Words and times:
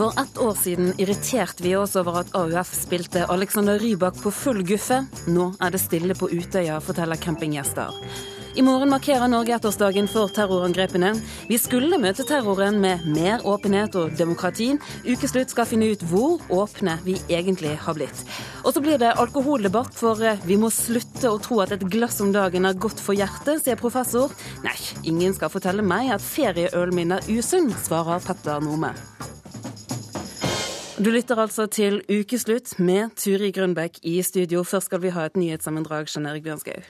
For 0.00 0.20
ett 0.20 0.38
år 0.38 0.54
siden 0.54 0.94
irriterte 1.00 1.62
vi 1.62 1.74
oss 1.76 1.92
over 1.96 2.22
at 2.22 2.30
AUF 2.34 2.70
spilte 2.72 3.26
Alexander 3.28 3.78
Rybak 3.78 4.22
på 4.22 4.30
full 4.32 4.62
guffe. 4.64 5.02
Nå 5.28 5.50
er 5.60 5.74
det 5.74 5.80
stille 5.82 6.14
på 6.16 6.30
Utøya, 6.32 6.78
forteller 6.80 7.20
campinggjester. 7.20 7.92
I 8.56 8.64
morgen 8.64 8.88
markerer 8.94 9.28
Norge 9.28 9.52
ettårsdagen 9.58 10.08
for 10.08 10.32
terrorangrepene. 10.32 11.10
Vi 11.50 11.58
skulle 11.60 12.00
møte 12.00 12.24
terroren 12.24 12.80
med 12.80 13.04
mer 13.12 13.44
åpenhet 13.44 13.98
og 14.00 14.16
demokrati. 14.16 14.70
Ukeslutt 15.04 15.52
skal 15.52 15.68
finne 15.68 15.92
ut 15.92 16.06
hvor 16.08 16.40
åpne 16.48 16.96
vi 17.04 17.18
egentlig 17.28 17.76
har 17.84 18.00
blitt. 18.00 18.24
Og 18.64 18.72
så 18.72 18.80
blir 18.80 18.96
det 18.96 19.12
alkoholdebatt, 19.20 19.92
for 20.00 20.24
eh, 20.24 20.40
vi 20.48 20.56
må 20.56 20.72
slutte 20.72 21.28
å 21.28 21.42
tro 21.44 21.60
at 21.60 21.76
et 21.76 21.84
glass 21.92 22.22
om 22.24 22.32
dagen 22.32 22.64
er 22.64 22.80
godt 22.80 23.04
for 23.04 23.20
hjertet, 23.20 23.66
sier 23.66 23.76
professor. 23.76 24.32
Nei, 24.64 24.78
ingen 25.04 25.36
skal 25.36 25.52
fortelle 25.52 25.84
meg 25.84 26.14
at 26.16 26.24
ferieølen 26.24 26.96
min 26.96 27.18
er 27.20 27.34
usunn, 27.36 27.68
svarer 27.84 28.24
Petter 28.24 28.64
Nome. 28.64 28.96
Du 31.00 31.06
lytter 31.08 31.38
altså 31.40 31.64
til 31.72 32.02
Ukeslutt 32.12 32.74
med 32.76 33.14
Turi 33.16 33.48
Grønbekk 33.56 34.02
i 34.04 34.18
studio. 34.20 34.60
Først 34.68 34.90
skal 34.90 35.00
vi 35.00 35.12
ha 35.14 35.22
et 35.24 35.38
nyhetssammendrag, 35.38 36.10
Jean 36.12 36.26
Erik 36.28 36.44
Bjørnskaug. 36.44 36.84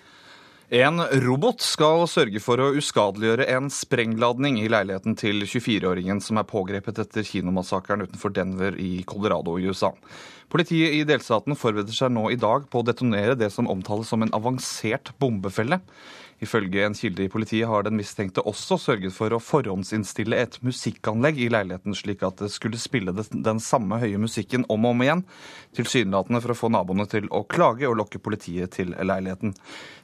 En 0.74 0.98
robot 1.22 1.62
skal 1.62 2.02
sørge 2.10 2.42
for 2.42 2.58
å 2.58 2.72
uskadeliggjøre 2.74 3.46
en 3.54 3.70
sprengladning 3.70 4.58
i 4.58 4.66
leiligheten 4.70 5.14
til 5.18 5.44
24-åringen 5.46 6.18
som 6.26 6.42
er 6.42 6.48
pågrepet 6.50 6.98
etter 7.04 7.28
kinomassakren 7.28 8.02
utenfor 8.02 8.34
Denver 8.34 8.74
i 8.82 9.04
Colorado 9.06 9.54
i 9.60 9.70
USA. 9.70 9.92
Politiet 10.50 10.96
i 10.98 11.04
delstaten 11.06 11.54
forbereder 11.54 11.94
seg 11.94 12.10
nå 12.10 12.32
i 12.34 12.40
dag 12.40 12.66
på 12.66 12.82
å 12.82 12.88
detonere 12.90 13.38
det 13.38 13.52
som 13.54 13.70
omtales 13.70 14.10
som 14.10 14.26
en 14.26 14.34
avansert 14.34 15.14
bombefelle. 15.22 15.78
Ifølge 16.40 16.86
en 16.86 16.96
kilde 16.96 17.26
i 17.26 17.30
politiet 17.32 17.68
har 17.68 17.84
den 17.84 17.98
mistenkte 18.00 18.40
også 18.48 18.78
sørget 18.80 19.12
for 19.12 19.34
å 19.36 19.40
forhåndsinnstille 19.44 20.38
et 20.40 20.56
musikkanlegg 20.64 21.36
i 21.44 21.50
leiligheten, 21.52 21.92
slik 21.96 22.24
at 22.24 22.40
det 22.40 22.48
skulle 22.54 22.80
spille 22.80 23.12
den 23.12 23.60
samme 23.60 23.98
høye 24.00 24.20
musikken 24.20 24.64
om 24.72 24.88
og 24.88 24.94
om 24.96 25.04
igjen, 25.04 25.24
tilsynelatende 25.76 26.40
for 26.40 26.54
å 26.54 26.58
få 26.62 26.72
naboene 26.72 27.04
til 27.12 27.28
å 27.28 27.42
klage 27.44 27.88
og 27.90 27.98
lokke 28.00 28.22
politiet 28.24 28.72
til 28.78 28.96
leiligheten. 28.96 29.52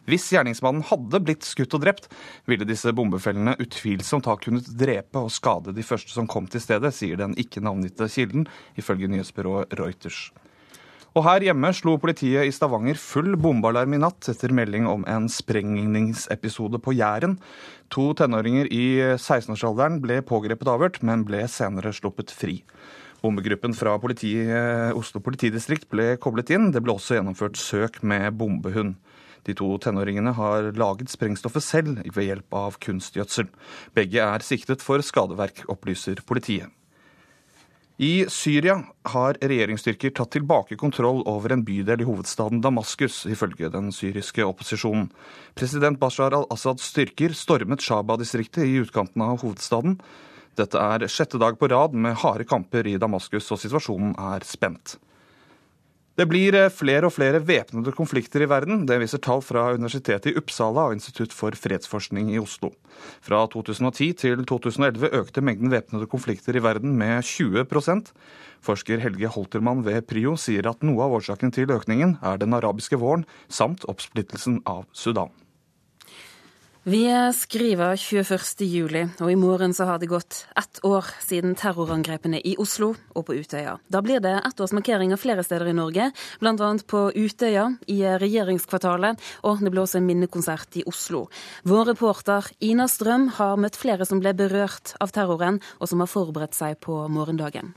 Hvis 0.07 0.29
gjerningsmannen 0.31 0.85
hadde 0.87 1.23
blitt 1.25 1.47
skutt 1.49 1.73
og 1.75 1.87
drept, 1.87 2.11
ville 2.47 2.69
disse 2.69 2.93
bombefellene 2.95 3.57
utvilsomt 3.63 4.29
ha 4.29 4.37
kunnet 4.39 4.69
drepe 4.77 5.25
og 5.25 5.33
skade 5.35 5.73
de 5.75 5.87
første 5.87 6.13
som 6.13 6.29
kom 6.31 6.51
til 6.53 6.63
stedet, 6.63 6.93
sier 6.95 7.17
den 7.19 7.35
ikke 7.41 7.65
navngitte 7.65 8.13
kilden, 8.13 8.45
ifølge 8.77 9.09
nyhetsbyrået 9.11 9.73
Reuters. 9.81 10.29
Og 11.17 11.25
her 11.25 11.47
hjemme 11.47 11.71
slo 11.73 11.95
politiet 11.97 12.45
i 12.45 12.53
Stavanger 12.53 12.99
full 13.01 13.39
bombealarm 13.41 13.95
i 13.97 14.01
natt 14.03 14.27
etter 14.29 14.53
melding 14.53 14.85
om 14.91 15.07
en 15.09 15.31
sprengningsepisode 15.33 16.77
på 16.85 16.93
Jæren. 16.93 17.39
To 17.95 18.11
tenåringer 18.19 18.69
i 18.69 18.85
16-årsalderen 19.15 19.97
ble 20.05 20.21
pågrepet 20.29 20.69
avhørt, 20.69 21.01
men 21.01 21.25
ble 21.25 21.41
senere 21.49 21.95
sluppet 21.97 22.35
fri. 22.37 22.59
Bombegruppen 23.25 23.73
fra 23.73 23.97
politi, 23.97 24.35
Oslo 24.93 25.25
politidistrikt 25.25 25.89
ble 25.89 26.19
koblet 26.21 26.53
inn. 26.53 26.69
Det 26.75 26.85
ble 26.85 26.99
også 26.99 27.17
gjennomført 27.17 27.57
søk 27.57 28.03
med 28.05 28.37
bombehund. 28.37 28.99
De 29.49 29.57
to 29.57 29.73
tenåringene 29.81 30.37
har 30.37 30.69
laget 30.77 31.09
sprengstoffet 31.09 31.65
selv 31.65 32.03
ved 32.13 32.29
hjelp 32.29 32.61
av 32.61 32.77
kunstgjødsel. 32.83 33.49
Begge 33.97 34.21
er 34.21 34.45
siktet 34.45 34.85
for 34.85 35.01
skadeverk, 35.01 35.65
opplyser 35.73 36.21
politiet. 36.29 36.69
I 37.97 38.27
Syria 38.29 38.83
har 39.09 39.39
regjeringsstyrker 39.41 40.13
tatt 40.13 40.35
tilbake 40.35 40.77
kontroll 40.77 41.23
over 41.25 41.55
en 41.55 41.63
bydel 41.65 42.03
i 42.05 42.07
hovedstaden 42.09 42.61
Damaskus, 42.61 43.23
ifølge 43.25 43.71
den 43.73 43.89
syriske 43.89 44.45
opposisjonen. 44.45 45.07
President 45.57 45.97
Bashar 45.97 46.37
al-Assads 46.37 46.85
styrker 46.91 47.33
stormet 47.33 47.81
Shaba-distriktet 47.81 48.69
i 48.69 48.77
utkanten 48.83 49.25
av 49.25 49.41
hovedstaden. 49.41 49.97
Dette 50.61 50.77
er 50.77 51.09
sjette 51.09 51.41
dag 51.41 51.57
på 51.57 51.71
rad 51.73 51.97
med 51.97 52.19
harde 52.21 52.45
kamper 52.45 52.85
i 52.85 52.99
Damaskus, 53.01 53.49
og 53.49 53.65
situasjonen 53.65 54.13
er 54.35 54.45
spent. 54.45 54.99
Det 56.17 56.25
blir 56.25 56.57
eh, 56.57 56.73
flere 56.73 57.11
og 57.11 57.13
flere 57.13 57.43
væpnede 57.45 57.93
konflikter 57.93 58.41
i 58.41 58.49
verden. 58.49 58.87
Det 58.89 58.97
viser 59.03 59.21
tall 59.21 59.43
fra 59.45 59.69
Universitetet 59.77 60.31
i 60.31 60.39
Uppsala 60.41 60.89
og 60.89 60.97
Institutt 60.97 61.35
for 61.37 61.53
fredsforskning 61.53 62.31
i 62.33 62.41
Oslo. 62.41 62.73
Fra 63.21 63.43
2010 63.53 64.13
til 64.25 64.47
2011 64.49 65.13
økte 65.13 65.45
mengden 65.45 65.75
væpnede 65.75 66.09
konflikter 66.09 66.57
i 66.57 66.65
verden 66.65 66.97
med 66.97 67.21
20% 67.21 68.15
Forsker 68.65 69.03
Helge 69.03 69.29
Holtermann 69.31 69.85
ved 69.87 70.07
PRIO 70.09 70.35
sier 70.41 70.67
at 70.71 70.85
noe 70.87 71.05
av 71.05 71.19
årsaken 71.21 71.53
til 71.55 71.71
økningen 71.71 72.17
er 72.25 72.41
den 72.41 72.57
arabiske 72.57 72.99
våren 72.99 73.27
samt 73.53 73.85
oppsplittelsen 73.91 74.63
av 74.67 74.87
Sudan. 74.97 75.31
Vi 76.87 77.33
skriver 77.35 77.97
21. 77.99 78.61
juli, 78.63 79.01
og 79.19 79.31
i 79.33 79.35
morgen 79.35 79.73
så 79.75 79.89
har 79.89 79.99
det 79.99 80.07
gått 80.07 80.37
ett 80.55 80.79
år 80.87 81.09
siden 81.19 81.57
terrorangrepene 81.59 82.39
i 82.39 82.53
Oslo 82.63 82.93
og 83.11 83.25
på 83.27 83.35
Utøya. 83.35 83.73
Da 83.91 83.99
blir 84.07 84.21
det 84.23 84.37
ettårsmarkeringer 84.47 85.19
flere 85.19 85.43
steder 85.43 85.73
i 85.73 85.75
Norge, 85.75 86.13
bl.a. 86.39 86.69
på 86.87 87.01
Utøya, 87.11 87.65
i 87.91 87.97
regjeringskvartalet, 88.23 89.19
og 89.43 89.65
det 89.67 89.73
blir 89.75 89.83
også 89.83 89.99
en 89.99 90.07
minnekonsert 90.07 90.79
i 90.79 90.85
Oslo. 90.87 91.25
Vår 91.67 91.89
reporter 91.91 92.47
Ina 92.63 92.87
Strøm 92.87 93.33
har 93.41 93.59
møtt 93.59 93.75
flere 93.81 94.07
som 94.07 94.21
ble 94.23 94.31
berørt 94.39 94.95
av 95.03 95.11
terroren, 95.17 95.59
og 95.83 95.91
som 95.91 96.05
har 96.05 96.13
forberedt 96.13 96.55
seg 96.55 96.79
på 96.87 97.01
morgendagen. 97.11 97.73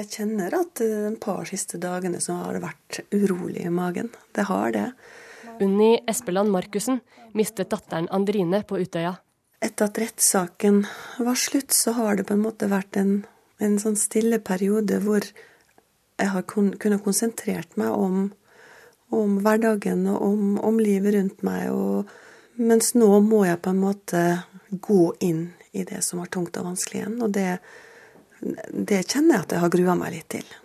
Jeg 0.00 0.08
kjenner 0.08 0.56
at 0.56 0.80
de 0.80 1.12
par 1.20 1.44
siste 1.52 1.76
dagene 1.76 2.24
så 2.24 2.38
har 2.46 2.56
det 2.56 2.64
vært 2.64 3.02
urolig 3.12 3.66
i 3.68 3.74
magen. 3.76 4.08
Det 4.32 4.48
har 4.48 4.72
det. 4.72 4.86
Unni 5.60 6.00
Espeland 6.06 6.50
Markussen 6.50 7.00
mistet 7.32 7.70
datteren 7.70 8.08
Andrine 8.08 8.62
på 8.62 8.78
Utøya. 8.78 9.14
Etter 9.62 9.88
at 9.90 9.98
rettssaken 9.98 10.82
var 11.18 11.38
slutt, 11.38 11.72
så 11.72 11.92
har 11.98 12.16
det 12.16 12.26
på 12.28 12.34
en 12.34 12.42
måte 12.42 12.68
vært 12.70 12.96
en, 12.98 13.12
en 13.62 13.78
sånn 13.78 13.98
stille 14.00 14.40
periode 14.42 14.98
hvor 15.04 15.26
jeg 16.18 16.30
har 16.34 16.46
kun, 16.50 16.72
kunnet 16.78 17.04
konsentrert 17.04 17.76
meg 17.80 17.94
om, 17.94 18.24
om 19.14 19.38
hverdagen 19.44 20.06
og 20.10 20.24
om, 20.26 20.42
om, 20.58 20.80
livet 20.82 21.16
rundt 21.16 21.46
meg. 21.46 21.70
Og, 21.70 22.10
mens 22.58 22.94
nå 22.98 23.10
må 23.24 23.44
jeg 23.46 23.62
på 23.62 23.72
en 23.72 23.82
måte 23.82 24.24
gå 24.72 25.04
inn 25.20 25.46
i 25.72 25.86
det 25.88 26.02
som 26.04 26.22
var 26.22 26.32
tungt 26.32 26.58
og 26.58 26.72
vanskelig 26.72 27.02
igjen. 27.02 27.16
Og 27.22 27.32
det, 27.34 27.48
det 28.40 29.04
kjenner 29.06 29.36
jeg 29.38 29.46
at 29.46 29.56
jeg 29.56 29.64
har 29.64 29.74
grua 29.76 29.96
meg 29.98 30.16
litt 30.16 30.30
til. 30.38 30.58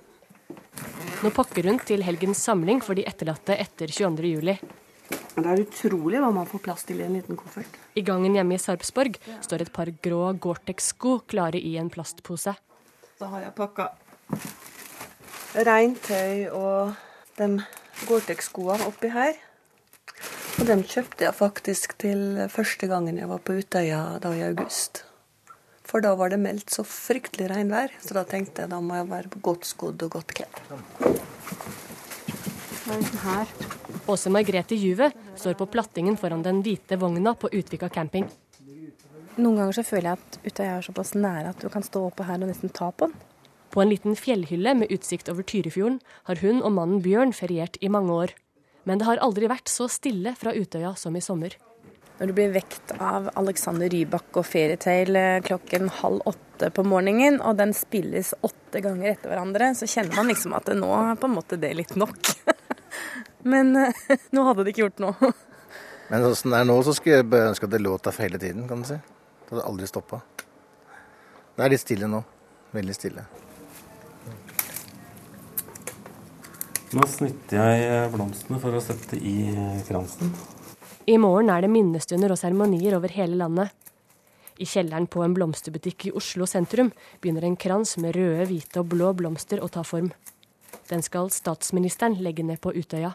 Nå 1.24 1.32
pakker 1.34 1.66
hun 1.66 1.80
til 1.82 2.04
helgens 2.06 2.44
samling 2.46 2.84
for 2.86 2.98
de 2.98 3.06
etterlatte 3.10 3.56
etter 3.58 3.90
22.07. 3.90 4.60
Det 5.38 5.46
er 5.46 5.62
utrolig 5.62 6.20
hva 6.22 6.30
man 6.34 6.48
får 6.50 6.62
plass 6.66 6.86
til 6.88 7.02
i 7.02 7.06
en 7.06 7.16
liten 7.18 7.38
koffert. 7.40 7.74
I 7.98 8.04
gangen 8.06 8.36
hjemme 8.38 8.58
i 8.58 8.62
Sarpsborg 8.62 9.18
står 9.46 9.66
et 9.66 9.74
par 9.74 9.90
grå 10.04 10.32
Gore-Tex-sko 10.44 11.20
klare 11.30 11.62
i 11.62 11.76
en 11.82 11.90
plastpose. 11.94 12.54
Så 13.18 13.30
har 13.32 13.48
jeg 13.48 13.56
pakka 13.58 13.92
regntøy 15.68 16.48
og 16.54 16.94
de 17.38 17.50
Gore-Tex-skoene 18.06 18.90
oppi 18.90 19.14
her. 19.14 19.38
Og 20.58 20.66
dem 20.70 20.86
kjøpte 20.86 21.28
jeg 21.28 21.38
faktisk 21.38 21.98
til 22.02 22.44
første 22.54 22.90
gangen 22.90 23.18
jeg 23.18 23.30
var 23.30 23.42
på 23.42 23.58
Utøya 23.58 24.18
da 24.22 24.34
i 24.38 24.46
august. 24.52 25.07
For 25.88 26.04
da 26.04 26.14
var 26.20 26.34
det 26.34 26.40
meldt 26.42 26.74
så 26.74 26.84
fryktelig 26.84 27.48
regnvær, 27.52 27.94
så 28.04 28.18
da 28.18 28.26
tenkte 28.28 28.66
jeg 28.66 28.72
da 28.74 28.82
må 28.84 28.98
jeg 28.98 29.08
være 29.12 29.42
godt 29.46 29.68
skodd 29.70 30.04
og 30.04 30.18
godt 30.18 30.34
kledd. 30.36 30.64
Her. 33.24 33.50
Åse 34.08 34.32
Margrethe 34.32 34.76
Juve 34.80 35.10
står 35.36 35.58
på 35.60 35.68
plattingen 35.72 36.16
foran 36.20 36.44
den 36.44 36.62
hvite 36.64 36.96
vogna 37.00 37.34
på 37.36 37.50
Utvika 37.52 37.90
camping. 37.92 38.28
Noen 39.38 39.60
ganger 39.60 39.76
så 39.76 39.84
føler 39.86 40.14
jeg 40.14 40.20
at 40.20 40.38
Utøya 40.48 40.78
er 40.78 40.86
såpass 40.86 41.12
nære 41.16 41.52
at 41.52 41.60
du 41.62 41.68
kan 41.70 41.84
stå 41.86 42.08
oppe 42.08 42.26
her 42.26 42.40
og 42.40 42.50
nesten 42.50 42.72
ta 42.74 42.90
på 42.92 43.10
den. 43.10 43.16
På 43.70 43.84
en 43.84 43.92
liten 43.92 44.16
fjellhylle 44.18 44.74
med 44.80 44.92
utsikt 44.96 45.30
over 45.30 45.44
Tyrifjorden 45.44 46.00
har 46.30 46.40
hun 46.42 46.64
og 46.64 46.74
mannen 46.74 47.04
Bjørn 47.04 47.36
feriert 47.36 47.78
i 47.84 47.92
mange 47.92 48.16
år. 48.16 48.34
Men 48.88 49.00
det 49.00 49.08
har 49.10 49.22
aldri 49.22 49.52
vært 49.52 49.70
så 49.70 49.90
stille 49.92 50.34
fra 50.40 50.56
Utøya 50.56 50.96
som 50.98 51.16
i 51.20 51.22
sommer. 51.22 51.54
Når 52.18 52.32
du 52.32 52.34
blir 52.34 52.50
vekt 52.50 52.96
av 52.98 53.28
Alexander 53.38 53.92
Rybak 53.94 54.40
og 54.40 54.46
Fairytale 54.50 55.26
klokken 55.46 55.92
halv 56.00 56.24
åtte 56.26 56.72
på 56.74 56.82
morgenen, 56.88 57.38
og 57.46 57.60
den 57.60 57.76
spilles 57.78 58.32
åtte 58.42 58.82
ganger 58.82 59.12
etter 59.12 59.30
hverandre, 59.30 59.68
så 59.78 59.86
kjenner 59.86 60.18
man 60.18 60.32
liksom 60.32 60.56
at 60.58 60.72
nå 60.74 60.90
er 60.98 61.20
på 61.22 61.30
en 61.30 61.36
måte 61.36 61.60
det 61.62 61.76
litt 61.78 61.94
nok. 62.00 62.18
Men 63.54 63.76
eh, 63.78 64.02
nå 64.34 64.48
hadde 64.50 64.66
det 64.66 64.74
ikke 64.74 64.88
gjort 64.88 65.06
noe. 65.06 65.32
Men 66.10 66.26
sånn 66.34 66.56
det 66.56 66.64
er 66.64 66.68
nå, 66.72 66.80
så 66.88 66.98
skulle 66.98 67.22
jeg 67.22 67.52
ønske 67.52 67.70
at 67.70 67.76
det 67.76 67.84
låt 67.86 68.10
der 68.10 68.20
hele 68.26 68.42
tiden, 68.42 68.66
kan 68.66 68.82
du 68.82 68.90
si. 68.90 68.98
Det 68.98 69.54
hadde 69.54 69.70
aldri 69.70 69.94
stoppa. 69.94 70.24
Det 71.54 71.66
er 71.68 71.74
litt 71.76 71.86
stille 71.86 72.10
nå. 72.10 72.26
Veldig 72.74 72.98
stille. 72.98 73.30
Nå 76.98 77.06
snitter 77.12 77.62
jeg 77.62 78.12
blomstene 78.14 78.58
for 78.64 78.74
å 78.74 78.82
sette 78.82 79.20
i 79.22 79.38
kransen. 79.86 80.34
I 81.08 81.14
morgen 81.16 81.48
er 81.48 81.64
det 81.64 81.70
minnestunder 81.72 82.34
og 82.34 82.36
seremonier 82.36 82.98
over 82.98 83.14
hele 83.16 83.38
landet. 83.40 83.72
I 84.60 84.66
kjelleren 84.68 85.06
på 85.08 85.22
en 85.24 85.32
blomsterbutikk 85.38 86.10
i 86.10 86.12
Oslo 86.20 86.44
sentrum 86.50 86.90
begynner 87.24 87.46
en 87.48 87.56
krans 87.56 87.94
med 88.04 88.18
røde, 88.18 88.44
hvite 88.50 88.82
og 88.82 88.90
blå 88.92 89.14
blomster 89.16 89.64
å 89.64 89.70
ta 89.72 89.86
form. 89.88 90.10
Den 90.92 91.06
skal 91.06 91.32
statsministeren 91.32 92.20
legge 92.20 92.44
ned 92.44 92.60
på 92.60 92.76
Utøya. 92.76 93.14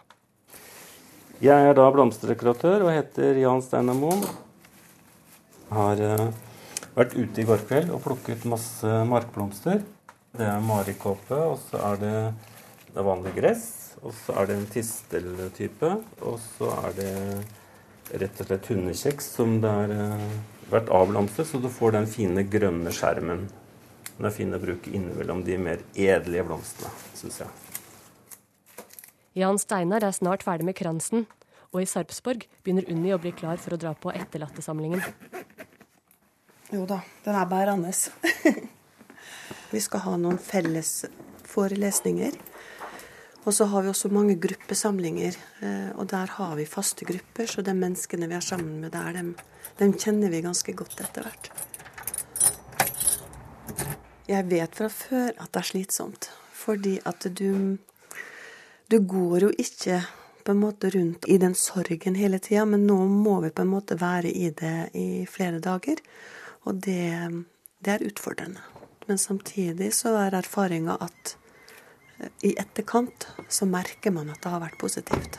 Jeg 1.44 1.68
er 1.68 1.76
da 1.76 1.90
blomsterdekoratør 1.92 2.86
og 2.86 2.94
heter 2.94 3.42
Jan 3.44 3.60
Steinar 3.60 4.00
Moen. 4.00 4.24
Har 5.76 6.00
uh, 6.00 6.26
vært 6.96 7.12
ute 7.12 7.44
i 7.44 7.48
går 7.52 7.68
kveld 7.68 7.92
og 7.92 8.04
plukket 8.08 8.48
masse 8.48 8.98
markblomster. 9.12 9.84
Det 10.32 10.48
er 10.48 10.64
marikåpe, 10.64 11.36
og 11.36 11.58
så 11.68 11.84
er 11.92 12.04
det, 12.08 12.18
vanlig 12.96 13.36
gress. 13.36 13.66
Og 14.00 14.16
så 14.16 14.40
er 14.40 14.48
det 14.48 14.62
en 14.62 14.70
tisteltype. 14.80 15.98
Og 16.24 16.40
så 16.54 16.72
er 16.86 16.96
det 16.96 17.16
rett 18.20 18.40
og 18.40 18.48
slett 18.48 18.68
hundekjeks 18.72 19.28
som 19.38 19.58
det 19.62 19.72
har 19.72 19.92
eh, 19.94 20.30
vært 20.72 20.90
avlamset, 20.92 21.48
så 21.48 21.60
du 21.60 21.68
får 21.72 21.96
den 21.96 22.08
fine 22.10 22.44
grønne 22.48 22.92
skjermen. 22.94 23.46
Den 24.16 24.28
er 24.28 24.34
fin 24.34 24.54
å 24.54 24.60
bruke 24.62 24.92
innimellom 24.92 25.44
de 25.46 25.58
mer 25.60 25.84
edle 25.98 26.44
blomstene, 26.46 26.92
syns 27.18 27.40
jeg. 27.42 27.52
Jan 29.40 29.60
Steinar 29.60 30.04
er 30.04 30.12
snart 30.12 30.44
ferdig 30.44 30.68
med 30.68 30.76
kransen, 30.76 31.24
og 31.72 31.80
i 31.80 31.88
Sarpsborg 31.88 32.44
begynner 32.64 32.88
Unni 32.92 33.14
å 33.14 33.20
bli 33.20 33.32
klar 33.32 33.60
for 33.60 33.74
å 33.74 33.80
dra 33.80 33.94
på 33.96 34.12
etterlattesamlingen. 34.12 35.00
Jo 36.72 36.84
da, 36.88 37.00
den 37.24 37.36
er 37.36 37.48
bærende. 37.48 37.92
vi 39.72 39.80
skal 39.80 40.04
ha 40.04 40.18
noen 40.20 40.38
felles 40.40 40.92
forelesninger. 41.48 42.36
Og 43.42 43.54
så 43.54 43.66
har 43.66 43.82
vi 43.82 43.90
også 43.90 44.08
mange 44.14 44.36
gruppesamlinger, 44.38 45.36
eh, 45.66 45.90
og 45.98 46.06
der 46.12 46.30
har 46.36 46.54
vi 46.56 46.66
faste 46.68 47.04
grupper. 47.04 47.46
Så 47.50 47.62
de 47.66 47.74
menneskene 47.74 48.28
vi 48.30 48.36
er 48.38 48.44
sammen 48.44 48.80
med 48.80 48.92
der, 48.94 49.12
dem, 49.16 49.34
dem 49.78 49.94
kjenner 49.98 50.30
vi 50.30 50.44
ganske 50.44 50.74
godt 50.78 51.00
etter 51.02 51.26
hvert. 51.26 51.50
Jeg 54.30 54.46
vet 54.48 54.78
fra 54.78 54.88
før 54.88 55.32
at 55.34 55.50
det 55.50 55.60
er 55.60 55.70
slitsomt, 55.72 56.30
fordi 56.54 57.00
at 57.04 57.26
du 57.38 57.78
Du 58.92 58.98
går 59.00 59.40
jo 59.40 59.48
ikke 59.56 60.02
på 60.44 60.52
en 60.52 60.58
måte 60.60 60.90
rundt 60.90 61.24
i 61.28 61.38
den 61.38 61.54
sorgen 61.54 62.14
hele 62.14 62.38
tida, 62.38 62.66
men 62.68 62.86
nå 62.86 63.06
må 63.08 63.40
vi 63.40 63.50
på 63.50 63.62
en 63.62 63.70
måte 63.72 63.96
være 63.96 64.28
i 64.28 64.50
det 64.50 64.90
i 64.92 65.24
flere 65.24 65.60
dager. 65.64 65.96
Og 66.68 66.74
det, 66.74 67.46
det 67.80 67.92
er 67.94 68.04
utfordrende. 68.04 68.60
Men 69.06 69.18
samtidig 69.18 69.94
så 69.94 70.12
er 70.20 70.36
erfaringa 70.36 70.98
at 71.00 71.36
i 72.42 72.54
etterkant 72.58 73.28
så 73.48 73.66
merker 73.68 74.14
man 74.14 74.30
at 74.32 74.42
det 74.42 74.52
har 74.52 74.62
vært 74.62 74.78
positivt. 74.80 75.38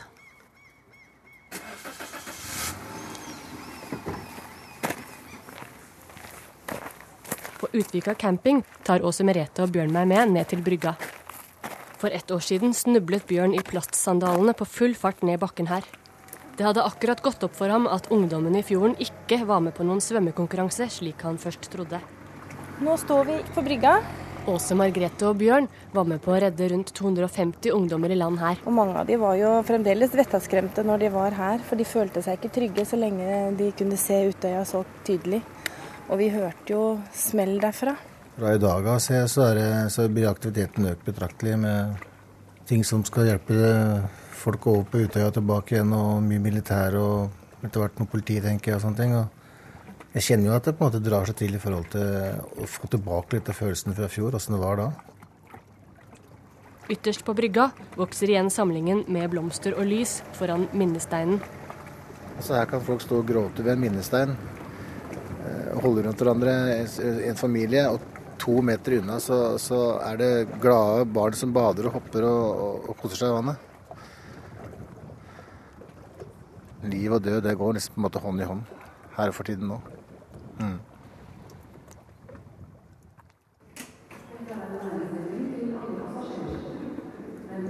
På 7.60 7.70
Utvika 7.72 8.14
camping 8.14 8.64
tar 8.84 9.04
Åse 9.08 9.24
Merete 9.24 9.64
og 9.64 9.72
Bjørn 9.72 9.94
meg 9.96 10.10
med 10.12 10.34
ned 10.36 10.50
til 10.52 10.64
brygga. 10.64 10.98
For 12.02 12.12
ett 12.12 12.32
år 12.36 12.44
siden 12.44 12.74
snublet 12.76 13.24
Bjørn 13.30 13.56
i 13.56 13.64
plastsandalene 13.64 14.52
på 14.60 14.68
full 14.68 14.96
fart 15.00 15.24
ned 15.24 15.40
bakken 15.40 15.72
her. 15.72 15.88
Det 16.58 16.66
hadde 16.68 16.84
akkurat 16.86 17.24
gått 17.24 17.46
opp 17.48 17.56
for 17.58 17.72
ham 17.72 17.88
at 17.90 18.12
ungdommene 18.14 18.60
i 18.60 18.66
fjorden 18.68 18.98
ikke 19.02 19.40
var 19.50 19.64
med 19.64 19.74
på 19.78 19.86
noen 19.88 20.04
svømmekonkurranse, 20.04 20.90
slik 20.92 21.24
han 21.26 21.40
først 21.42 21.72
trodde. 21.74 22.02
Nå 22.84 22.98
står 23.00 23.26
vi 23.32 23.40
på 23.56 23.64
brygga. 23.66 23.96
Åse 24.44 24.76
Margrethe 24.76 25.24
og 25.30 25.38
Bjørn 25.40 25.70
var 25.96 26.08
med 26.10 26.20
på 26.24 26.34
å 26.34 26.38
redde 26.44 26.66
rundt 26.68 26.90
250 26.98 27.72
ungdommer 27.72 28.12
i 28.12 28.18
land 28.20 28.42
her. 28.42 28.58
Og 28.68 28.76
mange 28.76 28.98
av 29.00 29.08
de 29.08 29.16
var 29.22 29.38
jo 29.40 29.52
fremdeles 29.64 30.12
vettaskremte 30.20 30.84
når 30.84 31.06
de 31.06 31.12
var 31.14 31.38
her, 31.38 31.62
for 31.64 31.80
de 31.80 31.86
følte 31.88 32.24
seg 32.26 32.36
ikke 32.36 32.52
trygge 32.58 32.84
så 32.90 33.00
lenge 33.00 33.54
de 33.60 33.70
kunne 33.80 34.00
se 34.00 34.18
Utøya 34.34 34.66
så 34.68 34.82
tydelig. 35.08 35.40
Og 36.10 36.20
vi 36.20 36.28
hørte 36.34 36.76
jo 36.76 36.82
smell 37.16 37.56
derfra. 37.64 37.96
Fra 38.36 38.52
i 38.52 38.60
dag 38.60 38.90
av 38.92 39.00
så, 39.00 39.48
det, 39.56 39.70
så 39.94 40.10
blir 40.12 40.28
aktiviteten 40.28 40.90
økt 40.92 41.08
betraktelig 41.08 41.56
med 41.64 42.04
ting 42.68 42.84
som 42.84 43.06
skal 43.08 43.30
hjelpe 43.30 43.56
folk 44.44 44.68
over 44.68 44.84
på 44.92 45.06
Utøya 45.06 45.32
tilbake 45.32 45.78
igjen, 45.78 45.96
og 45.96 46.20
mye 46.26 46.44
militær 46.44 47.00
og 47.00 47.64
etter 47.64 47.80
hvert 47.80 47.96
noe 47.96 48.12
politi, 48.12 48.42
tenker 48.44 48.74
jeg, 48.74 48.82
og 48.82 48.84
sånne 48.90 49.00
ting. 49.00 49.16
Og 49.16 49.43
jeg 50.14 50.26
kjenner 50.28 50.52
jo 50.52 50.58
at 50.58 50.68
det 50.68 50.76
på 50.78 50.86
en 50.86 50.92
måte 50.92 51.02
drar 51.02 51.26
seg 51.26 51.40
til 51.40 51.56
i 51.58 51.62
forhold 51.62 51.88
til 51.94 52.62
å 52.62 52.70
få 52.70 52.90
tilbake 52.94 53.40
litt 53.40 53.50
av 53.50 53.58
følelsene 53.58 53.96
fra 53.98 54.10
fjor, 54.12 54.36
åssen 54.38 54.54
det 54.54 54.62
var 54.62 54.78
da. 54.78 54.88
Ytterst 56.94 57.24
på 57.26 57.34
brygga 57.34 57.70
vokser 57.98 58.30
igjen 58.30 58.52
samlingen 58.54 59.06
med 59.14 59.32
blomster 59.32 59.74
og 59.74 59.88
lys 59.90 60.20
foran 60.38 60.68
minnesteinen. 60.78 61.40
Altså 62.36 62.58
her 62.60 62.68
kan 62.70 62.84
folk 62.86 63.02
stå 63.02 63.22
og 63.22 63.30
gråte 63.30 63.64
ved 63.66 63.74
en 63.74 63.82
minnestein, 63.86 64.36
eh, 65.48 65.72
holde 65.82 66.04
rundt 66.06 66.22
hverandre, 66.22 66.54
en 67.30 67.40
familie. 67.40 67.88
Og 67.90 68.02
to 68.38 68.60
meter 68.62 69.00
unna 69.00 69.20
så, 69.24 69.58
så 69.58 69.80
er 70.04 70.18
det 70.20 70.60
glade 70.62 71.08
barn 71.16 71.34
som 71.40 71.54
bader 71.56 71.88
og 71.88 71.98
hopper 71.98 72.28
og, 72.28 72.62
og, 72.68 72.90
og 72.92 73.02
koser 73.02 73.24
seg 73.24 73.32
i 73.32 73.38
vannet. 73.40 73.58
Liv 76.92 77.16
og 77.16 77.24
død 77.24 77.42
det 77.48 77.58
går 77.58 77.78
nesten 77.80 77.96
på 77.96 78.02
en 78.02 78.10
måte 78.10 78.22
hånd 78.22 78.44
i 78.44 78.50
hånd 78.50 78.64
her 79.16 79.32
for 79.32 79.48
tiden 79.48 79.70
nå. 79.72 79.82
Mm. 80.60 80.80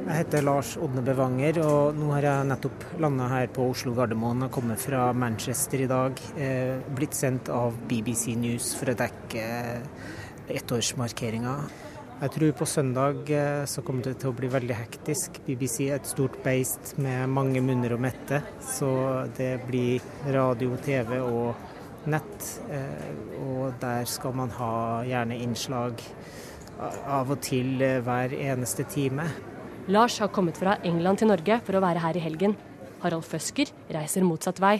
Jeg 0.04 0.20
heter 0.20 0.44
Lars 0.44 0.74
Odne 0.84 1.02
Bevanger, 1.06 1.58
og 1.64 1.96
nå 1.98 2.10
har 2.14 2.26
jeg 2.28 2.48
nettopp 2.50 2.84
landa 3.02 3.30
her 3.32 3.48
på 3.56 3.70
Oslo 3.72 3.94
Gardermoen 3.98 4.46
og 4.46 4.52
kommet 4.54 4.82
fra 4.84 5.08
Manchester 5.16 5.86
i 5.86 5.88
dag. 5.90 6.20
Eh, 6.36 6.84
blitt 6.96 7.16
sendt 7.18 7.50
av 7.50 7.78
BBC 7.90 8.36
News 8.40 8.74
for 8.80 8.92
å 8.92 8.98
dekke 9.00 9.48
ettårsmarkeringa. 10.54 11.56
Jeg 12.24 12.32
tror 12.36 12.52
på 12.56 12.66
søndag 12.70 13.32
eh, 13.36 13.66
så 13.68 13.82
kommer 13.84 14.06
det 14.06 14.18
til 14.22 14.32
å 14.32 14.36
bli 14.38 14.48
veldig 14.52 14.76
hektisk. 14.78 15.42
BBC 15.48 15.90
er 15.90 15.98
et 15.98 16.08
stort 16.08 16.38
beist 16.46 16.94
med 17.02 17.32
mange 17.32 17.64
munner 17.64 17.96
å 17.96 18.00
mette, 18.00 18.44
så 18.64 18.92
det 19.40 19.56
blir 19.66 20.04
radio, 20.36 20.78
TV 20.86 21.18
og 21.20 21.73
nett. 22.10 22.48
Eh, 22.72 23.40
og 23.44 23.74
der 23.82 24.06
skal 24.10 24.36
man 24.38 24.52
ha 24.58 24.74
gjerne 25.08 25.38
innslag 25.44 26.02
av 26.80 27.32
og 27.32 27.42
til 27.46 27.82
eh, 27.82 28.02
hver 28.04 28.34
eneste 28.36 28.86
time. 28.90 29.28
Lars 29.92 30.20
har 30.24 30.32
kommet 30.32 30.58
fra 30.60 30.78
England 30.88 31.20
til 31.20 31.30
Norge 31.32 31.60
for 31.66 31.78
å 31.78 31.84
være 31.84 32.04
her 32.04 32.18
i 32.18 32.24
helgen. 32.24 32.56
Harald 33.04 33.26
Føsker 33.28 33.72
reiser 33.92 34.24
motsatt 34.24 34.62
vei. 34.64 34.78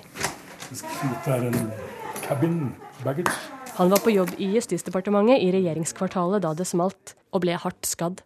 Han 3.74 3.92
var 3.92 4.04
på 4.06 4.14
jobb 4.14 4.32
i 4.40 4.48
Justisdepartementet 4.56 5.44
i 5.44 5.52
regjeringskvartalet 5.52 6.46
da 6.46 6.54
det 6.56 6.68
smalt, 6.70 7.18
og 7.34 7.44
ble 7.44 7.58
hardt 7.60 7.90
skadd. 7.90 8.22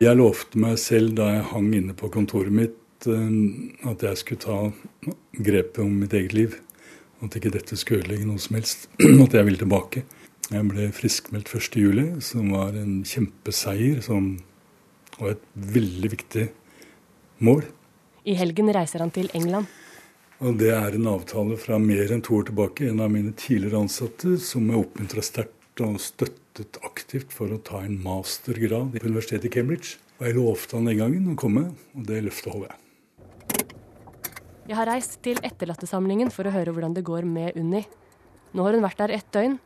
Jeg 0.00 0.16
lovte 0.16 0.58
meg 0.58 0.78
selv 0.80 1.14
da 1.18 1.28
jeg 1.34 1.48
hang 1.52 1.68
inne 1.76 1.94
på 1.94 2.08
kontoret 2.12 2.52
mitt 2.56 3.06
eh, 3.06 3.86
at 3.90 4.02
jeg 4.02 4.22
skulle 4.22 4.42
ta 4.42 4.58
grepet 5.38 5.82
om 5.84 5.94
mitt 6.02 6.16
eget 6.16 6.34
liv. 6.34 6.58
At 7.20 7.36
ikke 7.36 7.52
dette 7.52 7.76
skulle 7.76 8.04
ødelegge 8.04 8.28
noe 8.28 8.40
som 8.40 8.56
helst. 8.56 8.88
At 9.24 9.36
jeg 9.36 9.46
ville 9.46 9.60
tilbake. 9.60 10.04
Jeg 10.50 10.66
ble 10.66 10.88
friskmeldt 10.94 11.52
1.7, 11.52 12.20
som 12.24 12.48
var 12.54 12.74
en 12.78 13.02
kjempeseier 13.06 14.00
som, 14.02 14.32
og 15.20 15.34
et 15.34 15.44
veldig 15.54 16.10
viktig 16.16 16.48
mål. 17.46 17.62
I 18.26 18.34
helgen 18.40 18.72
reiser 18.74 19.04
han 19.04 19.12
til 19.14 19.30
England. 19.36 19.68
Og 20.40 20.56
Det 20.56 20.72
er 20.72 20.96
en 20.96 21.08
avtale 21.12 21.56
fra 21.60 21.78
mer 21.78 22.10
enn 22.10 22.22
to 22.24 22.38
år 22.40 22.48
tilbake. 22.48 22.88
En 22.88 23.02
av 23.04 23.12
mine 23.12 23.34
tidligere 23.36 23.82
ansatte 23.84 24.38
som 24.40 24.68
jeg 24.70 24.80
oppmuntra 24.80 25.24
sterkt 25.24 25.84
og 25.84 26.00
støttet 26.00 26.80
aktivt 26.84 27.32
for 27.36 27.52
å 27.52 27.60
ta 27.60 27.84
en 27.84 27.98
mastergrad 28.02 28.96
på 28.96 29.06
universitetet 29.06 29.50
i 29.50 29.54
Cambridge. 29.60 29.98
Og 30.18 30.26
Jeg 30.26 30.36
lovte 30.36 30.76
han 30.76 30.88
den 30.88 31.00
gangen 31.00 31.32
å 31.32 31.36
komme, 31.36 31.70
og 31.94 32.08
det 32.08 32.24
løftet 32.24 32.52
holder 32.52 32.72
jeg. 32.72 32.89
Jeg 34.70 34.76
har 34.78 34.86
reist 34.86 35.16
til 35.18 35.40
etterlattesamlingen 35.42 36.28
for 36.30 36.46
å 36.46 36.50
høre 36.54 36.70
hvordan 36.70 36.92
det 36.94 37.02
går 37.02 37.24
med 37.26 37.56
Unni. 37.58 37.80
Nå 38.54 38.62
har 38.62 38.76
hun 38.76 38.84
vært 38.84 39.00
der 39.00 39.12
ett 39.16 39.32
døgn, 39.34 39.56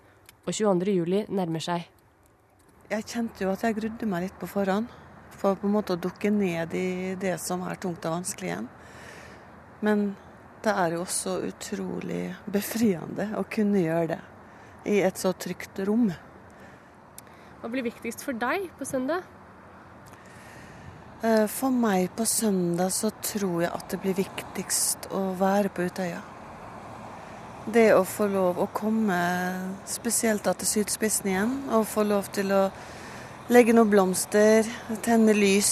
og 0.49 0.49
22. 0.49 0.95
juli 0.97 1.19
nærmer 1.29 1.61
seg. 1.61 1.85
Jeg 2.89 3.05
kjente 3.11 3.45
jo 3.45 3.51
at 3.53 3.67
jeg 3.67 3.77
grudde 3.77 4.09
meg 4.09 4.25
litt 4.25 4.39
på 4.41 4.49
forhånd, 4.49 4.89
for 5.37 5.61
på 5.61 5.69
en 5.69 5.75
måte 5.75 5.93
å 5.93 6.01
dukke 6.01 6.33
ned 6.33 6.73
i 6.81 6.89
det 7.21 7.35
som 7.45 7.67
er 7.69 7.77
tungt 7.85 8.09
og 8.09 8.17
vanskelig 8.17 8.49
igjen. 8.49 8.71
Men 9.85 10.07
det 10.65 10.73
er 10.73 10.97
jo 10.97 11.05
også 11.05 11.37
utrolig 11.51 12.23
befriende 12.57 13.29
å 13.37 13.45
kunne 13.45 13.85
gjøre 13.85 14.15
det 14.15 14.21
i 14.89 15.03
et 15.05 15.21
så 15.21 15.35
trygt 15.37 15.85
rom. 15.85 16.09
Hva 17.61 17.75
blir 17.77 17.85
viktigst 17.93 18.25
for 18.25 18.41
deg 18.41 18.71
på 18.81 18.89
søndag? 18.89 19.34
Eh, 21.25 21.47
for 21.47 21.73
meg 21.73 22.11
på 22.17 22.25
søndag 22.29 22.91
så 22.93 23.09
tror 23.25 23.63
jeg 23.63 23.73
at 23.73 23.89
det 23.89 23.99
blir 24.03 24.17
viktigst 24.19 25.07
å 25.17 25.31
være 25.39 25.71
på 25.73 25.87
Utøya. 25.89 26.19
Det 27.65 27.87
å 27.97 28.03
få 28.05 28.27
lov 28.29 28.59
å 28.61 28.67
komme 28.77 29.17
spesielt 29.89 30.45
til 30.45 30.69
sydspissen 30.69 31.31
igjen, 31.31 31.55
og 31.73 31.87
få 31.89 32.05
lov 32.05 32.29
til 32.37 32.53
å 32.53 32.67
legge 33.49 33.73
noen 33.73 33.89
blomster, 33.89 34.69
tenne 35.07 35.33
lys 35.33 35.71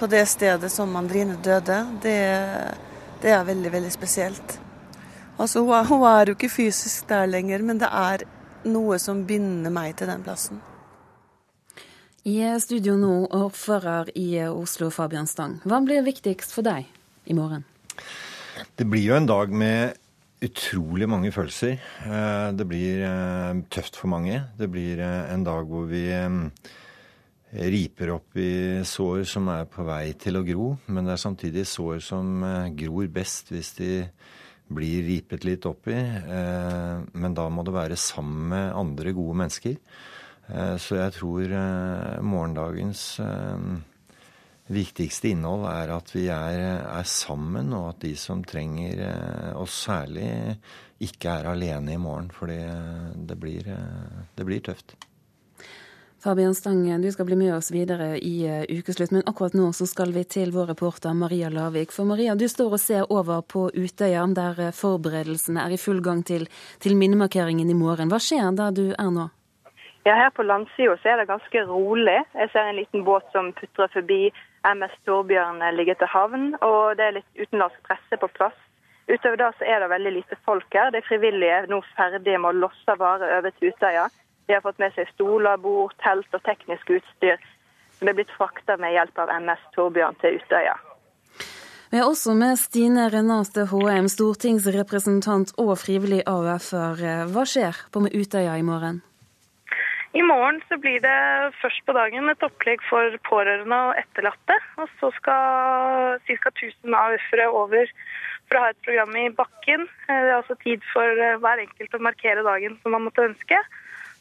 på 0.00 0.08
det 0.10 0.24
stedet 0.26 0.72
som 0.74 0.96
Andrine 0.98 1.38
døde, 1.38 1.84
det, 2.02 2.18
det 3.22 3.30
er 3.36 3.46
veldig, 3.46 3.70
veldig 3.76 3.92
spesielt. 3.94 4.56
Altså, 5.36 5.62
hun 5.62 5.70
er, 5.76 5.86
hun 5.86 6.02
er 6.10 6.32
jo 6.32 6.34
ikke 6.34 6.50
fysisk 6.50 7.06
der 7.12 7.30
lenger, 7.30 7.62
men 7.62 7.78
det 7.78 7.92
er 7.94 8.26
noe 8.66 8.98
som 8.98 9.22
binder 9.28 9.70
meg 9.70 9.94
til 10.00 10.10
den 10.10 10.26
plassen. 10.26 10.58
I 12.28 12.36
studio 12.60 12.98
nå, 13.00 13.14
ordfører 13.32 14.10
i 14.20 14.42
Oslo, 14.44 14.90
Fabian 14.92 15.28
Stang. 15.30 15.54
Hva 15.64 15.78
blir 15.80 16.04
viktigst 16.04 16.52
for 16.52 16.66
deg 16.66 16.84
i 17.24 17.36
morgen? 17.36 17.64
Det 18.76 18.84
blir 18.84 19.06
jo 19.06 19.14
en 19.16 19.28
dag 19.28 19.48
med 19.48 19.96
utrolig 20.44 21.08
mange 21.08 21.32
følelser. 21.32 21.80
Eh, 22.04 22.50
det 22.56 22.66
blir 22.68 23.00
eh, 23.08 23.62
tøft 23.72 23.96
for 23.96 24.12
mange. 24.12 24.36
Det 24.58 24.68
blir 24.68 25.00
eh, 25.00 25.32
en 25.32 25.46
dag 25.46 25.64
hvor 25.68 25.88
vi 25.88 26.04
riper 27.50 28.12
opp 28.14 28.36
i 28.38 28.84
sår 28.86 29.24
som 29.26 29.48
er 29.50 29.64
på 29.72 29.84
vei 29.88 30.12
til 30.20 30.36
å 30.38 30.44
gro. 30.44 30.68
Men 30.92 31.08
det 31.08 31.16
er 31.16 31.24
samtidig 31.24 31.66
sår 31.72 32.04
som 32.04 32.44
eh, 32.44 32.70
gror 32.84 33.08
best 33.16 33.48
hvis 33.54 33.72
de 33.80 33.92
blir 34.70 35.02
ripet 35.08 35.48
litt 35.48 35.64
opp 35.66 35.88
i. 35.88 35.98
Eh, 35.98 36.96
men 37.16 37.36
da 37.36 37.48
må 37.48 37.64
det 37.64 37.74
være 37.80 37.96
sammen 37.96 38.50
med 38.52 38.74
andre 38.76 39.16
gode 39.16 39.40
mennesker. 39.40 39.80
Eh, 40.50 40.76
så 40.82 40.98
jeg 40.98 41.16
tror 41.16 41.54
morgendagens 42.26 43.04
viktigste 44.70 45.32
innhold 45.32 45.66
er 45.66 45.90
at 45.96 46.10
vi 46.14 46.28
er, 46.30 46.60
er, 46.86 47.06
sammen, 47.06 47.72
og 47.74 47.88
at 47.94 48.04
de 48.04 48.14
som 48.18 48.44
trenger 48.46 49.02
oss 49.58 49.82
særlig, 49.88 50.30
ikke 51.02 51.40
er 51.40 51.50
alene 51.50 51.96
i 51.96 52.00
morgen. 52.00 52.30
For 52.30 52.50
det, 52.50 53.38
blir, 53.40 53.66
det 54.36 54.46
blir 54.46 54.62
tøft. 54.62 54.94
Fabian 56.20 56.54
Stange, 56.54 56.98
du 56.98 57.12
skal 57.12 57.24
bli 57.24 57.36
med 57.36 57.54
oss 57.54 57.70
videre 57.72 58.18
i 58.18 58.44
ukeslutt, 58.68 59.10
men 59.10 59.22
akkurat 59.24 59.54
nå 59.56 59.70
så 59.72 59.86
skal 59.88 60.12
vi 60.12 60.26
til 60.28 60.52
vår 60.52 60.74
reporter 60.74 61.14
Maria 61.16 61.48
Lavik. 61.48 61.94
For 61.96 62.04
Maria, 62.04 62.34
du 62.36 62.44
står 62.48 62.76
og 62.76 62.82
ser 62.82 63.08
over 63.08 63.40
på 63.40 63.70
Utøya, 63.72 64.26
der 64.36 64.66
forberedelsene 64.76 65.64
er 65.64 65.72
i 65.72 65.80
full 65.80 66.02
gang 66.04 66.20
til, 66.28 66.44
til 66.78 66.98
minnemarkeringen 67.00 67.72
i 67.72 67.78
morgen. 67.78 68.12
Hva 68.12 68.20
skjer 68.20 68.52
der 68.52 68.76
du 68.76 68.90
er 68.92 69.14
nå? 69.16 69.30
Ja, 70.04 70.14
Her 70.16 70.30
på 70.30 70.42
landsida 70.42 70.96
er 71.04 71.16
det 71.20 71.28
ganske 71.28 71.64
rolig. 71.68 72.22
Jeg 72.34 72.50
ser 72.52 72.70
en 72.70 72.76
liten 72.76 73.04
båt 73.04 73.26
som 73.32 73.52
putrer 73.52 73.88
forbi. 73.92 74.32
MS 74.64 74.96
Torbjørn 75.06 75.60
ligger 75.76 75.94
til 75.94 76.08
havn, 76.12 76.54
og 76.60 76.96
det 76.96 77.04
er 77.04 77.16
litt 77.18 77.40
utenlandsk 77.40 77.80
presse 77.88 78.16
på 78.20 78.28
plass. 78.36 78.56
Utover 79.10 79.36
det 79.36 79.50
så 79.58 79.64
er 79.64 79.80
det 79.80 79.90
veldig 79.90 80.12
lite 80.12 80.36
folk 80.44 80.66
her. 80.74 80.90
De 80.94 81.02
frivillige 81.02 81.62
er 81.62 81.68
nå 81.68 81.80
ferdige 81.96 82.38
med 82.38 82.52
å 82.52 82.60
losse 82.64 82.96
varer 83.00 83.38
over 83.38 83.52
til 83.56 83.72
Utøya. 83.72 84.06
De 84.46 84.54
har 84.54 84.62
fått 84.64 84.78
med 84.82 84.94
seg 84.96 85.08
stoler, 85.14 85.56
bord, 85.56 85.92
telt 86.04 86.36
og 86.36 86.44
teknisk 86.48 86.92
utstyr 86.98 87.40
som 87.98 88.08
er 88.08 88.16
blitt 88.16 88.32
frakta 88.32 88.78
med 88.80 88.94
hjelp 88.94 89.18
av 89.20 89.32
MS 89.36 89.66
Torbjørn 89.74 90.16
til 90.22 90.38
Utøya. 90.40 90.78
Vi 91.90 91.98
er 91.98 92.06
også 92.06 92.36
med 92.38 92.56
Stine 92.56 93.08
Renate 93.10 93.66
Håheim, 93.66 94.08
stortingsrepresentant 94.08 95.52
og 95.58 95.74
frivillig 95.82 96.22
AUF-er. 96.30 97.26
Hva 97.34 97.44
skjer 97.44 97.84
på 97.90 98.04
med 98.06 98.14
Utøya 98.14 98.56
i 98.56 98.64
morgen? 98.64 99.02
I 100.16 100.22
morgen 100.26 100.58
så 100.68 100.78
blir 100.82 100.98
det 101.04 101.18
først 101.60 101.84
på 101.86 101.94
dagen 101.94 102.32
et 102.32 102.42
opplegg 102.42 102.82
for 102.88 103.14
pårørende 103.28 103.76
og 103.90 104.00
etterlatte. 104.00 104.56
Og 104.82 104.90
så 104.98 105.12
skal 105.18 106.18
ca. 106.26 106.50
1000 106.50 106.96
AUF-ere 107.02 107.46
over 107.50 107.92
for 108.48 108.58
å 108.58 108.64
ha 108.64 108.72
et 108.72 108.82
program 108.86 109.14
i 109.20 109.28
bakken. 109.30 109.86
Det 110.08 110.16
er 110.16 110.34
altså 110.40 110.58
tid 110.64 110.82
for 110.90 111.22
hver 111.44 111.62
enkelt 111.62 111.94
å 111.94 112.02
markere 112.02 112.46
dagen 112.46 112.74
som 112.82 112.96
man 112.96 113.06
måtte 113.06 113.28
ønske 113.30 113.60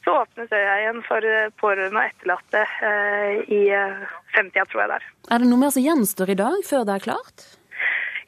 så 0.03 0.15
åpnes 0.21 0.51
øya 0.51 0.75
igjen 0.81 1.01
for 1.07 1.25
eh, 1.27 1.51
pårørende 1.59 2.01
og 2.01 2.11
etterlatte 2.11 2.63
eh, 2.87 3.39
i 3.51 3.61
eh, 3.75 4.03
femtida, 4.35 4.65
tror 4.69 4.83
jeg 4.83 4.91
det 4.91 4.99
er. 4.99 5.07
Er 5.35 5.43
det 5.43 5.49
noe 5.51 5.61
mer 5.61 5.73
som 5.75 5.85
gjenstår 5.85 6.33
i 6.33 6.39
dag, 6.39 6.59
før 6.65 6.85
det 6.87 6.95
er 6.95 7.05
klart? 7.09 7.47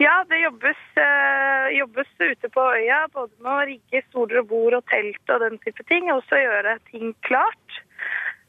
Ja, 0.02 0.16
det 0.30 0.40
jobbes, 0.42 0.80
jobbes, 1.78 2.12
ute 2.18 2.50
på 2.50 2.64
øya. 2.74 3.04
Både 3.14 3.36
med 3.44 3.52
å 3.54 3.66
rigge 3.70 4.02
stoler 4.08 4.42
og 4.42 4.48
bord 4.50 4.78
og 4.80 4.86
telt 4.90 5.34
og 5.34 5.44
den 5.44 5.60
type 5.62 5.86
ting. 5.92 6.10
Og 6.10 6.24
også 6.24 6.40
gjøre 6.42 6.80
ting 6.90 7.14
klart. 7.28 7.82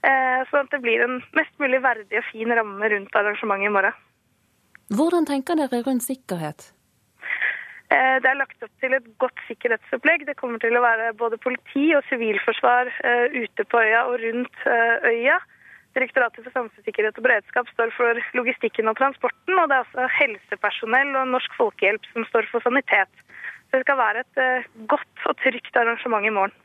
Sånn 0.02 0.64
at 0.64 0.72
det 0.72 0.80
blir 0.82 1.04
en 1.04 1.18
mest 1.36 1.52
mulig 1.60 1.82
verdig 1.84 2.22
og 2.22 2.30
fin 2.30 2.56
ramme 2.56 2.88
rundt 2.94 3.20
arrangementet 3.20 3.68
i 3.68 3.74
morgen. 3.76 4.00
Hvordan 4.96 5.28
tenker 5.28 5.60
dere 5.60 5.82
rundt 5.84 6.08
sikkerhet? 6.08 6.72
Eh, 7.92 8.16
det 8.22 8.28
er 8.30 8.38
lagt 8.38 8.64
opp 8.64 8.72
til 8.80 8.94
et 8.96 9.08
godt 9.20 9.40
sikkerhetsopplegg. 9.48 10.24
Det 10.28 10.38
kommer 10.40 10.60
til 10.62 10.76
å 10.78 10.84
være 10.84 11.12
både 11.18 11.40
politi 11.42 11.90
og 11.96 12.06
sivilforsvar 12.08 12.90
eh, 13.04 13.34
ute 13.42 13.66
på 13.68 13.80
øya 13.82 14.04
og 14.08 14.20
rundt 14.22 14.66
eh, 14.70 15.08
øya. 15.12 15.38
Direktoratet 15.92 16.44
for 16.44 16.54
samfunnssikkerhet 16.54 17.18
og 17.20 17.26
beredskap 17.26 17.68
står 17.74 17.92
for 17.96 18.20
logistikken 18.38 18.88
og 18.88 18.96
transporten. 19.00 19.58
Og 19.58 19.68
det 19.68 19.76
er 19.76 19.84
også 19.84 20.08
helsepersonell 20.18 21.12
og 21.20 21.30
Norsk 21.34 21.58
Folkehjelp 21.58 22.08
som 22.14 22.26
står 22.30 22.48
for 22.52 22.64
sanitet. 22.64 23.12
Så 23.68 23.80
det 23.80 23.86
skal 23.86 24.00
være 24.00 24.24
et 24.24 24.68
godt 24.88 25.28
og 25.28 25.36
trygt 25.44 25.76
arrangement 25.76 26.26
i 26.28 26.34
morgen. 26.34 26.56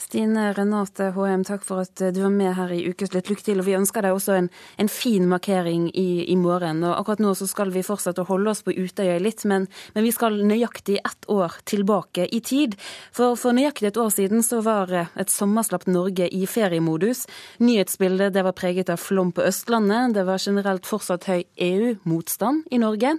Stine 0.00 0.50
Renate 0.56 1.10
HM, 1.14 1.44
takk 1.46 1.64
for 1.66 1.84
at 1.84 2.02
du 2.14 2.20
var 2.22 2.32
med 2.34 2.54
her 2.58 2.72
i 2.74 2.82
Ukeslutt. 2.90 3.30
Lykke 3.30 3.46
til. 3.46 3.60
Og 3.62 3.68
vi 3.68 3.76
ønsker 3.78 4.04
deg 4.04 4.16
også 4.16 4.34
en, 4.36 4.48
en 4.80 4.90
fin 4.90 5.28
markering 5.30 5.86
i, 5.90 6.24
i, 6.26 6.36
morgen. 6.36 6.82
Og 6.84 6.96
akkurat 6.98 7.22
nå 7.22 7.34
så 7.38 7.48
skal 7.50 7.72
vi 7.74 7.84
fortsette 7.86 8.24
å 8.24 8.28
holde 8.28 8.52
oss 8.52 8.64
på 8.66 8.74
Utøya 8.74 9.16
litt, 9.22 9.44
men, 9.48 9.68
men, 9.94 10.04
vi 10.04 10.12
skal 10.14 10.40
nøyaktig 10.44 10.98
ett 11.00 11.30
år 11.30 11.56
tilbake 11.70 12.26
i 12.26 12.42
tid. 12.44 12.76
For, 13.14 13.38
for 13.40 13.56
nøyaktig 13.56 13.92
et 13.92 14.00
år 14.00 14.12
siden 14.14 14.44
så 14.46 14.60
var 14.66 14.92
et 14.94 15.32
sommerslapt 15.32 15.88
Norge 15.90 16.28
i 16.28 16.44
feriemodus. 16.50 17.24
Nyhetsbildet 17.62 18.34
det 18.34 18.44
var 18.46 18.58
preget 18.58 18.92
av 18.92 19.00
flom 19.00 19.32
på 19.34 19.46
Østlandet. 19.46 20.14
Det 20.18 20.26
var 20.28 20.42
generelt 20.42 20.86
fortsatt 20.88 21.30
høy 21.30 21.42
EU-motstand 21.56 22.66
i 22.74 22.82
Norge. 22.82 23.16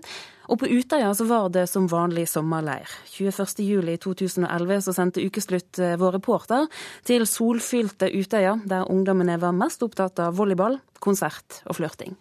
Og 0.49 0.59
på 0.61 0.69
Utøya 0.69 1.13
så 1.17 1.25
var 1.29 1.49
det 1.53 1.65
som 1.71 1.87
vanlig 1.89 2.27
sommerleir. 2.29 2.89
21.07.2011 3.15 4.83
så 4.85 4.93
sendte 4.95 5.23
Ukeslutt 5.25 5.79
eh, 5.81 5.95
vår 6.01 6.17
reporter 6.19 6.67
til 7.07 7.25
solfylte 7.29 8.11
Utøya, 8.13 8.57
der 8.65 8.89
ungdommene 8.91 9.39
var 9.41 9.55
mest 9.57 9.83
opptatt 9.85 10.21
av 10.21 10.37
volleyball, 10.37 10.79
konsert 11.03 11.61
og 11.65 11.79
flørting. 11.79 12.15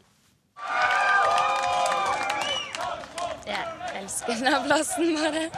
Jeg 3.45 3.65
elsker 4.01 4.41
denne 4.41 4.61
plassen, 4.65 5.15
bare. 5.21 5.49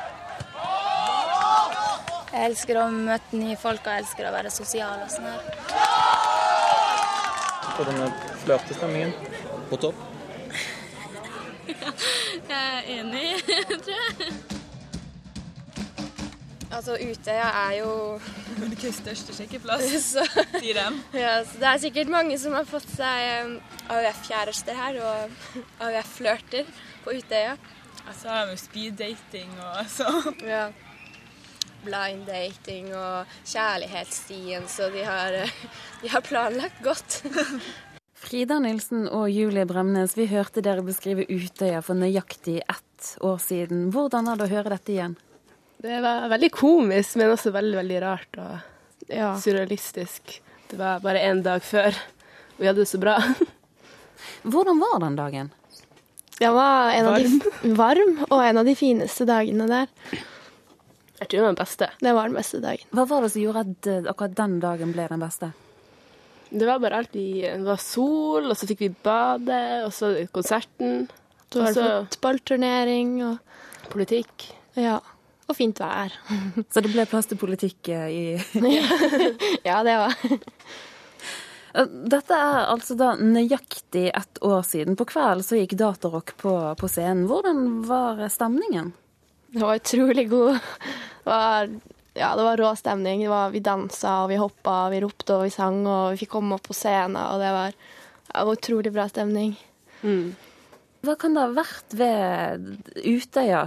Jeg 2.36 2.50
elsker 2.50 2.82
å 2.82 2.88
møte 2.92 3.38
nye 3.38 3.56
folk 3.56 3.86
og 3.86 3.94
jeg 3.94 4.02
elsker 4.02 4.26
å 4.28 4.34
være 4.34 4.50
sosial 4.52 4.98
og 5.06 5.08
sånn 5.12 5.30
her. 5.30 5.40
Og 7.76 7.82
denne 7.88 8.10
flørtestemningen 8.42 9.14
på 9.70 9.78
topp? 9.86 10.04
Jeg 12.36 12.78
er 12.78 12.82
enig, 13.00 13.28
tror 13.84 14.00
jeg. 14.20 14.32
Altså, 16.76 16.96
Utøya 17.00 17.46
er 17.68 17.72
jo 17.78 17.92
Norges 18.58 18.98
største 19.00 19.32
sjekkeplass, 19.36 19.86
sier 20.60 20.76
de. 20.76 20.86
Ja, 21.16 21.38
så 21.46 21.60
det 21.62 21.68
er 21.70 21.80
sikkert 21.86 22.10
mange 22.12 22.36
som 22.42 22.56
har 22.58 22.66
fått 22.68 22.88
seg 22.92 23.46
um, 23.46 23.54
AUF-kjærester 23.94 24.76
her, 24.76 24.98
og 25.00 25.54
AUF-flørter 25.86 26.68
på 27.04 27.16
Utøya. 27.16 27.54
Så 28.12 28.28
har 28.28 28.44
de 28.44 28.54
jo 28.54 28.60
speed-dating 28.60 29.56
og 29.56 29.88
sånn. 29.90 30.36
Ja. 30.44 30.66
Blind 31.86 32.26
dating 32.28 32.92
og 32.98 33.38
kjærlighetsstien, 33.46 34.68
så 34.68 34.90
de 34.92 35.06
har, 35.06 35.38
de 36.02 36.12
har 36.12 36.24
planlagt 36.26 36.82
godt. 36.84 37.22
Frida 38.26 38.56
Nilsen 38.58 39.04
og 39.14 39.28
Julie 39.30 39.62
Bremnes, 39.70 40.16
vi 40.18 40.24
hørte 40.26 40.62
dere 40.64 40.82
beskrive 40.82 41.22
Utøya 41.30 41.78
for 41.84 41.94
nøyaktig 41.94 42.56
ett 42.58 43.10
år 43.22 43.36
siden. 43.38 43.84
Hvordan 43.94 44.26
er 44.26 44.40
det 44.40 44.48
å 44.48 44.50
høre 44.50 44.72
dette 44.72 44.90
igjen? 44.96 45.12
Det 45.78 46.00
var 46.02 46.26
veldig 46.32 46.48
komisk, 46.50 47.14
men 47.20 47.30
også 47.30 47.52
veldig, 47.54 47.76
veldig 47.78 48.00
rart 48.02 48.38
og 48.42 49.12
ja. 49.14 49.28
surrealistisk. 49.38 50.40
Det 50.66 50.78
var 50.80 51.04
bare 51.04 51.22
én 51.22 51.44
dag 51.44 51.62
før, 51.62 51.94
og 52.56 52.64
vi 52.64 52.66
hadde 52.66 52.82
det 52.82 52.88
så 52.90 52.98
bra. 52.98 53.14
Hvordan 54.50 54.82
var 54.82 54.96
den 55.04 55.18
dagen? 55.20 55.52
Den 56.40 56.56
var 56.56 56.96
en 56.96 57.10
varm. 57.12 57.36
Av 57.36 57.60
de, 57.62 57.74
varm, 57.78 58.16
og 58.26 58.42
en 58.42 58.58
av 58.58 58.66
de 58.66 58.74
fineste 58.74 59.28
dagene 59.28 59.68
der. 59.70 59.92
Jeg 61.20 61.28
tror 61.28 61.36
det 61.36 61.44
var 61.44 61.54
den 61.54 61.60
beste. 61.62 61.90
Det 62.02 62.16
var 62.18 62.26
den 62.26 62.40
beste 62.40 62.58
dagen. 62.64 62.90
Hva 62.90 63.06
var 63.06 63.22
det 63.22 63.30
som 63.36 63.44
gjorde 63.44 63.64
at 63.68 63.90
eh, 63.92 64.10
akkurat 64.10 64.34
den 64.42 64.58
dagen 64.66 64.96
ble 64.96 65.06
den 65.14 65.22
beste? 65.22 65.52
Det 66.56 66.66
var 66.68 66.80
bare 66.80 67.02
alltid 67.02 67.42
Det 67.44 67.66
var 67.66 67.80
sol, 67.82 68.50
og 68.50 68.56
så 68.56 68.68
fikk 68.68 68.84
vi 68.86 68.90
bade, 69.04 69.60
og 69.84 69.92
så 69.94 70.12
konserten. 70.32 71.06
Så 71.52 71.62
var 71.62 71.76
det 71.76 71.90
fotballturnering 72.10 73.20
og 73.26 73.36
Politikk. 73.92 74.48
Ja. 74.74 74.98
Og 75.46 75.54
fint 75.54 75.78
vær. 75.78 76.10
så 76.72 76.82
det 76.82 76.90
ble 76.90 77.06
plass 77.06 77.28
til 77.30 77.38
politikk 77.38 77.92
eh, 77.94 78.08
i 78.10 78.24
Ja, 79.68 79.82
det 79.86 79.94
var 80.02 80.16
dette 81.86 82.32
er 82.32 82.70
altså 82.72 82.94
da 82.96 83.10
nøyaktig 83.20 84.06
ett 84.08 84.38
år 84.40 84.62
siden. 84.64 84.96
På 84.96 85.04
kvelden 85.08 85.44
så 85.44 85.58
gikk 85.58 85.74
Datarock 85.76 86.32
på, 86.40 86.52
på 86.80 86.88
scenen. 86.88 87.26
Hvordan 87.28 87.82
var 87.84 88.22
stemningen? 88.32 88.94
Det 89.52 89.60
var 89.60 89.76
utrolig 89.82 90.24
god. 90.30 90.56
Det 90.56 91.28
var 91.28 91.68
ja, 92.16 92.32
det 92.36 92.44
var 92.46 92.56
rå 92.56 92.72
stemning. 92.76 93.22
Det 93.22 93.30
var, 93.32 93.52
vi 93.54 93.62
dansa 93.64 94.22
og 94.24 94.30
vi 94.32 94.40
hoppa, 94.40 94.88
vi 94.92 95.00
ropte 95.04 95.36
og 95.36 95.46
vi 95.46 95.52
sang, 95.54 95.82
og 95.86 96.14
vi 96.14 96.22
fikk 96.24 96.34
komme 96.36 96.56
opp 96.56 96.66
på 96.68 96.76
scenen, 96.76 97.18
og 97.20 97.40
det 97.42 97.52
var, 97.54 97.76
ja, 97.76 98.34
det 98.34 98.46
var 98.48 98.58
utrolig 98.58 98.92
bra 98.94 99.08
stemning. 99.12 99.54
Mm. 100.02 100.34
Hva 101.06 101.14
kan 101.20 101.36
det 101.36 101.44
ha 101.44 101.54
vært 101.54 101.96
ved 101.96 102.68
Utøya 103.04 103.66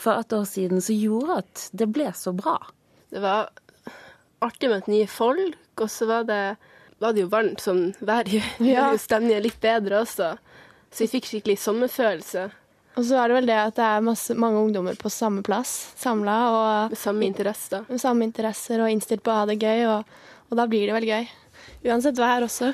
for 0.00 0.22
et 0.22 0.32
år 0.34 0.46
siden 0.48 0.82
som 0.82 0.96
gjorde 0.96 1.40
at 1.44 1.66
det 1.76 1.90
ble 1.92 2.08
så 2.16 2.32
bra? 2.36 2.56
Det 3.12 3.22
var 3.22 3.50
artig 4.44 4.70
med 4.72 4.88
nye 4.90 5.08
folk, 5.10 5.58
og 5.80 5.90
så 5.92 6.08
var 6.08 6.24
det, 6.28 6.44
var 6.98 7.14
det 7.14 7.26
jo 7.26 7.32
varmt 7.32 7.62
som 7.62 7.90
vær. 8.00 8.28
Ja. 8.64 8.90
Stemningen 8.98 9.44
litt 9.44 9.60
bedre 9.62 10.02
også. 10.04 10.34
Så 10.90 11.04
vi 11.04 11.12
fikk 11.12 11.28
skikkelig 11.30 11.60
sommerfølelse. 11.62 12.48
Og 12.98 13.06
så 13.06 13.20
er 13.20 13.30
det 13.30 13.36
vel 13.38 13.48
det 13.48 13.58
at 13.60 13.76
det 13.78 13.86
er 13.86 14.04
masse, 14.04 14.34
mange 14.34 14.60
ungdommer 14.64 14.96
på 14.98 15.12
samme 15.12 15.44
plass 15.46 15.92
samla. 16.00 16.36
Med 16.90 16.98
samme 16.98 17.26
interesser. 17.28 17.84
Med 17.88 18.02
samme 18.02 18.26
interesser 18.26 18.82
og 18.82 18.90
innstilt 18.90 19.22
på 19.24 19.32
å 19.32 19.42
ha 19.42 19.48
det 19.48 19.60
gøy, 19.62 19.84
og, 19.92 20.22
og, 20.48 20.54
da 20.58 20.66
blir 20.70 20.90
det 20.90 20.96
vel 20.98 21.06
gøy. 21.08 21.28
Uansett 21.86 22.18
vær 22.20 22.44
også. 22.44 22.72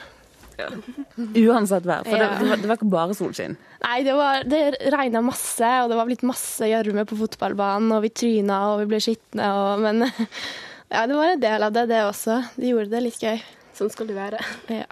Uansett 1.45 1.85
vær. 1.85 2.07
For 2.09 2.17
det, 2.17 2.31
det, 2.41 2.49
var, 2.49 2.63
det 2.63 2.71
var 2.71 2.81
ikke 2.81 2.91
bare 2.97 3.19
solskinn. 3.19 3.59
Nei, 3.85 3.99
det, 4.07 4.17
var, 4.17 4.47
det 4.49 4.63
regna 4.95 5.21
masse, 5.25 5.73
og 5.83 5.93
det 5.93 6.01
var 6.01 6.09
blitt 6.09 6.25
masse 6.27 6.71
gjørme 6.73 7.05
på 7.07 7.21
fotballbanen, 7.21 7.93
og 7.93 8.07
vi 8.07 8.15
tryna 8.25 8.63
og 8.73 8.81
vi 8.85 8.91
ble 8.95 9.03
skitne, 9.05 9.51
og 9.53 9.85
Men 9.85 10.07
ja, 10.95 11.05
det 11.05 11.13
var 11.13 11.35
en 11.35 11.45
del 11.45 11.69
av 11.69 11.77
det, 11.77 11.87
det 11.93 12.03
også. 12.09 12.41
Det 12.57 12.73
gjorde 12.73 12.95
det 12.97 13.05
litt 13.05 13.21
gøy. 13.21 13.45
Sånn 13.77 13.93
skal 13.93 14.09
det 14.09 14.17
være. 14.17 14.41
Ja. 14.73 14.89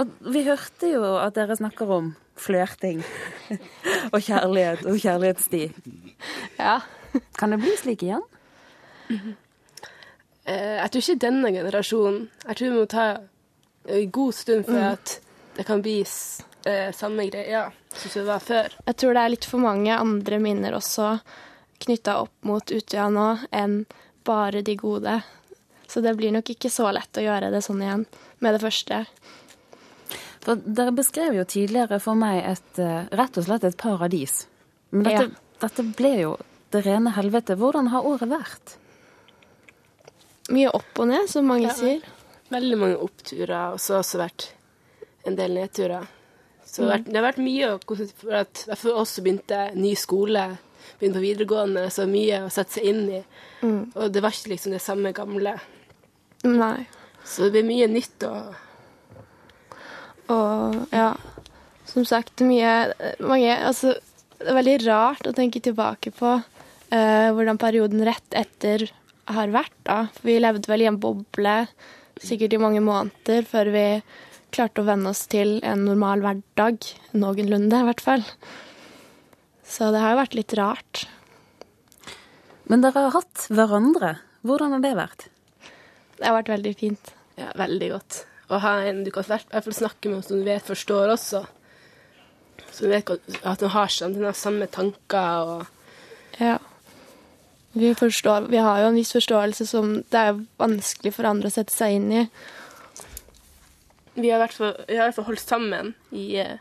Og 0.00 0.16
vi 0.32 0.46
hørte 0.48 0.88
jo 0.88 1.04
at 1.20 1.36
dere 1.36 1.54
snakker 1.58 1.90
om 2.00 2.14
flørting 2.38 3.02
og 4.14 4.18
kjærlighet 4.18 4.86
og 4.88 4.98
kjærlighetssti. 4.98 5.62
Ja. 6.58 6.80
Kan 7.36 7.52
det 7.52 7.60
bli 7.60 7.74
slik 7.76 8.04
igjen? 8.06 8.24
Eh, 10.44 10.78
jeg 10.78 10.90
tror 10.90 11.04
ikke 11.04 11.20
denne 11.26 11.52
generasjonen. 11.54 12.24
Jeg 12.46 12.58
tror 12.58 12.72
vi 12.72 12.78
må 12.80 12.86
ta 12.90 13.06
en 13.92 14.10
god 14.14 14.34
stund 14.34 14.66
for 14.66 14.88
at 14.92 15.18
det 15.56 15.66
kan 15.68 15.82
bli 15.84 16.00
eh, 16.02 16.90
samme 16.96 17.28
greia 17.28 17.66
som 17.92 18.14
det 18.14 18.26
var 18.26 18.40
før. 18.40 18.76
Jeg 18.86 18.96
tror 18.96 19.14
det 19.14 19.22
er 19.22 19.34
litt 19.34 19.48
for 19.48 19.62
mange 19.62 19.94
andre 19.94 20.40
minner 20.42 20.78
også 20.78 21.16
knytta 21.82 22.20
opp 22.22 22.46
mot 22.46 22.70
Utøya 22.70 23.08
nå 23.10 23.28
enn 23.50 23.82
bare 24.24 24.62
de 24.62 24.76
gode. 24.78 25.20
Så 25.86 26.00
det 26.00 26.14
blir 26.16 26.32
nok 26.32 26.48
ikke 26.54 26.70
så 26.72 26.88
lett 26.94 27.18
å 27.18 27.24
gjøre 27.24 27.50
det 27.52 27.60
sånn 27.66 27.82
igjen 27.82 28.06
med 28.40 28.54
det 28.54 28.62
første. 28.62 29.02
For 30.42 30.58
Dere 30.58 30.90
beskrev 30.94 31.36
jo 31.36 31.44
tidligere 31.46 32.00
for 32.02 32.18
meg 32.18 32.42
et, 32.44 32.78
eh, 32.82 33.04
rett 33.14 33.36
og 33.38 33.44
slett 33.46 33.64
et 33.64 33.76
paradis. 33.78 34.46
Men 34.90 35.04
dette, 35.04 35.28
Ja. 35.30 35.66
dette 35.68 35.84
ble 35.96 36.20
jo 36.20 36.36
det 36.72 36.84
rene 36.84 37.12
helvete. 37.14 37.56
Hvordan 37.56 37.88
har 37.88 38.02
året 38.02 38.28
vært? 38.28 38.76
Mye 40.50 40.72
opp 40.74 40.98
og 40.98 41.08
ned, 41.08 41.28
som 41.28 41.46
mange 41.46 41.68
Ja. 41.68 41.72
sier. 41.74 42.02
Veldig 42.50 42.78
mange 42.78 42.96
oppturer, 42.98 43.72
og 43.72 43.78
så 43.78 43.94
har 43.94 44.02
det 44.02 44.06
også 44.06 44.18
vært 44.18 44.48
en 45.26 45.36
del 45.36 45.50
nedturer. 45.54 46.06
Så 46.66 46.76
det 46.82 46.90
har 46.90 46.98
vært, 46.98 47.04
det 47.04 47.16
har 47.16 47.32
vært 47.32 47.38
mye 47.38 47.78
å 47.78 48.12
for 48.16 48.32
at 48.32 48.78
for 48.78 48.90
oss 48.94 49.18
begynte 49.20 49.74
ny 49.76 49.94
skole, 49.94 50.58
begynte 51.00 51.14
på 51.20 51.46
videregående, 51.46 51.86
så 51.90 52.06
mye 52.08 52.46
å 52.46 52.50
sette 52.50 52.72
seg 52.72 52.84
inn 52.84 53.08
i. 53.10 53.24
Mm. 53.62 53.92
Og 53.94 54.12
det 54.12 54.22
var 54.22 54.30
ikke 54.30 54.48
liksom 54.50 54.72
det 54.72 54.80
samme 54.82 55.12
gamle. 55.12 55.60
Nei. 56.44 56.86
Så 57.24 57.44
det 57.44 57.52
blir 57.52 57.64
mye 57.64 57.86
nytt 57.88 58.22
og 58.24 58.54
Og 60.30 60.76
ja, 60.94 61.12
som 61.88 62.06
sagt, 62.08 62.40
mye 62.46 62.92
mange, 63.20 63.56
altså, 63.56 63.96
Det 64.38 64.50
er 64.50 64.58
veldig 64.58 64.78
rart 64.86 65.26
å 65.26 65.34
tenke 65.36 65.60
tilbake 65.62 66.10
på 66.14 66.30
uh, 66.38 67.28
hvordan 67.34 67.60
perioden 67.62 68.02
rett 68.06 68.34
etter 68.34 68.88
har 69.30 69.52
vært. 69.54 69.76
da. 69.86 70.08
For 70.16 70.30
vi 70.30 70.40
levde 70.42 70.70
vel 70.70 70.82
i 70.82 70.90
en 70.90 70.98
boble 71.02 71.56
sikkert 72.22 72.54
i 72.54 72.60
mange 72.62 72.82
måneder 72.82 73.46
før 73.48 73.70
vi 73.74 73.86
klarte 74.52 74.82
å 74.82 74.88
venne 74.88 75.12
oss 75.14 75.24
til 75.30 75.60
en 75.64 75.86
normal 75.86 76.24
hverdag. 76.24 76.82
Noenlunde, 77.14 77.78
i 77.78 77.88
hvert 77.88 78.02
fall. 78.04 78.26
Så 79.62 79.92
det 79.94 80.02
har 80.02 80.14
jo 80.14 80.20
vært 80.20 80.36
litt 80.36 80.56
rart. 80.58 81.06
Men 82.68 82.84
dere 82.84 83.06
har 83.06 83.16
hatt 83.16 83.46
hverandre. 83.52 84.16
Hvordan 84.42 84.76
har 84.76 84.82
det 84.84 84.92
vært? 84.98 85.28
Det 86.18 86.26
har 86.26 86.36
vært 86.40 86.52
veldig 86.52 86.74
fint. 86.78 87.14
Ja, 87.38 87.54
veldig 87.58 87.94
godt. 87.94 88.22
Å 88.52 88.60
ha 88.60 88.72
en 88.84 89.02
du 89.06 89.10
kan 89.14 89.24
i 89.24 89.32
hvert 89.32 89.64
fall 89.64 89.76
snakke 89.76 90.10
med, 90.12 90.24
som 90.26 90.40
du 90.40 90.44
vet 90.44 90.66
forstår 90.66 91.14
også. 91.14 91.44
Så 92.72 92.84
du 92.84 92.92
vet 92.92 93.08
at 93.08 93.60
du 93.60 93.68
har 93.72 93.92
sånn, 93.92 94.16
den 94.16 94.28
har 94.28 94.36
samme 94.36 94.68
tanker 94.72 95.54
og 95.56 96.40
Ja. 96.40 96.58
Vi, 97.72 97.94
forstår, 97.96 98.50
vi 98.52 98.60
har 98.60 98.82
jo 98.82 98.88
en 98.90 98.98
viss 99.00 99.14
forståelse 99.14 99.64
som 99.64 99.94
det 100.12 100.20
er 100.20 100.40
vanskelig 100.60 101.14
for 101.16 101.24
andre 101.24 101.48
å 101.48 101.54
sette 101.54 101.72
seg 101.72 101.96
inn 101.96 102.10
i. 102.12 102.24
Vi 104.12 104.28
har 104.28 104.36
i 104.36 104.42
hvert 104.42 104.56
fall, 104.56 104.74
i 104.92 104.98
hvert 104.98 105.16
fall 105.16 105.24
holdt 105.30 105.40
sammen 105.40 105.94
i 106.12 106.26
eh, 106.42 106.58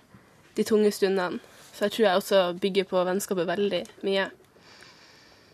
de 0.55 0.63
tunge 0.63 0.91
stundene. 0.95 1.41
Så 1.75 1.87
jeg 1.87 1.95
tror 1.95 2.05
jeg 2.05 2.21
også 2.21 2.43
bygger 2.63 2.87
på 2.87 3.03
vennskapet 3.07 3.49
veldig 3.49 3.81
mye. 4.07 4.29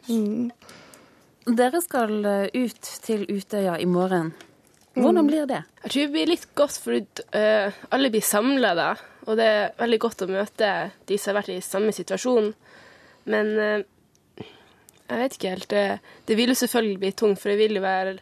Mm. 0.09 0.51
Dere 1.57 1.81
skal 1.81 2.13
eh, 2.25 2.53
ut 2.53 2.93
til 3.07 3.25
Utøya 3.25 3.79
i 3.81 3.89
morgen. 3.89 4.35
Hvordan 4.97 5.23
Mm. 5.23 5.27
blir 5.29 5.45
det? 5.47 5.63
Jeg 5.83 5.91
tror 5.91 6.01
det 6.07 6.11
blir 6.11 6.27
litt 6.31 6.47
godt, 6.55 6.77
for 6.81 6.93
eh, 7.37 7.71
alle 7.91 8.09
blir 8.09 8.21
samla 8.25 8.73
da. 8.75 8.87
Og 9.27 9.37
det 9.37 9.45
er 9.45 9.71
veldig 9.77 9.99
godt 9.99 10.21
å 10.23 10.27
møte 10.31 10.91
de 11.05 11.17
som 11.17 11.33
har 11.35 11.41
vært 11.43 11.53
i 11.57 11.61
samme 11.61 11.91
situasjon. 11.93 12.53
Men 13.25 13.51
eh, 13.59 13.83
jeg 15.09 15.19
vet 15.21 15.35
ikke 15.37 15.49
helt. 15.55 15.67
Det, 15.69 15.99
det 16.25 16.37
vil 16.39 16.49
jo 16.49 16.55
selvfølgelig 16.59 16.99
bli 16.99 17.11
tungt, 17.11 17.39
for 17.39 17.49
det 17.53 17.57
vil 17.59 17.75
jo 17.77 17.81
være 17.83 18.17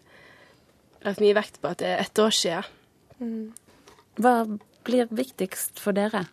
lagt 1.05 1.21
mye 1.21 1.35
vekt 1.37 1.61
på 1.61 1.69
at 1.71 1.77
det 1.79 1.87
er 1.93 2.01
ett 2.01 2.19
år 2.19 2.33
siden. 2.33 3.53
Hva 4.19 4.33
blir 4.85 5.07
viktigst 5.11 5.79
for 5.79 5.93
dere? 5.93 6.25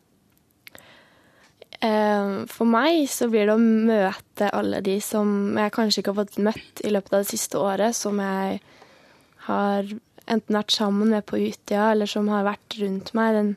Eh, 1.82 2.44
For 2.50 2.64
meg 2.68 3.08
så 3.10 3.28
blir 3.30 3.48
det 3.48 3.54
å 3.56 3.62
møte 3.62 4.50
alle 4.54 4.80
de 4.84 4.98
som 5.02 5.56
jeg 5.58 5.72
kanskje 5.74 6.02
ikke 6.02 6.14
har 6.14 6.24
fått 6.24 6.38
møtt 6.38 6.82
i 6.86 6.92
løpet 6.94 7.12
av 7.16 7.24
det 7.24 7.30
siste 7.32 7.58
året, 7.60 7.96
som 7.98 8.20
jeg 8.22 8.60
har 9.48 9.88
enten 10.32 10.56
vært 10.56 10.74
sammen 10.74 11.10
med 11.12 11.26
på 11.28 11.38
Utøya, 11.40 11.90
eller 11.92 12.08
som 12.10 12.28
har 12.32 12.44
vært 12.46 12.78
rundt 12.80 13.12
meg 13.18 13.34
den, 13.36 13.50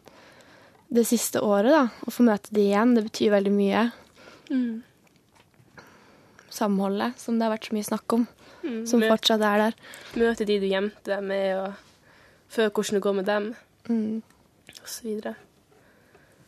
det 0.96 1.06
siste 1.10 1.42
året. 1.44 1.72
da. 1.74 1.84
Å 2.06 2.12
få 2.14 2.26
møte 2.28 2.54
de 2.56 2.68
igjen, 2.70 2.94
det 2.96 3.06
betyr 3.08 3.32
veldig 3.34 3.54
mye. 3.56 3.86
Mm. 4.52 4.84
Samholdet, 6.56 7.18
som 7.20 7.38
det 7.40 7.48
har 7.48 7.56
vært 7.56 7.70
så 7.70 7.76
mye 7.78 7.90
snakk 7.90 8.14
om, 8.20 8.28
Mm, 8.66 8.88
som 8.90 9.00
møte, 9.00 9.12
fortsatt 9.14 9.42
er 9.46 9.58
der. 9.62 9.74
Møte 10.18 10.46
de 10.50 10.56
du 10.60 10.66
gjemte 10.66 11.04
deg 11.06 11.22
med, 11.24 11.58
og 11.60 11.74
føle 12.50 12.72
hvordan 12.72 12.96
det 12.98 13.02
går 13.04 13.16
med 13.16 13.26
dem, 13.26 13.56
Mm. 13.90 14.22
og 14.82 14.88
så 14.90 15.04
videre. 15.04 15.36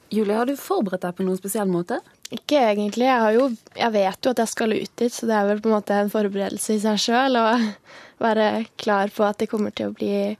Julie, 0.09 0.35
har 0.37 0.47
du 0.47 0.55
forberedt 0.59 1.03
deg 1.03 1.17
på 1.17 1.25
noen 1.27 1.39
spesiell 1.39 1.67
måte? 1.71 1.99
Ikke 2.31 2.59
egentlig. 2.59 3.07
Jeg, 3.07 3.35
jo, 3.37 3.47
jeg 3.75 3.93
vet 3.95 4.25
jo 4.25 4.33
at 4.33 4.41
jeg 4.43 4.51
skal 4.51 4.75
ut 4.75 4.93
dit, 5.01 5.13
så 5.13 5.27
det 5.27 5.35
er 5.35 5.49
vel 5.49 5.61
på 5.63 5.71
en 5.71 5.77
måte 5.77 5.97
en 5.97 6.11
forberedelse 6.11 6.77
i 6.77 6.81
seg 6.83 7.01
sjøl 7.03 7.39
å 7.39 7.45
være 8.25 8.47
klar 8.79 9.11
på 9.13 9.25
at 9.27 9.41
det 9.41 9.49
kommer 9.51 9.75
til 9.75 9.91
å 9.91 9.95
bli 9.97 10.37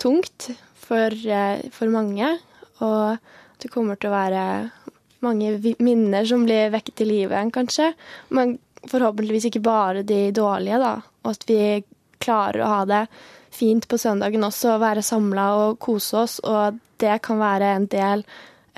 tungt 0.00 0.50
for, 0.80 1.10
eh, 1.10 1.66
for 1.74 1.92
mange. 1.92 2.32
Og 2.80 3.62
det 3.62 3.70
kommer 3.72 3.98
til 4.00 4.10
å 4.10 4.16
være 4.16 4.44
mange 5.24 5.74
minner 5.84 6.24
som 6.28 6.46
blir 6.46 6.72
vekket 6.72 7.00
til 7.00 7.10
live 7.12 7.36
igjen, 7.36 7.52
kanskje. 7.54 7.92
Men 8.32 8.56
forhåpentligvis 8.88 9.50
ikke 9.50 9.64
bare 9.64 10.06
de 10.06 10.30
dårlige, 10.34 10.80
da. 10.80 10.94
Og 11.24 11.34
at 11.34 11.44
vi 11.48 11.60
klarer 12.20 12.64
å 12.64 12.70
ha 12.70 12.80
det 12.88 13.04
fint 13.50 13.86
på 13.88 13.98
søndagen 13.98 14.46
også, 14.46 14.76
og 14.76 14.84
være 14.84 15.04
samla 15.04 15.48
og 15.64 15.80
kose 15.82 16.24
oss. 16.24 16.38
Og 16.46 16.78
det 17.02 17.20
kan 17.26 17.40
være 17.40 17.74
en 17.76 17.88
del 17.90 18.24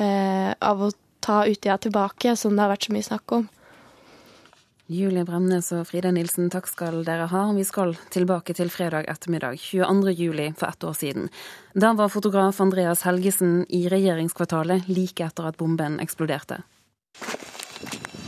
av 0.02 0.86
å 0.86 0.92
ta 1.22 1.42
Utøya 1.46 1.78
tilbake, 1.78 2.36
som 2.36 2.56
det 2.56 2.64
har 2.64 2.72
vært 2.72 2.88
så 2.88 2.94
mye 2.94 3.06
snakk 3.06 3.36
om. 3.38 3.48
Julie 4.92 5.24
Bremnes 5.24 5.70
og 5.72 5.86
Frida 5.88 6.10
Nilsen, 6.12 6.50
takk 6.52 6.66
skal 6.68 6.98
dere 7.06 7.28
ha. 7.30 7.42
Vi 7.56 7.62
skal 7.64 7.94
tilbake 8.12 8.52
til 8.58 8.68
fredag 8.72 9.06
ettermiddag 9.08 9.56
22. 9.62 10.12
juli 10.18 10.48
for 10.58 10.68
ett 10.68 10.84
år 10.84 10.96
siden. 10.98 11.30
Da 11.72 11.94
var 11.96 12.10
fotograf 12.12 12.60
Andreas 12.60 13.06
Helgesen 13.06 13.62
i 13.70 13.86
regjeringskvartalet 13.88 14.90
like 14.90 15.24
etter 15.24 15.48
at 15.48 15.56
bomben 15.56 15.96
eksploderte. 16.02 16.60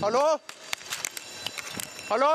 Hallo? 0.00 0.24
Hallo? 2.08 2.32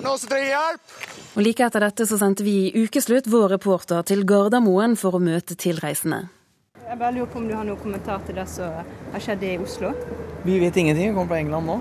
Noen 0.00 0.18
som 0.18 0.30
trenger 0.30 0.52
hjelp? 0.54 0.96
Og 1.36 1.44
Like 1.44 1.66
etter 1.66 1.84
dette 1.84 2.06
så 2.08 2.16
sendte 2.16 2.46
vi 2.46 2.56
i 2.70 2.84
ukeslutt 2.86 3.28
vår 3.28 3.58
reporter 3.58 4.06
til 4.08 4.24
Gardermoen 4.24 4.96
for 4.96 5.18
å 5.18 5.20
møte 5.20 5.58
tilreisende. 5.60 6.28
Jeg 6.86 7.00
bare 7.00 7.16
lurer 7.16 7.26
på 7.26 7.40
om 7.40 7.46
du 7.48 7.54
har 7.56 7.64
noen 7.66 7.78
kommentar 7.82 8.20
til 8.22 8.36
det 8.38 8.44
som 8.46 8.70
har 9.10 9.22
skjedd 9.22 9.40
i 9.42 9.56
Oslo? 9.58 9.88
Vi 10.46 10.60
vet 10.62 10.76
ingenting. 10.78 11.08
Vi 11.08 11.14
kommer 11.16 11.32
fra 11.32 11.40
England 11.42 11.66
nå. 11.66 11.80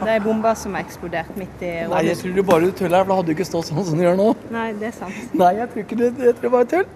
Det 0.00 0.16
er 0.16 0.24
bomber 0.24 0.56
som 0.58 0.74
har 0.74 0.82
eksplodert 0.82 1.36
midt 1.38 1.62
i 1.62 1.70
Nei, 1.86 2.00
jeg 2.08 2.18
tror 2.18 2.32
du 2.34 2.40
bare 2.48 2.72
tuller, 2.74 3.04
for 3.04 3.12
da 3.12 3.18
hadde 3.20 3.28
du 3.28 3.36
ikke 3.36 3.46
stått 3.46 3.68
sånn 3.68 3.86
som 3.86 4.00
du 4.00 4.02
gjør 4.02 4.18
nå. 4.18 4.26
Nei, 4.50 4.64
det 4.80 4.88
er 4.88 4.96
sant. 4.96 5.20
Nei, 5.38 5.52
jeg 5.60 5.70
tror 5.70 5.84
ikke 5.84 5.98
det. 6.00 6.08
Jeg 6.18 6.34
tror 6.40 6.48
det 6.48 6.52
bare 6.56 6.68
tull. 6.72 6.90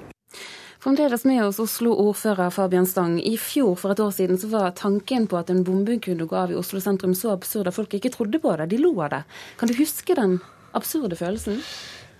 Fremdeles 0.83 1.27
med 1.31 1.45
oss 1.45 1.61
Oslo-ordfører 1.63 2.51
Fabian 2.57 2.91
Stang. 2.91 3.15
I 3.23 3.37
fjor 3.39 3.79
for 3.79 3.95
et 3.95 4.03
år 4.03 4.11
siden 4.17 4.43
så 4.43 4.51
var 4.51 4.75
tanken 4.79 5.31
på 5.31 5.39
at 5.39 5.55
en 5.55 5.63
bombe 5.67 6.01
kunne 6.03 6.27
gå 6.27 6.41
av 6.41 6.51
i 6.51 6.59
Oslo 6.59 6.83
sentrum 6.83 7.15
så 7.15 7.31
absurd 7.37 7.71
at 7.71 7.79
folk 7.79 7.95
ikke 7.95 8.11
trodde 8.17 8.43
på 8.43 8.57
det. 8.59 8.73
De 8.75 8.83
lo 8.83 8.91
av 9.07 9.15
det. 9.15 9.23
Kan 9.63 9.71
du 9.71 9.79
huske 9.79 10.19
den 10.19 10.41
absurde 10.75 11.15
følelsen? 11.19 11.63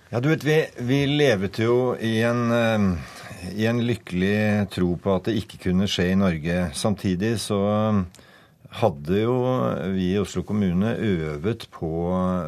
Ja, 0.07 0.23
du 0.23 0.31
vet, 0.31 0.47
vi, 0.47 0.61
vi 0.87 1.03
levde 1.19 1.67
jo 1.67 1.79
i 1.99 2.21
en, 2.23 2.45
eh, 2.55 3.16
i 3.55 3.67
en 3.69 3.81
lykkelig 3.85 4.69
tro 4.73 4.93
på 5.01 5.13
at 5.17 5.29
det 5.29 5.37
ikke 5.41 5.59
kunne 5.67 5.87
skje 5.89 6.11
i 6.11 6.17
Norge. 6.19 6.57
Samtidig 6.77 7.35
så 7.43 7.61
hadde 8.81 9.21
jo 9.21 9.37
vi 9.95 10.11
i 10.13 10.19
Oslo 10.19 10.43
kommune 10.47 10.95
øvet 10.95 11.67
på 11.73 11.89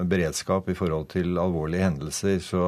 beredskap 0.10 0.69
i 0.69 0.78
forhold 0.78 1.10
til 1.13 1.39
alvorlige 1.39 1.86
hendelser. 1.88 2.39
Så 2.43 2.63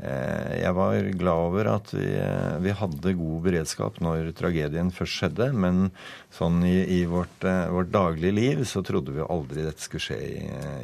eh, 0.00 0.60
jeg 0.60 0.74
var 0.76 1.10
glad 1.14 1.44
over 1.50 1.70
at 1.76 1.92
vi, 1.94 2.08
eh, 2.18 2.56
vi 2.64 2.74
hadde 2.74 3.14
god 3.20 3.46
beredskap 3.46 4.00
når 4.04 4.32
tragedien 4.38 4.90
først 4.94 5.20
skjedde. 5.20 5.52
Men 5.52 5.86
sånn 6.34 6.64
i, 6.66 6.80
i 6.98 7.04
vårt, 7.10 7.46
eh, 7.46 7.70
vårt 7.72 7.92
daglige 7.94 8.34
liv 8.40 8.64
så 8.68 8.82
trodde 8.86 9.14
vi 9.14 9.24
aldri 9.24 9.68
dette 9.68 9.84
skulle 9.84 10.08
skje 10.08 10.20
i, 10.32 10.34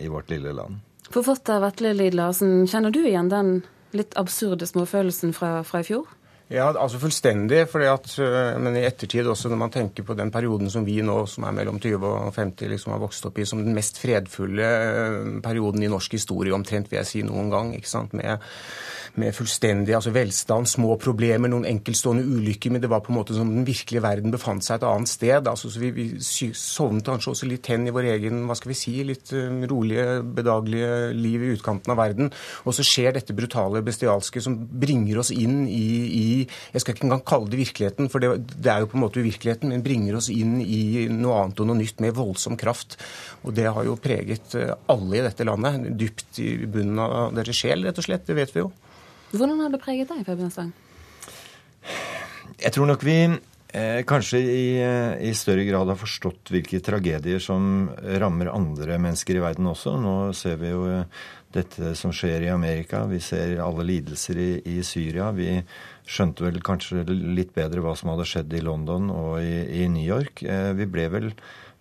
i 0.06 0.12
vårt 0.12 0.30
lille 0.32 0.54
land. 0.56 0.80
Forfatter 1.10 1.58
Vetle 1.64 1.90
Lid 1.96 2.14
Larsen, 2.14 2.68
kjenner 2.70 2.94
du 2.94 3.02
igjen 3.02 3.32
den 3.32 3.56
litt 3.96 4.14
absurde 4.20 4.68
småfølelsen 4.70 5.34
fra, 5.34 5.64
fra 5.66 5.82
i 5.82 5.88
fjor? 5.88 6.06
Ja, 6.50 6.66
altså 6.74 6.98
fullstendig. 6.98 7.60
At, 7.86 8.18
øh, 8.18 8.60
men 8.60 8.76
i 8.76 8.82
ettertid 8.82 9.26
også, 9.30 9.48
når 9.48 9.56
man 9.56 9.70
tenker 9.70 10.02
på 10.02 10.16
den 10.18 10.32
perioden 10.34 10.70
som 10.70 10.86
vi 10.86 10.96
nå, 11.00 11.26
som 11.30 11.44
er 11.46 11.54
mellom 11.54 11.78
20 11.78 12.06
og 12.06 12.34
50, 12.34 12.68
liksom 12.72 12.92
har 12.92 12.98
vokst 12.98 13.26
opp 13.26 13.38
i 13.38 13.46
som 13.46 13.62
den 13.62 13.74
mest 13.74 14.00
fredfulle 14.02 14.66
øh, 14.66 15.42
perioden 15.42 15.82
i 15.82 15.92
norsk 15.92 16.18
historie, 16.18 16.54
omtrent, 16.54 16.90
vil 16.90 16.98
jeg 16.98 17.06
si, 17.06 17.22
noen 17.22 17.50
gang. 17.54 17.74
ikke 17.74 17.88
sant, 17.88 18.12
med 18.18 18.38
med 19.18 19.34
fullstendig 19.34 19.94
altså 19.96 20.12
velstand, 20.14 20.68
små 20.70 20.94
problemer, 21.00 21.50
noen 21.50 21.66
enkeltstående 21.68 22.24
ulykker, 22.26 22.72
men 22.74 22.82
det 22.82 22.90
var 22.90 23.02
på 23.04 23.12
en 23.12 23.18
måte 23.18 23.34
som 23.36 23.48
den 23.50 23.66
virkelige 23.66 24.02
verden 24.04 24.34
befant 24.34 24.64
seg 24.64 24.78
et 24.78 24.86
annet 24.86 25.10
sted. 25.10 25.48
Altså, 25.50 25.70
så 25.72 25.82
vi, 25.82 25.90
vi 25.94 26.06
sovnet 26.20 27.06
kanskje 27.06 27.34
også 27.34 27.48
litt 27.50 27.70
hen 27.72 27.88
i 27.88 27.94
vår 27.94 28.10
egen 28.14 28.44
hva 28.48 28.56
skal 28.58 28.72
vi 28.72 28.78
si, 28.78 28.94
litt 29.06 29.32
um, 29.34 29.62
rolige, 29.70 30.20
bedagelige 30.36 31.10
liv 31.16 31.46
i 31.46 31.52
utkanten 31.56 31.94
av 31.94 32.00
verden. 32.00 32.30
Og 32.64 32.76
så 32.76 32.86
skjer 32.86 33.16
dette 33.18 33.36
brutale, 33.36 33.82
bestialske 33.86 34.42
som 34.44 34.56
bringer 34.56 35.22
oss 35.24 35.32
inn 35.34 35.64
i, 35.66 35.88
i 36.20 36.28
Jeg 36.74 36.84
skal 36.84 36.96
ikke 36.96 37.06
engang 37.08 37.24
kalle 37.26 37.50
det 37.52 37.60
virkeligheten, 37.60 38.10
for 38.12 38.22
det, 38.22 38.32
det 38.56 38.72
er 38.72 38.84
jo 38.84 38.90
på 38.92 38.98
en 38.98 39.04
måte 39.04 39.22
uvirkeligheten, 39.22 39.72
men 39.72 39.84
bringer 39.84 40.18
oss 40.20 40.30
inn 40.32 40.58
i 40.62 41.06
noe 41.12 41.42
annet 41.44 41.62
og 41.62 41.70
noe 41.70 41.80
nytt 41.80 42.02
med 42.04 42.16
voldsom 42.18 42.58
kraft. 42.60 42.98
Og 43.44 43.56
det 43.56 43.68
har 43.70 43.86
jo 43.86 43.98
preget 44.00 44.56
uh, 44.58 44.74
alle 44.92 45.20
i 45.20 45.24
dette 45.26 45.46
landet, 45.48 45.90
dypt 46.00 46.40
i 46.42 46.52
bunnen 46.66 47.00
av 47.02 47.34
deres 47.36 47.58
sjel, 47.60 47.84
rett 47.86 48.00
og 48.00 48.06
slett. 48.06 48.26
Det 48.28 48.38
vet 48.38 48.54
vi 48.56 48.64
jo. 48.64 48.70
Hvordan 49.30 49.62
har 49.62 49.70
det 49.72 49.82
preget 49.82 50.10
deg, 50.10 50.24
Fabian 50.26 50.50
Stang? 50.52 50.72
Jeg 52.60 52.74
tror 52.74 52.88
nok 52.90 53.04
vi 53.06 53.16
eh, 53.24 54.00
kanskje 54.08 54.40
i, 54.42 54.64
eh, 54.82 55.28
i, 55.30 55.32
større 55.38 55.64
grad 55.68 55.88
har 55.88 55.98
forstått 56.00 56.50
hvilke 56.52 56.80
tragedier 56.84 57.42
som 57.42 57.88
rammer 58.20 58.50
andre 58.52 58.98
mennesker 59.00 59.38
i 59.38 59.44
verden 59.44 59.70
også. 59.70 59.94
Nå 60.02 60.14
ser 60.36 60.58
vi 60.60 60.72
jo 60.72 60.82
eh, 60.90 61.22
dette 61.54 61.94
som 61.98 62.12
skjer 62.14 62.46
i 62.46 62.52
Amerika. 62.52 63.04
Vi 63.10 63.20
ser 63.24 63.56
alle 63.62 63.86
lidelser 63.88 64.38
i, 64.38 64.50
i 64.76 64.76
Syria. 64.86 65.30
Vi 65.36 65.60
skjønte 66.06 66.46
vel 66.46 66.60
kanskje 66.64 67.04
litt 67.10 67.54
bedre 67.56 67.82
hva 67.84 67.96
som 67.98 68.12
hadde 68.12 68.28
skjedd 68.28 68.54
i 68.54 68.62
London 68.64 69.10
og 69.14 69.40
i, 69.42 69.82
i 69.82 69.88
New 69.90 70.06
York. 70.06 70.44
Eh, 70.44 70.70
vi 70.78 70.88
ble 70.90 71.08
vel 71.12 71.32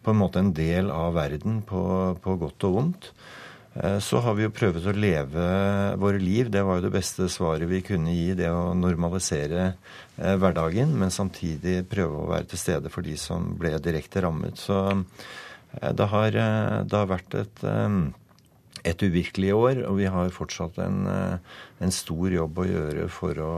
på 0.03 0.13
en 0.13 0.21
måte 0.21 0.41
en 0.41 0.53
del 0.55 0.89
av 0.93 1.13
verden 1.17 1.61
på, 1.67 1.83
på 2.23 2.39
godt 2.41 2.67
og 2.69 2.79
vondt. 2.79 3.11
Eh, 3.73 3.99
så 3.99 4.19
har 4.23 4.35
vi 4.35 4.45
jo 4.47 4.53
prøvd 4.53 4.87
å 4.89 4.95
leve 4.97 5.47
våre 6.01 6.21
liv. 6.21 6.49
Det 6.51 6.63
var 6.65 6.79
jo 6.79 6.87
det 6.87 6.95
beste 6.95 7.29
svaret 7.31 7.69
vi 7.69 7.83
kunne 7.85 8.13
gi. 8.15 8.33
Det 8.37 8.49
å 8.51 8.73
normalisere 8.77 9.65
eh, 9.69 10.35
hverdagen, 10.39 10.95
men 10.99 11.13
samtidig 11.13 11.83
prøve 11.91 12.23
å 12.23 12.29
være 12.31 12.49
til 12.51 12.63
stede 12.63 12.93
for 12.93 13.05
de 13.05 13.15
som 13.19 13.53
ble 13.59 13.75
direkte 13.83 14.23
rammet. 14.25 14.59
Så 14.59 14.79
eh, 14.89 15.91
det 15.93 16.09
har, 16.13 16.33
det 16.33 16.97
har 16.97 17.13
vært 17.13 17.37
et, 17.43 17.63
et 18.87 19.03
uvirkelig 19.03 19.53
år, 19.55 19.83
og 19.89 19.99
vi 19.99 20.07
har 20.11 20.33
fortsatt 20.35 20.79
en, 20.83 21.03
en 21.09 21.93
stor 21.93 22.31
jobb 22.33 22.61
å 22.63 22.67
gjøre 22.69 23.09
for 23.13 23.43
å 23.43 23.53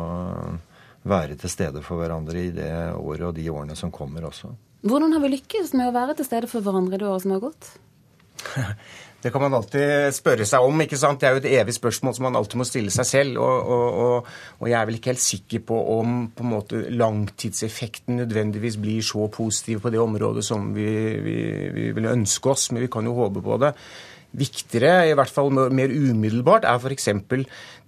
være 1.08 1.38
til 1.42 1.50
stede 1.50 1.82
for 1.86 2.02
hverandre 2.02 2.42
i 2.42 2.52
det 2.54 2.72
året 2.94 3.30
og 3.32 3.38
de 3.38 3.48
årene 3.50 3.78
som 3.78 3.94
kommer 3.94 4.28
også. 4.30 4.52
Hvordan 4.86 5.14
har 5.14 5.22
vi 5.24 5.36
lykkes 5.36 5.74
med 5.78 5.90
å 5.90 5.96
være 5.96 6.18
til 6.18 6.28
stede 6.28 6.50
for 6.50 6.66
hverandre 6.66 6.98
i 6.98 7.02
det 7.02 7.10
året 7.10 7.26
som 7.26 7.36
har 7.36 7.48
gått? 7.48 7.72
Det 9.22 9.30
kan 9.30 9.44
man 9.44 9.54
alltid 9.54 10.16
spørre 10.18 10.46
seg 10.50 10.64
om. 10.66 10.80
ikke 10.82 10.98
sant? 10.98 11.20
Det 11.22 11.28
er 11.30 11.36
jo 11.36 11.42
et 11.44 11.60
evig 11.60 11.76
spørsmål 11.76 12.16
som 12.18 12.26
man 12.26 12.38
alltid 12.40 12.58
må 12.58 12.66
stille 12.66 12.90
seg 12.90 13.06
selv. 13.06 13.36
Og, 13.38 13.68
og, 13.76 14.00
og, 14.02 14.32
og 14.58 14.70
jeg 14.72 14.78
er 14.80 14.88
vel 14.90 14.98
ikke 14.98 15.12
helt 15.12 15.22
sikker 15.22 15.62
på 15.70 15.78
om 16.00 16.16
på 16.34 16.42
en 16.42 16.50
måte, 16.50 16.80
langtidseffekten 16.90 18.18
nødvendigvis 18.24 18.80
blir 18.82 19.06
så 19.06 19.28
positiv 19.30 19.84
på 19.84 19.92
det 19.94 20.02
området 20.02 20.42
som 20.48 20.72
vi, 20.74 20.88
vi, 21.22 21.36
vi 21.76 21.86
vil 21.94 22.10
ønske 22.16 22.50
oss, 22.50 22.72
men 22.74 22.82
vi 22.82 22.90
kan 22.90 23.06
jo 23.06 23.14
håpe 23.20 23.46
på 23.46 23.60
det. 23.62 23.76
Viktigere, 24.32 25.10
i 25.10 25.16
hvert 25.18 25.32
fall 25.34 25.52
mer 25.52 25.92
umiddelbart, 25.92 26.64
er 26.64 26.80
f.eks. 26.80 27.10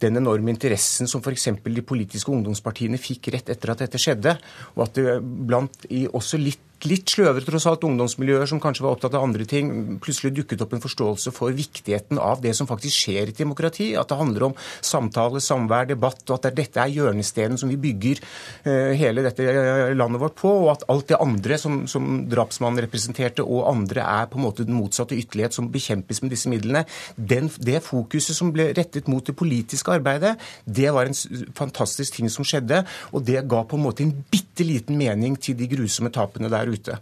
den 0.04 0.20
enorme 0.20 0.52
interessen 0.52 1.08
som 1.08 1.24
f.eks. 1.24 1.48
de 1.64 1.86
politiske 1.88 2.32
ungdomspartiene 2.34 3.00
fikk 3.00 3.32
rett 3.36 3.54
etter 3.54 3.72
at 3.72 3.86
dette 3.86 4.02
skjedde. 4.02 4.36
Og 4.76 4.84
at 4.88 5.00
det 5.00 5.18
blant 5.24 5.88
i 5.88 6.04
også 6.12 6.42
litt 6.42 6.73
litt 6.90 7.12
sløvere 7.14 7.46
tross 7.48 7.66
alt 7.70 7.86
ungdomsmiljøer 7.88 8.50
som 8.50 8.60
kanskje 8.64 8.86
var 8.86 8.96
opptatt 8.96 9.16
av 9.18 9.26
andre 9.26 9.46
ting, 9.50 9.70
plutselig 10.04 10.34
dukket 10.38 10.64
opp 10.66 10.76
en 10.76 10.84
forståelse 10.84 11.34
for 11.36 11.56
viktigheten 11.56 12.20
av 12.22 12.42
det 12.44 12.54
som 12.58 12.68
faktisk 12.70 13.06
skjer 13.06 13.30
i 13.30 13.34
et 13.34 13.40
demokrati. 13.40 13.92
At 14.00 14.12
det 14.12 14.20
handler 14.20 14.48
om 14.50 14.56
samtale, 14.84 15.42
samvær, 15.44 15.88
debatt, 15.90 16.24
og 16.28 16.38
at 16.38 16.58
dette 16.58 16.82
er 16.82 16.94
hjørnestenen 16.94 17.60
som 17.60 17.72
vi 17.72 17.80
bygger 17.82 18.22
uh, 18.68 18.92
hele 19.00 19.24
dette 19.26 19.48
eh, 19.48 19.94
landet 19.96 20.22
vårt 20.24 20.38
på. 20.42 20.52
Og 20.66 20.72
at 20.74 20.86
alt 20.92 21.10
det 21.12 21.20
andre 21.24 21.60
som, 21.62 21.84
som 21.92 22.26
drapsmannen 22.32 22.84
representerte, 22.86 23.46
og 23.46 23.68
andre 23.72 24.06
er 24.06 24.30
på 24.32 24.40
en 24.40 24.46
måte 24.48 24.68
den 24.68 24.78
motsatte 24.78 25.18
ytterlighet 25.18 25.56
som 25.56 25.72
bekjempes 25.74 26.24
med 26.24 26.36
disse 26.36 26.52
midlene. 26.52 26.86
Den, 27.16 27.50
det 27.64 27.84
fokuset 27.88 28.38
som 28.38 28.52
ble 28.56 28.72
rettet 28.78 29.10
mot 29.12 29.26
det 29.26 29.38
politiske 29.40 29.94
arbeidet, 29.94 30.36
det 30.66 30.92
var 30.94 31.10
en 31.10 31.18
fantastisk 31.58 32.20
ting 32.20 32.32
som 32.34 32.48
skjedde. 32.48 32.84
Og 33.14 33.24
det 33.26 33.46
ga 33.50 33.64
på 33.68 33.80
en 33.80 33.86
måte 33.88 34.06
en 34.06 34.14
bitte 34.34 34.66
liten 34.68 35.00
mening 35.00 35.38
til 35.42 35.58
de 35.60 35.70
grusomme 35.72 36.12
tapene 36.14 36.52
der 36.52 36.70
ute 36.70 36.73
ute. 36.74 36.98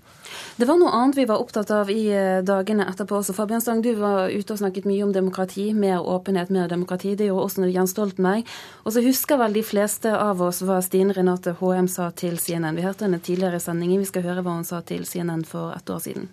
Det 0.57 0.67
var 0.67 0.77
noe 0.79 0.91
annet 0.95 1.17
vi 1.17 1.25
var 1.29 1.41
opptatt 1.41 1.71
av 1.75 1.89
i 1.91 2.05
eh, 2.13 2.41
dagene 2.45 2.85
etterpå 2.91 3.17
også. 3.19 3.35
Fabian 3.35 3.63
Stang, 3.63 3.81
du 3.83 3.93
var 3.99 4.31
ute 4.31 4.55
og 4.55 4.61
snakket 4.61 4.87
mye 4.89 5.03
om 5.05 5.13
demokrati. 5.15 5.71
Mer 5.73 6.03
åpenhet, 6.03 6.51
mer 6.53 6.69
demokrati. 6.71 7.15
Det 7.19 7.29
gjorde 7.29 7.47
også 7.47 7.69
Jens 7.71 7.95
Stoltenberg. 7.95 8.45
Og 8.85 8.95
så 8.95 9.03
husker 9.05 9.39
vel 9.41 9.57
de 9.57 9.65
fleste 9.65 10.11
av 10.15 10.41
oss 10.43 10.61
hva 10.65 10.81
Stine 10.85 11.15
Renate 11.17 11.55
HM 11.59 11.89
sa 11.91 12.11
til 12.11 12.37
CNN. 12.39 12.77
Vi 12.77 12.85
hørte 12.85 13.07
henne 13.07 13.21
tidligere 13.23 13.59
i 13.59 13.63
sendingen. 13.63 14.03
Vi 14.03 14.11
skal 14.11 14.27
høre 14.27 14.45
hva 14.45 14.59
hun 14.59 14.67
sa 14.67 14.83
til 14.85 15.07
CNN 15.07 15.43
for 15.47 15.75
ett 15.75 15.89
år 15.89 16.03
siden. 16.03 16.29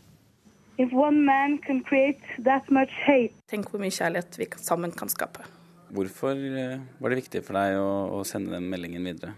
If 0.78 0.92
one 0.92 1.24
man 1.26 1.58
can 1.58 1.82
that 2.44 2.70
much 2.70 2.92
hate. 3.06 3.34
Tenk 3.50 3.70
hvor 3.70 3.80
mye 3.82 3.90
kjærlighet 3.90 4.38
vi 4.38 4.46
sammen 4.62 4.92
kan 4.94 5.10
skape. 5.10 5.42
Hvorfor 5.90 6.36
eh, 6.36 6.78
var 7.00 7.10
det 7.10 7.22
viktig 7.24 7.42
for 7.42 7.58
deg 7.58 7.80
å, 7.80 8.20
å 8.20 8.24
sende 8.28 8.52
den 8.54 8.68
meldingen 8.70 9.02
videre? 9.08 9.34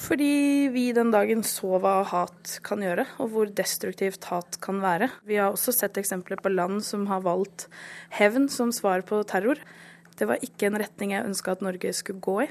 Fordi 0.00 0.70
vi 0.72 0.86
den 0.96 1.10
dagen 1.12 1.42
så 1.44 1.76
hva 1.82 2.00
hat 2.08 2.56
kan 2.64 2.80
gjøre, 2.80 3.04
og 3.20 3.34
hvor 3.34 3.50
destruktivt 3.52 4.24
hat 4.30 4.56
kan 4.64 4.80
være. 4.80 5.10
Vi 5.28 5.36
har 5.36 5.52
også 5.52 5.74
sett 5.76 6.00
eksempler 6.00 6.40
på 6.40 6.52
land 6.52 6.80
som 6.86 7.04
har 7.10 7.20
valgt 7.26 7.66
hevn 8.16 8.48
som 8.48 8.72
svar 8.72 9.04
på 9.06 9.20
terror. 9.28 9.60
Det 10.16 10.28
var 10.28 10.40
ikke 10.44 10.70
en 10.70 10.80
retning 10.80 11.12
jeg 11.14 11.28
ønska 11.28 11.52
at 11.52 11.64
Norge 11.64 11.92
skulle 11.96 12.24
gå 12.24 12.38
i. 12.46 12.48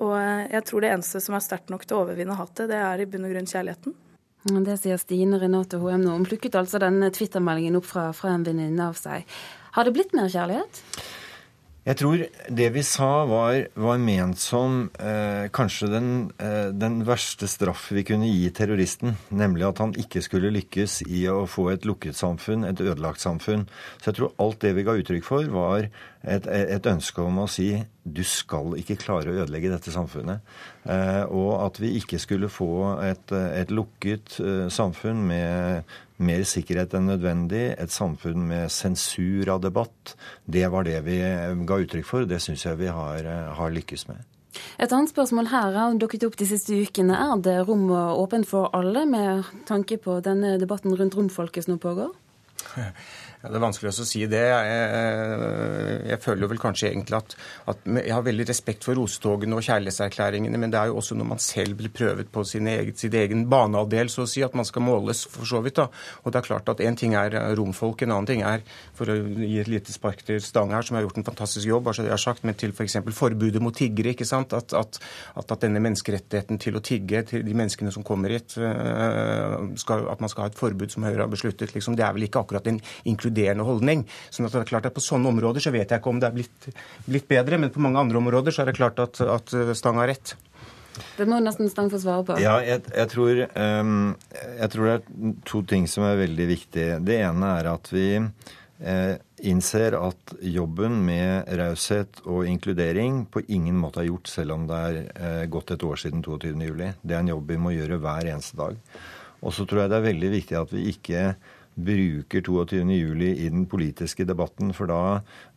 Og 0.00 0.14
jeg 0.52 0.64
tror 0.68 0.84
det 0.84 0.92
eneste 0.92 1.20
som 1.24 1.36
er 1.36 1.44
sterkt 1.44 1.72
nok 1.72 1.86
til 1.86 1.96
å 1.96 2.04
overvinne 2.04 2.36
hatet, 2.36 2.68
det 2.70 2.78
er 2.78 3.02
i 3.02 3.08
bunn 3.08 3.26
og 3.28 3.34
grunn 3.34 3.48
kjærligheten. 3.48 3.96
Det 4.64 4.76
sier 4.80 5.00
Stine 5.00 5.40
Renate 5.40 5.80
Hoem 5.80 6.04
nå. 6.04 6.14
Hun 6.16 6.28
plukket 6.28 6.56
altså 6.56 6.80
denne 6.80 7.10
Twitter-meldingen 7.12 7.76
opp 7.80 7.88
fra, 7.88 8.06
fra 8.16 8.32
en 8.32 8.46
venninne 8.46 8.86
av 8.88 8.96
seg. 8.96 9.28
Har 9.76 9.84
det 9.84 9.92
blitt 9.96 10.14
mer 10.16 10.30
kjærlighet? 10.32 10.80
Jeg 11.80 11.96
tror 11.96 12.20
det 12.52 12.66
vi 12.74 12.82
sa, 12.84 13.24
var, 13.24 13.54
var 13.80 14.00
ment 14.04 14.36
som 14.36 14.90
eh, 15.00 15.46
kanskje 15.48 15.86
den, 15.88 16.10
eh, 16.36 16.68
den, 16.76 16.98
verste 17.08 17.48
straff 17.48 17.86
vi 17.96 18.04
kunne 18.04 18.28
gi 18.28 18.50
terroristen. 18.52 19.14
Nemlig 19.32 19.64
at 19.64 19.80
han 19.80 19.94
ikke 19.96 20.20
skulle 20.20 20.52
lykkes 20.52 20.98
i 21.08 21.22
å 21.32 21.46
få 21.48 21.70
et 21.72 21.88
lukket 21.88 22.18
samfunn, 22.18 22.66
et 22.68 22.82
ødelagt 22.84 23.24
samfunn. 23.24 23.64
Så 23.96 24.10
jeg 24.10 24.18
tror 24.18 24.36
alt 24.44 24.60
det 24.60 24.74
vi 24.76 24.84
ga 24.84 24.98
uttrykk 25.00 25.24
for, 25.24 25.48
var 25.56 25.88
et, 26.20 26.44
et 26.44 26.90
ønske 26.92 27.24
om 27.24 27.40
å 27.46 27.48
si 27.48 27.72
du 28.04 28.22
skal 28.28 28.76
ikke 28.80 28.98
klare 29.00 29.32
å 29.32 29.40
ødelegge 29.40 29.72
dette 29.72 29.94
samfunnet. 29.94 30.44
Eh, 30.84 31.24
og 31.32 31.64
at 31.64 31.80
vi 31.80 31.94
ikke 31.96 32.20
skulle 32.20 32.52
få 32.52 33.00
et, 33.08 33.32
et 33.32 33.72
lukket 33.72 34.36
eh, 34.44 34.68
samfunn 34.68 35.24
med 35.32 35.96
mer 36.20 36.42
sikkerhet 36.48 36.94
enn 36.96 37.08
nødvendig, 37.10 37.70
et 37.80 37.92
samfunn 37.92 38.46
med 38.50 38.72
sensur 38.72 39.48
av 39.52 39.62
debatt. 39.64 40.14
Det 40.44 40.66
var 40.72 40.86
det 40.88 40.98
vi 41.06 41.20
ga 41.66 41.80
uttrykk 41.84 42.06
for. 42.06 42.28
Det 42.28 42.40
syns 42.42 42.66
jeg 42.66 42.80
vi 42.80 42.90
har, 42.92 43.26
har, 43.56 43.72
lykkes 43.74 44.06
med. 44.10 44.26
Et 44.82 44.90
annet 44.90 45.12
spørsmål 45.12 45.48
her 45.52 45.76
har 45.78 45.98
dukket 46.00 46.26
opp 46.26 46.36
de 46.38 46.48
siste 46.48 46.74
ukene. 46.74 47.16
Er 47.16 47.42
det 47.44 47.56
rom 47.68 47.88
åpent 47.94 48.48
for 48.48 48.72
alle, 48.76 49.06
med 49.06 49.48
tanke 49.68 50.00
på 50.02 50.18
denne 50.24 50.56
debatten 50.60 50.96
rundt 50.96 51.16
romfolket 51.16 51.66
som 51.66 51.76
nå 51.76 51.82
pågår? 51.82 52.12
Ja, 53.40 53.48
det 53.48 53.56
er 53.56 53.62
vanskelig 53.62 53.88
å 53.88 54.04
si 54.04 54.20
det. 54.28 54.40
Jeg, 54.44 54.72
jeg, 56.10 56.20
føler 56.20 56.50
vel 56.50 56.58
kanskje 56.60 56.90
egentlig 56.90 57.16
at, 57.16 57.34
at, 57.72 57.86
Jeg 57.88 58.12
har 58.12 58.24
veldig 58.26 58.44
respekt 58.50 58.84
for 58.84 58.98
rosetogene 59.00 59.56
og 59.56 59.64
kjærlighetserklæringene, 59.64 60.58
men 60.60 60.74
det 60.74 60.76
er 60.76 60.90
jo 60.90 60.98
også 61.00 61.16
når 61.16 61.28
man 61.30 61.40
selv 61.40 61.78
blir 61.78 61.88
prøvet 61.96 62.28
på 62.28 62.44
sin 62.44 62.68
egen, 62.68 62.92
sin 63.00 63.16
egen 63.16 63.46
banehalvdel, 63.48 64.12
så 64.12 64.26
å 64.26 64.28
si, 64.28 64.42
at 64.44 64.56
man 64.58 64.68
skal 64.68 64.84
måles, 64.84 65.22
for 65.32 65.48
så 65.48 65.62
vidt. 65.64 65.78
da. 65.80 65.86
Og 66.20 66.34
det 66.34 66.42
er 66.42 66.48
klart 66.50 66.68
at 66.68 66.82
Én 66.84 66.98
ting 67.00 67.14
er 67.16 67.32
romfolk, 67.56 68.04
en 68.04 68.12
annen 68.12 68.28
ting 68.28 68.42
er, 68.44 68.60
for 68.98 69.08
å 69.08 69.16
gi 69.16 69.56
et 69.62 69.72
lite 69.72 69.96
spark 69.96 70.20
til 70.28 70.42
Stang 70.44 70.76
her, 70.76 70.84
som 70.84 70.98
har 70.98 71.06
gjort 71.06 71.22
en 71.22 71.28
fantastisk 71.30 71.70
jobb, 71.70 71.88
altså 71.88 72.04
det 72.04 72.12
er 72.12 72.20
sagt, 72.20 72.44
men 72.44 72.60
til 72.60 72.76
f.eks. 72.76 72.98
For 73.08 73.18
forbudet 73.22 73.64
mot 73.64 73.76
tiggere. 73.76 74.12
ikke 74.12 74.28
sant? 74.28 74.52
At, 74.52 74.76
at, 74.76 75.00
at, 75.40 75.56
denne 75.64 75.80
menneskerettigheten 75.80 76.60
til 76.60 76.76
å 76.76 76.84
tigge 76.84 77.24
til 77.32 77.48
de 77.48 77.56
menneskene 77.56 77.92
som 77.92 78.04
kommer 78.04 78.36
hit, 78.36 78.58
øh, 78.60 79.72
skal, 79.80 80.04
at 80.12 80.20
man 80.20 80.28
skal 80.32 80.44
ha 80.44 80.52
et 80.52 80.60
forbud 80.60 80.92
som 80.92 81.08
Høyre 81.08 81.24
har 81.24 81.32
besluttet, 81.32 81.72
liksom, 81.72 81.96
det 81.96 82.04
er 82.04 82.12
vel 82.16 82.28
ikke 82.28 82.44
akkurat 82.44 82.68
en 82.68 82.80
inkluderende 83.08 83.29
inkluderende 83.30 83.66
holdning. 83.66 84.04
Sånn 84.30 84.46
at 84.46 84.54
det 84.54 84.64
er 84.64 84.70
klart 84.70 84.86
at 84.86 84.94
På 84.94 85.00
sånne 85.00 85.30
områder 85.30 85.62
så 85.62 85.72
vet 85.72 85.90
jeg 85.90 86.00
ikke 86.00 86.10
om 86.10 86.20
det 86.20 86.28
er 86.28 86.36
blitt, 86.36 86.70
blitt 87.06 87.28
bedre, 87.28 87.58
men 87.58 87.70
på 87.70 87.80
mange 87.80 88.00
andre 88.00 88.18
områder 88.18 88.52
så 88.52 88.62
er 88.62 88.70
det 88.70 88.78
klart 88.78 88.98
at, 88.98 89.20
at 89.20 89.54
Stang 89.76 89.98
har 90.00 90.10
rett. 90.10 90.34
Det 91.16 91.26
må 91.28 91.38
nesten 91.40 91.70
Stang 91.70 91.90
få 91.90 92.00
svare 92.02 92.24
på. 92.26 92.38
Ja, 92.42 92.58
jeg, 92.64 92.82
jeg, 92.90 93.08
tror, 93.12 93.44
um, 93.54 94.14
jeg, 94.34 94.70
tror, 94.72 94.86
det 94.86 94.94
er 94.96 95.34
to 95.46 95.62
ting 95.62 95.86
som 95.88 96.04
er 96.04 96.18
veldig 96.20 96.48
viktige. 96.50 96.98
Det 97.06 97.20
ene 97.22 97.52
er 97.60 97.70
at 97.70 97.92
vi 97.94 98.08
eh, 98.18 99.14
innser 99.46 99.96
at 99.96 100.34
jobben 100.42 100.98
med 101.06 101.48
raushet 101.60 102.20
og 102.26 102.48
inkludering 102.50 103.22
på 103.30 103.44
ingen 103.48 103.78
måte 103.80 104.02
er 104.02 104.10
gjort, 104.10 104.32
selv 104.32 104.58
om 104.58 104.66
det 104.68 104.82
er 104.90 105.00
eh, 105.14 105.46
gått 105.52 105.72
et 105.76 105.86
år 105.86 106.02
siden 106.02 106.26
22.07. 106.26 107.00
Det 107.00 107.16
er 107.16 107.22
en 107.22 107.32
jobb 107.36 107.54
vi 107.54 107.62
må 107.62 107.72
gjøre 107.76 108.02
hver 108.02 108.32
eneste 108.34 108.60
dag. 108.60 108.76
Og 109.40 109.56
så 109.56 109.64
tror 109.64 109.84
jeg 109.84 109.92
det 109.92 110.00
er 110.00 110.10
veldig 110.10 110.34
viktig 110.34 110.58
at 110.58 110.74
vi 110.74 110.90
ikke 110.90 111.24
bruker 111.74 112.42
22.07. 112.44 113.22
i 113.30 113.48
den 113.48 113.66
politiske 113.70 114.26
debatten, 114.28 114.72
for 114.76 114.90
da, 114.90 115.02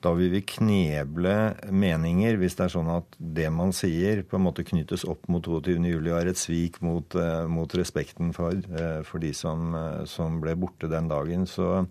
da, 0.03 0.13
vil 0.17 0.31
vi 0.33 0.43
kneble 0.55 1.35
meninger 1.73 2.37
hvis 2.39 2.57
det 2.59 2.67
er 2.67 2.75
sånn 2.75 2.91
at 2.93 3.17
det 3.17 3.49
man 3.53 3.73
sier, 3.75 4.23
på 4.27 4.37
en 4.39 4.45
måte 4.47 4.65
knyttes 4.67 5.07
opp 5.09 5.27
mot 5.31 5.45
22.07. 5.45 5.97
og 6.01 6.19
er 6.19 6.31
et 6.31 6.39
svik 6.39 6.79
mot, 6.85 7.17
uh, 7.17 7.47
mot 7.51 7.79
respekten 7.79 8.31
for, 8.35 8.55
uh, 8.75 9.01
for 9.07 9.23
de 9.23 9.33
som, 9.37 9.73
uh, 9.73 10.03
som, 10.09 10.39
ble 10.43 10.55
borte 10.59 10.91
den 10.91 11.09
dagen. 11.11 11.47
Så 11.49 11.83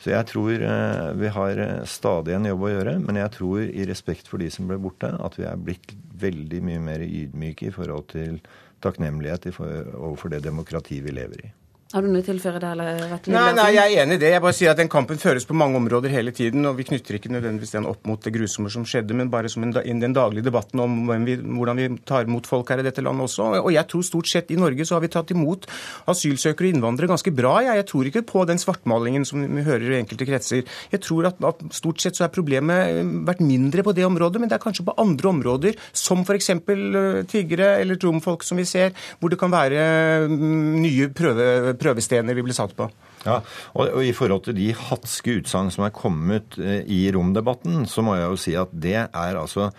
så 0.00 0.14
jeg 0.14 0.28
tror 0.30 0.62
eh, 0.64 1.10
vi 1.20 1.28
har 1.28 1.60
eh, 1.60 1.84
stadig 1.88 2.32
en 2.36 2.48
jobb 2.48 2.64
å 2.64 2.72
gjøre, 2.72 2.96
men 3.04 3.20
jeg 3.20 3.34
tror 3.36 3.66
i 3.66 3.84
respekt 3.88 4.30
for 4.32 4.40
de 4.40 4.48
som 4.52 4.68
ble 4.70 4.80
borte, 4.80 5.12
at 5.12 5.36
vi 5.36 5.44
er 5.48 5.60
blitt 5.60 5.92
veldig 6.20 6.60
mye 6.64 6.80
mer 6.84 7.04
ydmyke 7.04 7.68
i 7.68 7.74
forhold 7.74 8.08
til 8.14 8.40
takknemlighet 8.84 9.50
overfor 9.60 10.32
det 10.32 10.44
demokratiet 10.46 11.04
vi 11.04 11.12
lever 11.12 11.44
i. 11.44 11.50
Har 11.90 12.04
du 12.06 12.06
noe 12.06 12.22
å 12.22 12.24
tilføre 12.24 12.60
der? 12.62 12.78
Vetle? 13.10 13.32
Nei, 13.34 13.50
nei, 13.58 13.70
jeg 13.74 13.96
er 13.96 14.04
enig 14.04 14.14
i 14.14 14.20
det. 14.22 14.28
Jeg 14.30 14.42
bare 14.44 14.54
sier 14.54 14.70
at 14.70 14.78
Den 14.78 14.90
kampen 14.90 15.18
føres 15.18 15.42
på 15.42 15.56
mange 15.58 15.74
områder 15.74 16.12
hele 16.14 16.30
tiden. 16.30 16.62
og 16.68 16.76
Vi 16.78 16.84
knytter 16.86 17.16
ikke 17.16 17.32
nødvendigvis 17.34 17.72
den 17.74 17.88
opp 17.90 18.04
mot 18.06 18.22
det 18.22 18.30
grusomme 18.36 18.70
som 18.70 18.84
skjedde, 18.86 19.16
men 19.18 19.32
bare 19.32 19.50
som 19.50 19.64
en, 19.66 19.72
den 19.74 20.14
daglige 20.14 20.46
debatten 20.46 20.78
om 20.84 21.10
vi, 21.26 21.34
hvordan 21.34 21.80
vi 21.80 21.88
tar 22.06 22.28
imot 22.28 22.46
folk 22.46 22.70
her 22.70 22.78
i 22.78 22.84
dette 22.86 23.02
landet 23.02 23.26
også. 23.26 23.48
Og 23.64 23.72
jeg 23.74 23.88
tror 23.90 24.04
stort 24.06 24.30
sett 24.30 24.52
i 24.54 24.58
Norge 24.60 24.86
så 24.86 24.94
har 24.96 25.02
vi 25.02 25.10
tatt 25.10 25.32
imot 25.34 25.66
asylsøkere 26.14 26.68
og 26.68 26.76
innvandrere 26.76 27.10
ganske 27.10 27.32
bra. 27.34 27.56
Jeg, 27.66 27.80
jeg 27.80 27.88
tror 27.90 28.12
ikke 28.12 28.22
på 28.28 28.44
den 28.46 28.62
svartmalingen 28.62 29.26
som 29.26 29.42
vi 29.42 29.66
hører 29.66 29.90
i 29.90 29.98
enkelte 29.98 30.30
kretser. 30.30 30.62
Jeg 30.94 31.02
tror 31.02 31.32
at, 31.32 31.42
at 31.42 31.66
stort 31.74 31.98
sett 32.06 32.14
så 32.14 32.28
er 32.28 32.30
problemet 32.30 33.02
vært 33.26 33.42
mindre 33.42 33.82
på 33.82 33.96
det 33.98 34.06
området, 34.06 34.38
men 34.38 34.52
det 34.52 34.60
er 34.60 34.62
kanskje 34.62 34.86
på 34.86 34.94
andre 34.94 35.32
områder, 35.34 35.82
som 35.90 36.22
f.eks. 36.22 36.52
Eh, 36.54 37.20
tiggere 37.34 37.72
eller 37.82 37.98
romfolk 37.98 38.46
som 38.46 38.62
vi 38.62 38.68
ser, 38.76 38.94
hvor 39.18 39.34
det 39.34 39.42
kan 39.42 39.50
være 39.50 40.30
mm, 40.30 40.80
nye 40.86 41.10
prøve 41.18 41.50
prøvestener 41.80 42.36
vi 42.36 42.44
blir 42.46 42.56
satt 42.56 42.74
på. 42.78 42.88
Ja, 43.24 43.40
og, 43.74 43.86
og, 43.86 44.02
I 44.04 44.14
forhold 44.16 44.46
til 44.46 44.56
de 44.56 44.70
hatske 44.76 45.40
utsagn 45.40 45.72
som 45.74 45.86
er 45.86 45.96
kommet 45.96 46.58
eh, 46.60 46.84
i 46.88 47.02
romdebatten, 47.14 47.84
så 47.90 48.04
må 48.04 48.16
jeg 48.16 48.28
jo 48.28 48.40
si 48.40 48.54
at 48.58 48.72
det 48.72 48.98
er 49.02 49.40
altså 49.40 49.70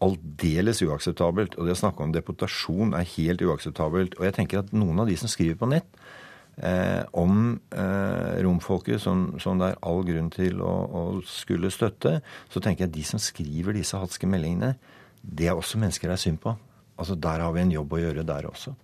aldeles 0.00 0.80
uakseptabelt. 0.84 1.56
Og 1.58 1.68
det 1.68 1.76
å 1.76 1.82
snakke 1.82 2.04
om 2.04 2.14
deportasjon 2.14 2.96
er 2.96 3.08
helt 3.16 3.44
uakseptabelt. 3.44 4.16
Og 4.18 4.26
jeg 4.28 4.36
tenker 4.38 4.62
at 4.62 4.74
noen 4.76 5.02
av 5.02 5.10
de 5.10 5.16
som 5.20 5.30
skriver 5.30 5.58
på 5.60 5.68
nett 5.70 5.88
eh, 6.62 7.02
om 7.20 7.58
eh, 7.72 8.40
romfolket, 8.44 9.00
som, 9.02 9.28
som, 9.42 9.60
det 9.60 9.72
er 9.72 9.80
all 9.86 10.02
grunn 10.08 10.30
til 10.34 10.62
å, 10.64 10.72
å, 10.86 11.04
skulle 11.28 11.72
støtte, 11.72 12.18
så 12.52 12.62
tenker 12.62 12.86
jeg 12.86 12.92
at 12.92 12.98
de 12.98 13.06
som 13.12 13.22
skriver 13.22 13.76
disse 13.76 14.00
hatske 14.00 14.28
meldingene, 14.30 14.74
det 15.20 15.50
er 15.50 15.58
også 15.58 15.80
mennesker 15.80 16.08
det 16.08 16.16
er 16.16 16.24
synd 16.24 16.40
på. 16.42 16.56
Altså 17.00 17.16
Der 17.16 17.44
har 17.44 17.52
vi 17.56 17.64
en 17.64 17.74
jobb 17.74 17.96
å 17.96 18.00
gjøre 18.00 18.28
der 18.28 18.48
også. 18.48 18.74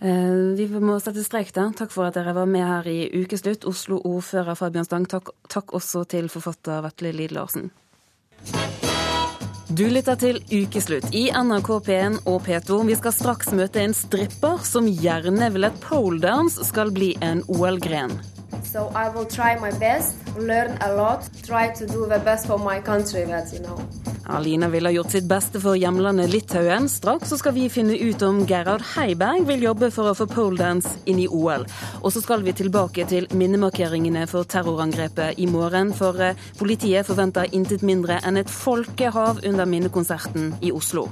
Eh, 0.00 0.56
vi 0.56 0.66
må 0.80 0.96
sette 1.02 1.20
strek 1.24 1.52
der. 1.52 1.74
Takk 1.76 1.92
for 1.92 2.08
at 2.08 2.16
dere 2.16 2.32
var 2.32 2.48
med 2.48 2.64
her 2.64 2.88
i 2.88 3.10
Ukeslutt. 3.20 3.66
Oslo-ordfører 3.68 4.56
Fabian 4.56 4.88
Stang, 4.88 5.04
takk, 5.04 5.28
takk, 5.52 5.74
også 5.76 6.06
til 6.08 6.30
forfatter 6.32 6.80
Vetle 6.86 7.12
Lid 7.12 7.36
Larsen. 7.36 7.68
Du 9.70 9.84
lytter 9.86 10.16
til 10.18 10.40
Ukeslutt 10.50 11.12
i 11.14 11.28
NRK 11.30 11.68
P1 11.86 12.16
og 12.26 12.40
P2. 12.48 12.80
Vi 12.88 12.96
skal 12.98 13.14
straks 13.14 13.52
møte 13.54 13.84
en 13.84 13.94
stripper 13.94 14.64
som 14.66 14.88
gjerne 14.88 15.52
vil 15.54 15.68
at 15.68 15.76
poledance 15.84 16.64
skal 16.66 16.90
bli 16.96 17.12
en 17.22 17.44
OL-gren. 17.46 18.16
So 18.64 18.88
I 18.96 19.08
will 19.14 19.26
try 19.26 19.54
my 19.60 19.70
best, 19.78 20.16
learn 20.36 20.78
a 20.80 20.94
lot, 20.96 21.28
try 21.44 21.68
to 21.76 21.86
do 21.86 22.06
the 22.06 22.18
best 22.24 22.46
for 22.46 22.58
my 22.58 22.80
country, 22.80 23.24
that 23.26 23.52
you 23.52 23.60
know. 23.60 23.78
Alina 24.30 24.68
ville 24.68 24.88
ha 24.88 24.92
gjort 24.92 25.10
sitt 25.10 25.26
beste 25.28 25.60
for 25.60 25.76
hjemlandet 25.78 26.30
Litauen. 26.30 26.88
Straks 26.88 27.28
så 27.28 27.38
skal 27.40 27.54
vi 27.56 27.68
finne 27.72 27.96
ut 27.98 28.22
om 28.22 28.44
Gerhard 28.46 28.84
Heiberg 28.94 29.46
vil 29.48 29.66
jobbe 29.66 29.90
for 29.94 30.10
å 30.10 30.16
få 30.16 30.28
poledance 30.30 30.94
inn 31.10 31.18
i 31.22 31.28
OL. 31.28 31.66
Og 32.00 32.14
så 32.14 32.22
skal 32.22 32.46
vi 32.46 32.54
tilbake 32.56 33.06
til 33.10 33.26
minnemarkeringene 33.34 34.26
for 34.30 34.46
terrorangrepet 34.46 35.40
i 35.42 35.48
morgen. 35.50 35.94
For 35.96 36.22
eh, 36.22 36.50
politiet 36.60 37.08
forventer 37.10 37.50
intet 37.56 37.82
mindre 37.86 38.20
enn 38.24 38.38
et 38.38 38.50
folkehav 38.50 39.42
under 39.42 39.66
minnekonserten 39.66 40.54
i 40.62 40.70
Oslo. 40.74 41.08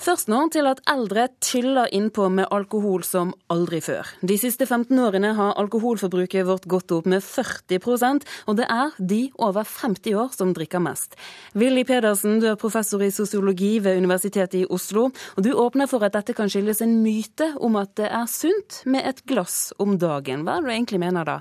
Først 0.00 0.30
nå 0.32 0.38
til 0.48 0.64
at 0.64 0.78
eldre 0.88 1.26
tyller 1.44 1.90
innpå 1.92 2.30
med 2.32 2.46
alkohol 2.56 3.02
som 3.04 3.34
aldri 3.52 3.82
før. 3.84 4.08
De 4.24 4.38
siste 4.40 4.64
15 4.64 4.96
årene 4.96 5.34
har 5.36 5.58
alkoholforbruket 5.60 6.46
vårt 6.48 6.64
gått 6.72 6.94
opp 6.96 7.08
med 7.10 7.20
40% 7.20 8.24
og 8.48 8.56
det 8.56 8.64
er 8.72 8.94
de 8.96 9.18
over 9.36 9.66
50 9.68 10.16
år 10.16 10.30
som 10.32 10.54
drikker 10.56 10.80
mest. 10.80 11.18
Willy 11.52 11.82
Pedersen, 11.84 12.38
du 12.40 12.46
er 12.48 12.56
professor 12.56 13.04
i 13.04 13.10
sosiologi 13.12 13.74
ved 13.84 14.00
Universitetet 14.00 14.62
i 14.62 14.68
Oslo, 14.72 15.10
og 15.36 15.44
du 15.44 15.50
åpner 15.52 15.90
for 15.90 16.06
at 16.06 16.16
dette 16.16 16.32
kan 16.38 16.48
skyldes 16.48 16.80
en 16.86 16.96
myte 17.04 17.50
om 17.60 17.76
at 17.76 17.92
det 18.00 18.08
er 18.08 18.30
sunt 18.32 18.80
med 18.88 19.04
et 19.04 19.20
glass 19.28 19.74
om 19.76 19.98
dagen. 20.00 20.46
Hva 20.46 20.54
er 20.56 20.64
det 20.64 20.70
du 20.70 20.76
egentlig 20.78 21.02
mener 21.02 21.28
da? 21.28 21.36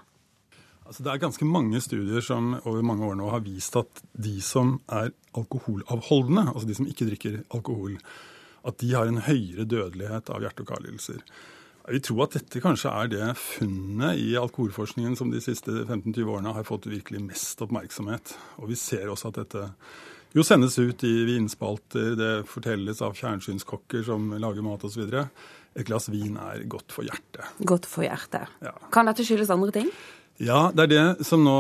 Altså, 0.84 1.06
det 1.06 1.14
er 1.14 1.22
ganske 1.22 1.48
mange 1.48 1.80
studier 1.86 2.20
som 2.26 2.58
over 2.66 2.84
mange 2.84 3.08
år 3.08 3.16
nå 3.22 3.32
har 3.32 3.46
vist 3.46 3.80
at 3.80 4.04
de 4.20 4.36
som 4.44 4.82
er 4.92 5.14
alkoholavholdende, 5.38 6.50
altså 6.52 6.68
de 6.68 6.76
som 6.76 6.92
ikke 6.92 7.08
drikker 7.08 7.40
alkohol, 7.56 7.96
at 8.68 8.82
de 8.82 8.92
har 8.94 9.10
en 9.10 9.24
høyere 9.24 9.68
dødelighet 9.70 10.30
av 10.34 10.44
hjerte- 10.44 10.66
og 10.66 10.74
karlidelser. 10.74 11.24
Vi 11.90 12.02
tror 12.06 12.28
at 12.28 12.36
dette 12.38 12.62
kanskje 12.62 12.92
er 12.92 13.10
det 13.10 13.28
funnet 13.40 14.20
i 14.22 14.36
alkoholforskningen 14.38 15.16
som 15.18 15.32
de 15.34 15.42
siste 15.42 15.74
15-20 15.88 16.28
årene 16.36 16.54
har 16.54 16.68
fått 16.68 16.86
virkelig 16.92 17.24
mest 17.24 17.64
oppmerksomhet. 17.66 18.36
Og 18.62 18.70
vi 18.70 18.78
ser 18.78 19.10
også 19.10 19.32
at 19.32 19.40
dette 19.42 19.64
jo 20.38 20.46
sendes 20.46 20.76
ut 20.78 21.04
i 21.08 21.14
vinspalter, 21.26 22.14
det 22.20 22.34
fortelles 22.50 23.02
av 23.02 23.16
fjernsynskokker 23.18 24.04
som 24.06 24.30
lager 24.38 24.62
mat 24.66 24.86
osv. 24.86 25.08
Et 25.10 25.88
glass 25.88 26.10
vin 26.14 26.38
er 26.38 26.62
godt 26.70 26.94
for 26.94 27.08
hjertet. 27.08 27.58
Godt 27.66 27.90
for 27.90 28.06
hjertet. 28.06 28.46
Ja. 28.62 28.76
Kan 28.94 29.10
dette 29.10 29.26
skyldes 29.26 29.50
andre 29.54 29.74
ting? 29.74 29.90
Ja, 30.40 30.70
det 30.72 30.86
er 30.86 30.92
det 30.92 31.26
som 31.28 31.42
nå 31.44 31.54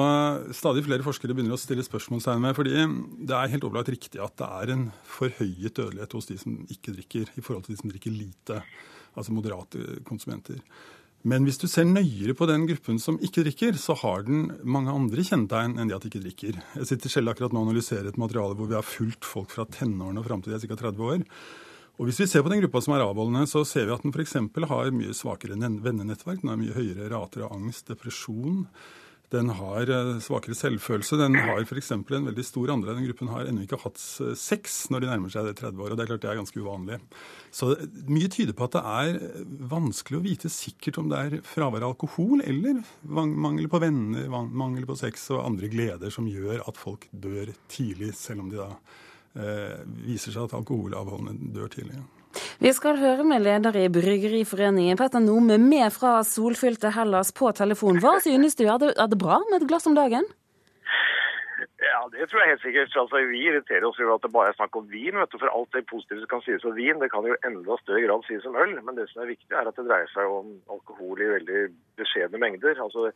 stadig 0.56 0.86
flere 0.86 1.04
forskere 1.04 1.34
begynner 1.36 1.58
å 1.58 1.60
stille 1.60 1.84
spørsmålstegn 1.84 2.39
med. 2.46 2.56
fordi 2.56 2.86
det 3.28 3.36
er 3.36 3.52
helt 3.52 3.65
opplagt 3.68 3.92
riktig 3.92 4.22
at 4.24 4.38
det 4.39 4.48
er 4.48 4.72
en 4.72 4.86
forhøyet 5.04 5.76
dødelighet 5.76 6.15
hos 6.15 6.30
de 6.30 6.38
som 6.39 6.56
ikke 6.72 6.96
drikker, 6.96 7.28
i 7.36 7.44
forhold 7.44 7.65
til 7.65 7.76
de 7.76 7.82
som 7.82 7.92
drikker 7.92 8.15
lite, 8.15 8.62
altså 9.20 9.36
moderate 9.36 10.00
konsumenter. 10.08 10.63
Men 11.28 11.44
hvis 11.44 11.60
du 11.60 11.68
ser 11.68 11.84
nøyere 11.84 12.32
på 12.32 12.48
den 12.48 12.63
gruppen 12.70 13.02
som 13.04 13.20
ikke 13.20 13.44
drikker, 13.44 13.76
så 13.76 13.98
har 14.00 14.24
den 14.24 14.54
mange 14.63 14.94
andre 14.96 15.26
kjennetegn 15.28 15.76
enn 15.76 15.92
de 15.92 15.98
at 15.98 16.06
de 16.06 16.13
ikke 16.13 16.24
drikker. 16.24 16.62
Jeg 16.80 16.88
sitter 16.88 17.12
selv 17.12 17.34
akkurat 17.34 17.52
nå 17.52 17.60
og 17.60 17.74
analyserer 17.74 18.08
et 18.08 18.22
materiale 18.22 18.56
hvor 18.56 18.70
vi 18.72 18.80
har 18.80 18.88
fulgt 18.88 19.28
folk 19.28 19.52
fra 19.52 19.68
tenårene 19.68 20.24
og 20.24 20.30
fram 20.30 20.46
til 20.46 20.56
de 20.56 20.62
er 20.62 20.63
ca. 20.63 20.80
30 20.88 21.04
år. 21.04 21.28
Og 22.00 22.08
Hvis 22.08 22.22
vi 22.22 22.30
ser 22.32 22.46
på 22.46 22.52
den 22.52 22.62
gruppa 22.64 22.80
som 22.80 22.94
er 22.96 23.04
avholdende, 23.04 23.44
så 23.52 23.66
ser 23.68 23.90
vi 23.90 23.92
at 23.92 24.06
den 24.06 24.14
f.eks. 24.16 24.38
har 24.72 24.96
mye 24.96 25.12
svakere 25.12 25.60
vennenettverk. 25.60 26.40
Den 26.40 26.54
har 26.54 26.62
mye 26.62 26.76
høyere 26.78 27.10
rater 27.12 27.44
av 27.44 27.58
angst, 27.58 27.90
depresjon. 27.92 28.62
Den 29.36 29.52
har 29.52 29.92
eh, 29.92 30.14
svakere 30.24 30.56
selvfølelse. 30.56 31.20
Den 31.20 31.36
har 31.36 31.60
f.eks. 31.60 31.92
en 31.92 32.06
veldig 32.08 32.46
stor 32.48 32.72
andel 32.72 32.94
av 32.94 33.02
den 33.02 33.10
gruppen 33.10 33.34
har 33.34 33.50
ennå 33.50 33.66
ikke 33.66 33.82
hatt 33.84 34.00
sex 34.40 34.78
når 34.94 35.04
de 35.04 35.10
nærmer 35.12 35.34
seg 35.34 35.50
det 35.50 35.58
30 35.60 35.84
år, 35.84 35.92
og 35.92 36.00
Det 36.00 36.06
er 36.06 36.12
klart 36.14 36.24
det 36.24 36.32
er 36.32 36.40
ganske 36.40 36.64
uvanlig. 36.64 37.02
Så 37.52 37.74
mye 38.08 38.32
tyder 38.32 38.56
på 38.56 38.70
at 38.70 38.80
det 38.80 38.86
er 38.96 39.20
vanskelig 39.76 40.22
å 40.22 40.24
vite 40.24 40.54
sikkert 40.56 41.02
om 41.04 41.12
det 41.12 41.20
er 41.20 41.38
fravær 41.52 41.84
av 41.84 41.98
alkohol 41.98 42.40
eller 42.48 42.80
mangel 43.12 43.68
på 43.68 43.84
venner, 43.84 44.32
mangel 44.32 44.88
på 44.88 44.98
sex 45.04 45.28
og 45.36 45.44
andre 45.44 45.68
gleder 45.76 46.16
som 46.16 46.32
gjør 46.32 46.64
at 46.64 46.80
folk 46.80 47.12
dør 47.12 47.52
tidlig, 47.68 48.16
selv 48.16 48.48
om 48.48 48.56
de 48.56 48.64
da 48.64 48.72
Eh, 48.72 49.09
viser 50.06 50.34
seg 50.34 50.48
at 50.48 50.56
alkoholavholdene 50.58 51.52
dør 51.56 51.70
tidlig. 51.74 52.00
Vi 52.60 52.72
skal 52.76 53.00
høre 53.00 53.24
med 53.26 53.42
leder 53.42 53.76
i 53.80 53.88
Bryggeriforeningen, 53.89 54.98
Petter 55.00 55.22
Nome, 55.24 55.58
med 55.62 55.89
fra 55.96 56.20
solfylte 56.28 56.92
Hellas 56.94 57.32
på 57.36 57.50
telefon. 57.58 58.02
Hva 58.04 58.20
synes 58.24 58.58
du, 58.60 58.65
er 58.68 58.78
det, 58.82 58.94
er 58.98 59.10
det 59.10 59.18
bra 59.22 59.39
med 59.48 59.62
et 59.62 59.70
glass 59.70 59.88
om 59.89 59.98
dagen? 59.98 60.28
Ja, 61.80 62.02
det 62.12 62.28
tror 62.28 62.42
jeg 62.44 62.52
helt 62.54 62.63
sikkert. 62.65 62.96
Altså, 63.02 63.22
vi 63.32 63.42
irriterer 63.48 63.86
oss 63.88 64.00
over 64.04 64.18
at 64.18 64.26
det 64.26 64.34
bare 64.36 64.52
er 64.52 64.58
snakk 64.58 64.76
om 64.76 64.89
vin. 64.92 65.15
vet 65.15 65.32
du, 65.32 65.38
For 65.39 65.52
alt 65.52 65.72
det 65.74 65.86
positive 65.88 66.20
som 66.22 66.32
kan 66.34 66.44
sies 66.46 66.65
om 66.68 66.76
vin, 66.76 67.00
det 67.00 67.10
kan 67.13 67.28
jo 67.28 67.38
enda 67.48 67.78
større 67.80 68.04
grad 68.04 68.26
sies 68.28 68.48
om 68.50 68.58
øl. 68.60 68.76
Men 68.84 69.00
det 69.00 69.08
som 69.12 69.24
er 69.24 69.32
viktig, 69.32 69.54
er 69.56 69.70
at 69.70 69.80
det 69.80 69.88
dreier 69.88 70.12
seg 70.12 70.28
om 70.28 70.58
alkohol 70.76 71.24
i 71.24 71.32
veldig 71.38 71.62
beskjedne 72.02 72.42
mengder. 72.42 72.76
Altså, 72.84 73.13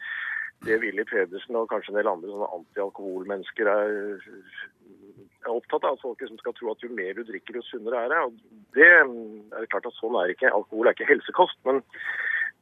Det 0.64 0.78
Willy 0.80 1.04
Pedersen 1.04 1.58
og 1.60 1.68
kanskje 1.68 1.92
en 1.92 1.98
del 2.00 2.08
andre 2.08 2.30
sånne 2.32 2.48
antialkoholmennesker 2.56 3.68
er 3.68 3.90
er 5.46 5.56
opptatt 5.56 5.86
av 5.88 5.98
at 5.98 6.04
folk 6.04 6.22
liksom 6.22 6.40
skal 6.42 6.56
tro 6.58 6.72
at 6.74 6.84
jo 6.84 6.92
mer 6.94 7.16
du 7.18 7.24
drikker, 7.28 7.60
jo 7.60 7.66
sunnere 7.68 8.04
er 8.04 8.14
det. 8.14 8.22
Og 8.28 8.78
det 8.78 8.90
er 8.90 9.70
klart 9.72 9.90
at 9.90 9.98
sånn 10.00 10.18
er 10.20 10.34
ikke. 10.34 10.52
Alkohol 10.52 10.90
er 10.90 10.98
ikke 10.98 11.10
helsekost. 11.10 11.60
Men 11.68 11.82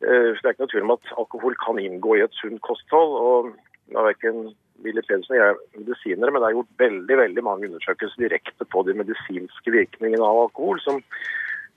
uh, 0.04 0.32
det 0.34 0.44
er 0.44 0.54
ikke 0.54 0.66
noe 0.66 0.74
tvil 0.74 0.88
om 0.88 0.96
at 0.98 1.14
alkohol 1.24 1.58
kan 1.64 1.82
inngå 1.82 2.18
i 2.18 2.26
et 2.26 2.42
sunt 2.42 2.62
kosthold. 2.66 3.18
og 3.22 3.54
det 3.92 4.00
er 4.00 4.08
verken 4.08 4.52
Willy 4.82 5.02
Pedersen 5.06 5.36
og 5.36 5.38
jeg 5.38 5.52
er 5.52 5.60
medisinere, 5.78 6.32
men 6.32 6.42
det 6.42 6.48
er 6.48 6.58
gjort 6.58 6.82
veldig 6.82 7.18
veldig 7.20 7.44
mange 7.46 7.68
undersøkelser 7.70 8.24
direkte 8.24 8.68
på 8.74 8.84
de 8.88 8.96
medisinske 8.98 9.74
virkningene 9.74 10.26
av 10.26 10.46
alkohol, 10.46 10.80
som 10.82 11.02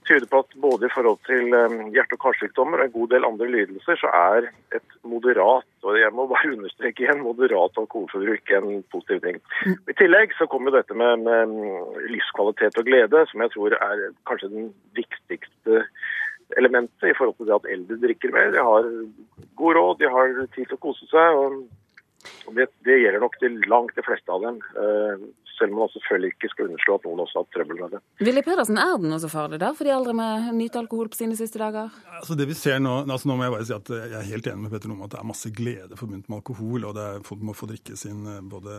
tyder 0.07 0.27
på 0.31 0.41
at 0.43 0.57
både 0.61 0.87
i 0.87 0.93
forhold 0.93 1.19
til 1.27 1.53
eh, 1.57 1.75
hjerte- 1.95 2.17
og 2.17 2.23
karsykdommer 2.25 2.81
og 2.81 2.87
en 2.87 2.95
god 2.95 3.13
del 3.13 3.27
andre 3.27 3.47
lidelser, 3.51 3.99
så 4.01 4.11
er 4.11 4.49
et 4.77 4.97
moderat, 5.03 5.69
og 5.83 5.99
jeg 5.99 6.11
må 6.15 6.27
bare 6.31 6.51
understreke 6.55 7.05
igjen, 7.05 7.23
moderat 7.25 7.79
alkoholforbruk 7.81 8.53
en 8.57 8.83
positiv 8.93 9.23
ting. 9.25 9.39
I 9.65 9.97
tillegg 10.01 10.35
så 10.39 10.49
kommer 10.51 10.75
dette 10.75 10.97
med, 10.97 11.25
med 11.27 11.53
mm, 11.53 12.03
livskvalitet 12.13 12.81
og 12.81 12.89
glede, 12.89 13.25
som 13.31 13.45
jeg 13.45 13.55
tror 13.55 13.77
er 13.79 14.05
kanskje 14.29 14.53
den 14.53 14.69
viktigste 14.97 15.85
elementet 16.59 17.09
i 17.09 17.15
forhold 17.17 17.39
til 17.39 17.49
det 17.49 17.57
at 17.57 17.71
eldre 17.73 17.97
drikker 18.03 18.35
mer. 18.35 18.53
De 18.53 18.67
har 18.69 18.91
god 19.57 19.79
råd, 19.79 19.97
de 19.99 20.11
har 20.13 20.37
tid 20.53 20.61
til 20.67 20.77
å 20.77 20.85
kose 20.89 21.09
seg. 21.09 21.41
og 21.41 21.65
og 22.45 22.55
det, 22.57 22.65
det 22.85 22.95
gjelder 22.97 23.21
nok 23.21 23.35
til 23.37 23.57
langt 23.69 23.97
de 23.97 24.01
fleste 24.05 24.31
av 24.33 24.41
dem. 24.41 24.55
Selv 25.59 25.75
om 25.75 25.83
man 25.83 25.91
selvfølgelig 25.93 26.31
ikke 26.35 26.49
skal 26.51 26.69
underslå 26.69 26.97
at 26.99 27.07
noen 27.07 27.23
også 27.23 27.39
har 27.39 27.45
hatt 27.45 27.53
trøbbel 27.55 27.79
med 27.81 27.95
det. 27.95 28.01
Willy 28.27 28.43
Pedersen, 28.45 28.79
er 28.81 28.97
det 29.01 29.11
noe 29.11 29.21
så 29.23 29.29
farlig 29.31 29.59
da 29.61 29.71
for 29.77 29.87
de 29.87 29.93
eldre 29.95 30.15
med 30.17 30.49
nyte 30.57 30.81
alkohol 30.81 31.09
på 31.11 31.19
sine 31.19 31.37
siste 31.39 31.61
dager? 31.61 31.93
Altså 32.19 32.37
det 32.39 32.49
vi 32.49 32.57
ser 32.57 32.81
Nå 32.85 32.95
altså 33.05 33.29
nå 33.29 33.37
må 33.39 33.47
jeg 33.47 33.53
bare 33.55 33.67
si 33.67 33.75
at 33.75 33.91
jeg 33.95 34.17
er 34.19 34.27
helt 34.29 34.47
enig 34.51 34.65
med 34.65 34.73
Petter 34.75 34.91
om 34.93 35.03
at 35.05 35.13
det 35.15 35.19
er 35.21 35.27
masse 35.31 35.51
glede 35.55 35.97
forbundet 35.99 36.29
med 36.29 36.39
alkohol. 36.41 36.85
og 36.89 36.95
det 36.97 37.05
er 37.09 37.23
Folk 37.25 37.41
må 37.47 37.55
få 37.57 37.69
drikke 37.71 37.95
sin 37.97 38.25
eh, 38.29 38.41
både 38.45 38.75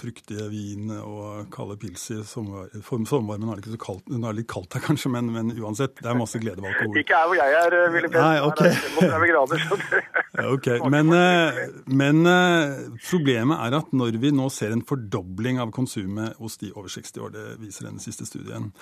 fruktige 0.00 0.48
vin 0.52 0.90
og 0.98 1.46
kalde 1.54 1.78
pils 1.80 2.10
i 2.12 2.18
sommer, 2.26 2.68
sommervarmen. 2.82 3.48
er 3.48 3.60
det 3.60 3.64
ikke 3.64 3.76
så 3.76 3.82
kaldt, 3.86 4.10
Nå 4.10 4.20
er 4.22 4.34
det 4.34 4.42
litt 4.42 4.50
kaldt 4.52 4.76
her 4.76 4.84
kanskje, 4.84 5.12
men, 5.14 5.30
men 5.32 5.54
uansett, 5.56 5.96
det 6.02 6.10
er 6.10 6.18
masse 6.18 6.40
glede 6.42 6.60
ved 6.62 6.72
alkohol. 6.72 7.00
Ikke 7.00 7.16
her 7.20 7.30
hvor 7.30 7.40
jeg 7.40 7.56
er, 7.62 7.78
eh, 7.80 7.88
Willy 7.94 8.10
Pedersen. 8.10 8.26
Nei, 8.26 8.40
okay. 8.50 8.70
Her 8.70 8.76
er 8.76 8.82
det 8.82 9.06
35 9.06 9.32
grader, 9.32 9.66
så 9.66 9.80
det 9.80 10.02
ok, 10.36 10.66
Men, 10.90 11.12
eh, 11.12 11.58
men 11.86 12.26
eh, 12.26 12.76
problemet 13.10 13.60
er 13.66 13.76
at 13.78 13.92
når 13.96 14.18
vi 14.20 14.32
nå 14.34 14.48
ser 14.52 14.74
en 14.74 14.84
fordobling 14.86 15.60
av 15.62 15.72
konsumet 15.72 16.36
hos 16.40 16.58
de 16.60 16.72
over 16.74 16.92
60 16.92 17.22
år, 17.24 17.32
det 17.34 17.46
viser 17.62 17.88
den 17.88 18.00
siste 18.02 18.26
studien, 18.28 18.72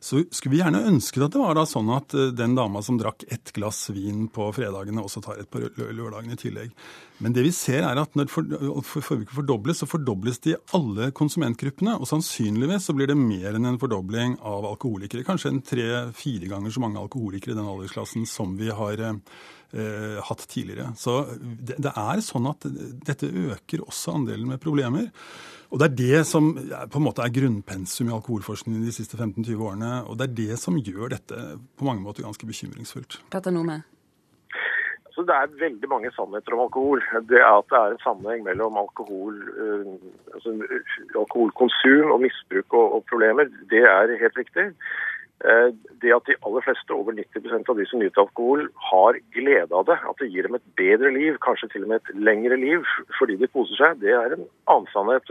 så 0.00 0.22
skulle 0.32 0.54
vi 0.54 0.60
gjerne 0.62 0.80
ønsket 0.88 1.26
at 1.26 1.34
det 1.34 1.40
var 1.42 1.58
da 1.58 1.66
sånn 1.68 1.90
at 1.92 2.14
eh, 2.16 2.30
den 2.32 2.54
dama 2.56 2.80
som 2.84 2.96
drakk 3.00 3.26
ett 3.28 3.52
glass 3.56 3.82
vin 3.92 4.30
på 4.32 4.46
fredagene, 4.56 5.02
også 5.04 5.20
tar 5.24 5.42
et 5.42 5.50
på 5.52 5.60
lørdagene 5.76 6.38
i 6.38 6.40
tillegg. 6.40 6.72
Men 7.20 7.36
det 7.36 7.44
vi 7.44 7.52
ser 7.52 7.84
er 7.84 8.00
at 8.00 8.16
når 8.16 8.30
for, 8.32 8.48
for, 8.80 9.04
forbruket 9.04 9.36
fordobles, 9.36 9.82
så 9.82 9.90
fordobles 9.90 10.40
det 10.40 10.54
i 10.54 10.58
alle 10.78 11.10
konsumentgruppene. 11.16 11.98
Og 12.00 12.08
sannsynligvis 12.08 12.88
så 12.88 12.96
blir 12.96 13.12
det 13.12 13.18
mer 13.20 13.58
enn 13.58 13.68
en 13.68 13.80
fordobling 13.82 14.38
av 14.40 14.64
alkoholikere. 14.70 15.26
Kanskje 15.28 15.52
en 15.52 15.62
tre-fire 15.68 16.48
ganger 16.48 16.72
så 16.72 16.80
mange 16.80 17.02
alkoholikere 17.02 17.52
i 17.52 17.60
den 17.60 17.68
aldersklassen 17.68 18.24
som 18.24 18.56
vi 18.56 18.72
har 18.72 19.04
eh, 19.04 20.18
hatt 20.30 20.48
tidligere. 20.48 20.94
Så 20.96 21.20
det, 21.36 21.76
det 21.76 21.92
er 21.92 22.24
sånn 22.24 22.48
at 22.48 22.64
dette 23.04 23.28
øker 23.28 23.84
også 23.84 24.16
andelen 24.16 24.48
med 24.54 24.64
problemer. 24.64 25.12
Og 25.70 25.78
det 25.78 25.86
er 25.86 25.98
det 25.98 26.24
som 26.26 26.50
på 26.58 26.98
en 26.98 27.04
måte 27.06 27.22
er 27.22 27.32
grunnpensum 27.34 28.08
i 28.10 28.16
alkoholforskningen 28.16 28.82
de 28.82 28.94
siste 28.94 29.14
15-20 29.14 29.62
årene. 29.68 29.92
Og 30.10 30.18
det 30.18 30.26
er 30.26 30.36
det 30.40 30.58
som 30.58 30.78
gjør 30.78 31.14
dette 31.14 31.38
på 31.78 31.86
mange 31.86 32.02
måter 32.02 32.26
ganske 32.26 32.46
bekymringsfullt. 32.48 33.20
Petter 33.30 33.54
Nome? 33.54 33.82
Så 35.14 35.24
Det 35.26 35.36
er 35.36 35.58
veldig 35.60 35.88
mange 35.90 36.10
sannheter 36.14 36.54
om 36.54 36.62
alkohol. 36.64 37.02
Det 37.28 37.38
er 37.38 37.52
at 37.52 37.66
det 37.70 37.78
er 37.78 37.94
en 37.94 38.02
sammenheng 38.02 38.44
mellom 38.46 38.78
alkohol, 38.78 39.36
eh, 39.62 39.90
altså 40.34 40.54
alkoholkonsum 41.22 42.14
og 42.14 42.22
misbruk 42.24 42.74
og, 42.80 42.86
og 42.94 43.04
problemer, 43.10 43.50
det 43.70 43.82
er 43.84 44.14
helt 44.22 44.38
riktig. 44.38 44.70
Eh, 45.44 45.72
Det 46.00 46.12
at 46.14 46.26
de 46.28 46.36
aller 46.46 46.64
fleste, 46.64 46.92
over 46.92 47.12
90% 47.12 47.68
av 47.68 47.76
de 47.76 47.84
som 47.88 48.00
nyter 48.00 48.22
alkohol, 48.22 48.66
har 48.90 49.18
glede 49.36 49.72
av 49.72 49.84
det, 49.88 49.98
at 50.08 50.18
det 50.20 50.30
gir 50.32 50.46
dem 50.46 50.56
et 50.56 50.68
bedre 50.76 51.12
liv, 51.12 51.36
kanskje 51.44 51.68
til 51.72 51.84
og 51.84 51.92
med 51.92 52.00
et 52.00 52.14
lengre 52.16 52.56
liv 52.56 52.84
fordi 53.18 53.36
de 53.36 53.48
koser 53.52 53.76
seg, 53.76 54.00
det 54.00 54.14
er 54.16 54.36
en 54.36 54.46
annen 54.72 54.88
sannhet. 54.92 55.28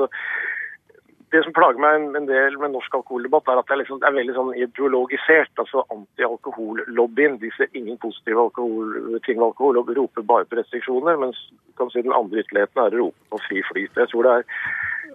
Det 1.29 1.43
som 1.45 1.53
plager 1.53 1.81
meg 1.81 2.15
en 2.17 2.29
del 2.29 2.57
med 2.57 2.73
norsk 2.73 2.93
alkoholdebatt, 2.99 3.49
er 3.49 3.61
at 3.61 3.67
det 3.69 3.75
er, 3.75 3.81
liksom, 3.83 3.99
det 4.01 4.07
er 4.09 4.17
veldig 4.17 4.35
sånn 4.37 4.53
ideologisert. 4.57 5.51
altså 5.61 5.85
Anti-alkohollobbyen 5.93 7.37
de 7.41 7.51
ser 7.57 7.69
ingen 7.77 7.97
positive 8.01 8.47
alkohol, 8.47 9.19
ting 9.25 9.37
ved 9.37 9.49
alkohol 9.51 9.77
og 9.77 9.91
roper 9.97 10.25
bare 10.25 10.49
på 10.49 10.57
restriksjoner. 10.57 11.21
Mens 11.21 11.37
kan 11.77 11.89
si, 11.93 12.01
den 12.01 12.17
andre 12.17 12.41
ytterligheten 12.41 12.81
er 12.81 12.97
å 12.97 13.03
rope 13.03 13.29
på 13.29 13.41
fri 13.45 13.61
flyt. 13.69 14.01
Jeg 14.01 14.09
tror 14.09 14.25
det 14.25 14.33
er 14.39 14.43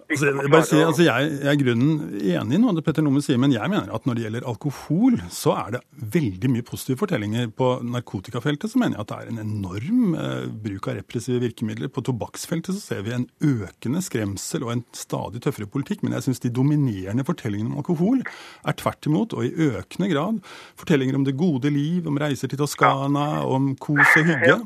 Altså, 0.05 0.27
jeg, 0.29 0.49
bare 0.53 0.65
si, 0.67 0.77
altså 0.85 1.01
jeg, 1.01 1.29
jeg 1.41 1.49
er 1.49 1.57
grunnen 1.57 2.17
enig 2.19 2.57
i 2.57 2.59
noe 2.61 2.71
av 2.75 2.77
det 2.77 2.83
Petter 2.85 3.01
Nome 3.01 3.23
sier, 3.25 3.39
men 3.41 3.53
jeg 3.55 3.69
mener 3.71 3.89
at 3.95 4.03
når 4.05 4.17
det 4.17 4.25
gjelder 4.27 4.45
alkohol, 4.51 5.15
så 5.33 5.55
er 5.57 5.71
det 5.75 5.81
veldig 6.13 6.51
mye 6.53 6.65
positive 6.67 6.99
fortellinger. 7.01 7.47
På 7.57 7.71
narkotikafeltet 7.81 8.69
så 8.69 8.81
mener 8.81 8.99
jeg 8.99 9.05
at 9.05 9.09
det 9.09 9.17
er 9.17 9.31
en 9.31 9.41
enorm 9.41 10.13
eh, 10.21 10.45
bruk 10.67 10.91
av 10.91 10.99
repressive 10.99 11.41
virkemidler. 11.41 11.89
På 11.89 12.03
tobakksfeltet 12.05 12.77
så 12.77 12.83
ser 12.83 13.01
vi 13.07 13.15
en 13.15 13.25
økende 13.41 14.03
skremsel 14.05 14.67
og 14.67 14.75
en 14.75 14.83
stadig 14.93 15.41
tøffere 15.41 15.69
politikk. 15.73 16.05
Men 16.05 16.13
jeg 16.19 16.27
syns 16.27 16.43
de 16.45 16.53
dominerende 16.53 17.25
fortellingene 17.25 17.73
om 17.73 17.81
alkohol 17.81 18.21
er 18.21 18.77
tvert 18.77 19.09
imot, 19.09 19.33
og 19.33 19.49
i 19.49 19.71
økende 19.71 20.11
grad, 20.13 20.39
fortellinger 20.77 21.17
om 21.17 21.25
det 21.25 21.33
gode 21.39 21.73
liv, 21.73 22.05
om 22.05 22.21
reiser 22.21 22.53
til 22.53 22.61
Toskana, 22.61 23.25
om 23.49 23.73
kos 23.81 24.05
og 24.21 24.29
hygge. 24.29 24.59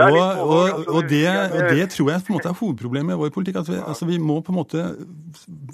Og, 0.00 0.18
og, 0.18 0.84
og, 0.88 1.00
det, 1.06 1.30
det 1.70 1.88
tror 1.94 2.10
jeg 2.16 2.26
på 2.26 2.34
en 2.34 2.40
måte 2.40 2.50
er 2.50 2.58
hovedproblemet 2.58 3.14
i 3.14 3.22
vår 3.22 3.32
politikk. 3.38 3.62
at 3.62 3.70
vi, 3.70 3.78
altså, 3.78 4.10
vi 4.10 4.18
må 4.18 4.40
på 4.42 4.50
en 4.50 4.58
måte 4.58 4.79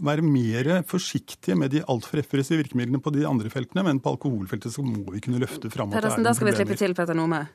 være 0.06 0.24
mer 0.24 0.82
forsiktige 0.88 1.56
med 1.58 1.72
de 1.74 1.84
altfor 1.86 2.20
repressive 2.20 2.62
virkemidlene 2.62 3.00
på 3.02 3.12
de 3.14 3.26
andre 3.28 3.52
feltene, 3.52 3.86
men 3.86 4.02
på 4.02 4.16
alkoholfeltet 4.16 4.74
så 4.74 4.84
må 4.84 5.06
vi 5.14 5.22
kunne 5.24 5.42
løfte 5.42 5.70
fram 5.72 5.92
at 5.92 6.02
det 6.02 6.12
er 6.12 6.18
er 6.18 6.26
da 6.26 6.34
skal 6.36 6.50
vi 6.50 6.56
slippe 6.58 6.78
til 6.78 6.96
Petter 6.96 7.16
Nome. 7.16 7.46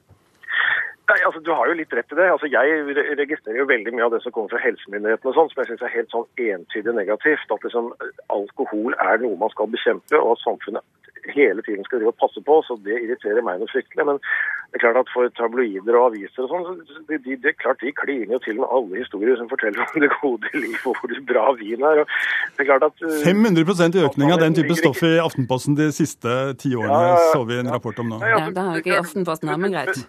Nei, 1.12 1.20
altså 1.28 1.42
Du 1.44 1.52
har 1.52 1.68
jo 1.68 1.76
litt 1.76 1.94
rett 1.98 2.14
i 2.14 2.20
det. 2.20 2.30
Altså 2.32 2.48
Jeg 2.52 2.96
registrerer 3.20 3.60
jo 3.60 3.68
veldig 3.68 3.94
mye 3.96 4.08
av 4.08 4.16
det 4.16 4.22
som 4.24 4.36
kommer 4.36 4.54
fra 4.54 4.64
helsemyndighetene, 4.64 5.34
og 5.34 5.38
sånt, 5.38 5.54
som 5.54 5.64
jeg 5.64 5.72
syns 5.74 5.86
er 5.88 5.96
helt 5.98 6.16
sånn 6.16 6.28
entydig 6.48 6.96
negativt. 6.96 7.52
At 7.52 7.68
liksom 7.68 7.92
alkohol 8.32 8.96
er 8.96 9.22
noe 9.24 9.40
man 9.42 9.54
skal 9.54 9.72
bekjempe, 9.74 10.20
og 10.22 10.38
at 10.38 10.46
samfunnet 10.46 10.88
hele 11.36 11.62
tiden 11.62 11.84
skal 11.86 12.00
drive 12.00 12.14
og 12.14 12.22
passe 12.24 12.42
på. 12.48 12.62
Så 12.68 12.78
det 12.86 12.96
irriterer 13.04 13.44
meg 13.46 13.60
noe 13.60 13.70
fryktelig. 13.72 14.06
Men 14.08 14.22
det 14.22 14.80
er 14.80 14.84
klart 14.86 15.02
at 15.02 15.12
for 15.14 15.34
tabloider 15.38 15.98
og 16.00 16.08
aviser 16.12 16.46
og 16.46 16.54
sånn, 16.54 16.80
så 16.88 17.04
de, 17.10 17.20
de, 17.26 17.36
det 17.44 17.52
er 17.52 17.58
klart 17.60 17.84
de 17.84 17.92
kliner 17.98 18.38
jo 18.38 18.42
til 18.46 18.62
med 18.62 18.72
alle 18.78 19.02
historier 19.04 19.36
som 19.42 19.52
forteller 19.52 19.84
om 19.84 20.06
det 20.06 20.12
gode 20.22 20.54
liv 20.56 20.88
og 20.88 21.02
hvor 21.02 21.18
bra 21.34 21.46
vin 21.60 21.86
er. 21.92 22.06
og 22.06 22.16
det 22.56 22.64
er 22.64 22.70
klart 22.72 22.88
at... 22.88 23.04
uh, 23.04 23.20
500% 23.28 24.00
økning 24.06 24.32
av 24.32 24.42
den 24.46 24.56
type 24.58 24.80
stoff 24.80 25.04
i 25.06 25.18
Aftenposten 25.22 25.76
de 25.76 25.92
siste 25.96 26.40
ti 26.62 26.74
årene, 26.78 26.96
Ja, 26.96 27.04
ja, 27.12 27.20
ja. 27.20 27.30
så 27.36 27.44
vi 27.52 27.60
en 27.60 27.76
rapport 27.76 28.00
om 28.00 28.16
nå. 28.16 28.24
Ja, 28.24 28.48
det 28.48 28.66
har 28.66 28.80
jo 28.80 28.86
ikke 28.86 29.04
Aftenposten 29.04 29.52
her, 29.52 29.62
men 29.62 29.76
greit. 29.76 30.06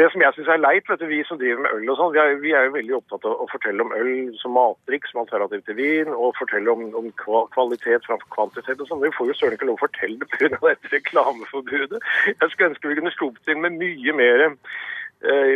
Det 0.00 0.06
som 0.08 0.22
jeg 0.24 0.32
syns 0.34 0.48
er 0.48 0.60
leit, 0.62 0.86
vet 0.88 1.02
du, 1.02 1.06
vi 1.10 1.18
som 1.28 1.36
driver 1.40 1.60
med 1.66 1.74
øl 1.76 1.90
og 1.92 1.98
sånn, 1.98 2.14
vi, 2.16 2.22
vi 2.46 2.52
er 2.56 2.64
jo 2.64 2.72
veldig 2.78 2.94
opptatt 2.96 3.26
av 3.28 3.42
å 3.44 3.48
fortelle 3.52 3.84
om 3.84 3.92
øl 3.92 4.12
som 4.40 4.54
matdrikk, 4.56 5.04
som 5.10 5.20
alternativ 5.20 5.60
til 5.66 5.76
vin, 5.76 6.08
og 6.16 6.32
fortelle 6.38 6.72
om, 6.72 6.86
om 6.96 7.10
kva- 7.20 7.44
kvalitet 7.52 8.08
framfor 8.08 8.30
kvantitet 8.32 8.80
og 8.80 8.88
sånn. 8.88 9.02
Vi 9.04 9.12
får 9.18 9.28
jo 9.28 9.36
søren 9.36 9.58
ikke 9.58 9.68
lov 9.68 9.76
å 9.76 9.84
fortelle 9.84 10.16
det 10.22 10.30
pga. 10.32 10.48
dette 10.64 10.94
reklameforbudet. 10.96 12.00
Jeg 12.32 12.50
skulle 12.54 12.72
ønske 12.72 12.88
vi 12.88 12.98
kunne 13.02 13.14
sluppet 13.18 13.52
inn 13.52 13.62
med 13.66 13.76
mye 13.84 14.16
mer 14.16 14.46
eh, 14.48 15.54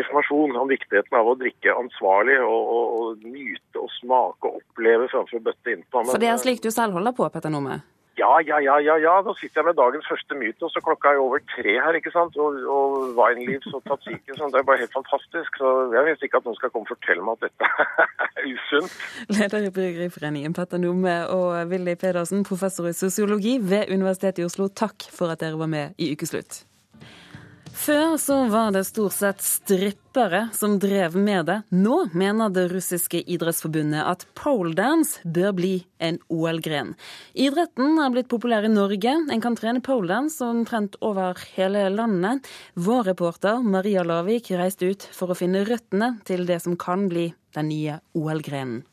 informasjon 0.00 0.56
om 0.64 0.72
viktigheten 0.72 1.20
av 1.20 1.28
å 1.34 1.38
drikke 1.44 1.76
ansvarlig 1.84 2.40
og, 2.40 2.60
og, 2.78 2.94
og 3.02 3.26
nyte 3.36 3.84
og 3.84 3.92
smake 4.00 4.48
og 4.48 4.62
oppleve 4.62 5.10
framfor 5.12 5.42
å 5.42 5.46
bøtte 5.50 5.76
innpå. 5.76 6.06
For 6.08 6.24
det 6.24 6.32
er 6.32 6.40
slik 6.40 6.64
du 6.64 6.72
selv 6.72 6.96
holder 6.96 7.12
på, 7.20 7.28
Petter 7.36 7.52
Nome? 7.52 7.82
Ja, 8.18 8.32
ja, 8.46 8.58
ja, 8.62 8.76
ja, 8.78 8.96
ja. 9.02 9.14
Nå 9.26 9.34
sitter 9.38 9.60
jeg 9.60 9.68
med 9.68 9.78
dagens 9.78 10.08
første 10.10 10.36
mytos, 10.38 10.76
og 10.78 10.84
klokka 10.86 11.14
er 11.14 11.22
over 11.22 11.42
tre 11.54 11.76
her, 11.84 11.98
ikke 11.98 12.12
sant? 12.14 12.36
Og, 12.40 12.58
og 12.76 13.16
Wineleaves 13.18 13.74
og 13.74 13.84
Tatsiki, 13.88 14.36
sånn. 14.36 14.52
det 14.54 14.60
er 14.60 14.68
bare 14.68 14.82
helt 14.82 14.94
fantastisk. 14.94 15.58
Så 15.60 15.72
jeg 15.94 16.08
visste 16.08 16.28
ikke 16.28 16.42
at 16.42 16.48
noen 16.48 16.58
skal 16.58 16.74
komme 16.74 16.88
og 16.88 16.92
fortelle 16.94 17.26
meg 17.26 17.38
at 17.38 17.48
dette 17.48 17.70
er 18.42 18.50
usunt. 18.50 19.00
Leder 19.38 19.70
i 19.70 19.72
Bryggeriforeningen, 19.78 20.56
Petter 20.56 20.82
Nome, 20.82 21.16
og 21.34 21.72
Willy 21.72 21.96
Pedersen, 22.00 22.44
professor 22.46 22.90
i 22.90 22.94
sosiologi 22.96 23.58
ved 23.62 23.90
Universitetet 23.94 24.44
i 24.44 24.48
Oslo. 24.48 24.68
Takk 24.68 25.08
for 25.14 25.34
at 25.34 25.42
dere 25.44 25.60
var 25.60 25.70
med 25.70 25.98
i 25.98 26.12
Ukeslutt. 26.14 26.64
Før 27.74 28.14
så 28.22 28.36
var 28.46 28.70
det 28.70 28.84
stort 28.86 29.16
sett 29.16 29.40
strippere 29.42 30.44
som 30.54 30.76
drev 30.78 31.16
med 31.18 31.48
det. 31.50 31.56
Nå 31.74 31.96
mener 32.14 32.52
det 32.54 32.68
russiske 32.70 33.18
idrettsforbundet 33.18 34.06
at 34.06 34.22
poledance 34.38 35.18
bør 35.26 35.56
bli 35.58 35.72
en 35.98 36.20
OL-gren. 36.30 36.94
Idretten 37.34 37.98
er 37.98 38.14
blitt 38.14 38.30
populær 38.30 38.64
i 38.64 38.70
Norge. 38.70 39.16
En 39.26 39.42
kan 39.42 39.58
trene 39.58 39.82
poledance 39.82 40.38
omtrent 40.46 40.94
over 41.02 41.42
hele 41.56 41.88
landet. 41.90 42.46
Vår 42.78 43.10
reporter 43.10 43.66
Maria 43.66 44.06
Lavik 44.06 44.54
reiste 44.54 44.94
ut 44.94 45.10
for 45.10 45.34
å 45.34 45.38
finne 45.38 45.66
røttene 45.66 46.14
til 46.30 46.46
det 46.46 46.62
som 46.62 46.78
kan 46.78 47.08
bli 47.10 47.32
den 47.58 47.72
nye 47.74 47.98
OL-grenen. 48.14 48.84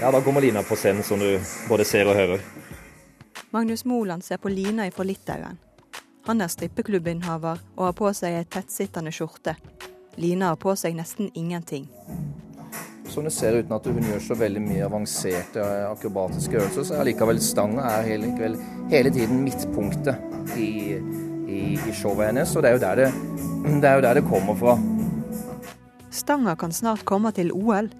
Ja, 0.00 0.10
da 0.12 0.20
kommer 0.20 0.40
Lina 0.44 0.62
på 0.62 0.76
scenen, 0.76 1.02
som 1.02 1.20
du 1.20 1.40
både 1.68 1.84
ser 1.88 2.10
og 2.12 2.18
hører. 2.18 2.44
Magnus 3.54 3.84
Moland 3.84 4.24
ser 4.24 4.36
på 4.36 4.48
Lina 4.48 4.90
fra 4.90 5.04
Litauen. 5.04 5.58
Han 6.26 6.40
er 6.42 6.50
strippeklubbinnehaver 6.50 7.60
og 7.76 7.84
har 7.86 7.92
på 7.94 8.08
seg 8.18 8.34
ei 8.34 8.48
tettsittende 8.50 9.12
skjorte. 9.14 9.54
Lina 10.18 10.48
har 10.50 10.58
på 10.58 10.74
seg 10.74 10.96
nesten 10.98 11.28
ingenting. 11.38 11.84
Som 13.06 13.28
du 13.28 13.30
ser 13.30 13.60
uten 13.60 13.76
at 13.76 13.86
hun 13.86 14.02
gjør 14.10 14.24
så 14.26 14.34
veldig 14.40 14.64
mye 14.64 14.82
avanserte 14.88 15.68
akrobatiske 15.86 16.58
øvelser, 16.58 16.88
så 16.88 16.98
er 16.98 17.06
likevel 17.12 17.38
stanga 17.38 17.94
hele, 18.02 18.34
hele 18.90 19.14
tiden 19.14 19.46
midtpunktet 19.46 20.58
i, 20.58 20.98
i, 21.46 21.62
i 21.78 21.94
showet 21.94 22.32
hennes. 22.32 22.56
Og 22.58 22.66
det 22.66 22.72
er, 22.72 22.80
jo 22.80 22.84
der 22.88 23.04
det, 23.04 23.10
det 23.84 23.98
jo 24.00 24.06
der 24.08 24.18
det 24.18 24.28
kommer 24.32 24.58
fra. 24.58 24.74
Stanga 26.10 26.58
kan 26.58 26.74
snart 26.74 27.06
komme 27.06 27.30
til 27.30 27.54
OL. 27.54 27.94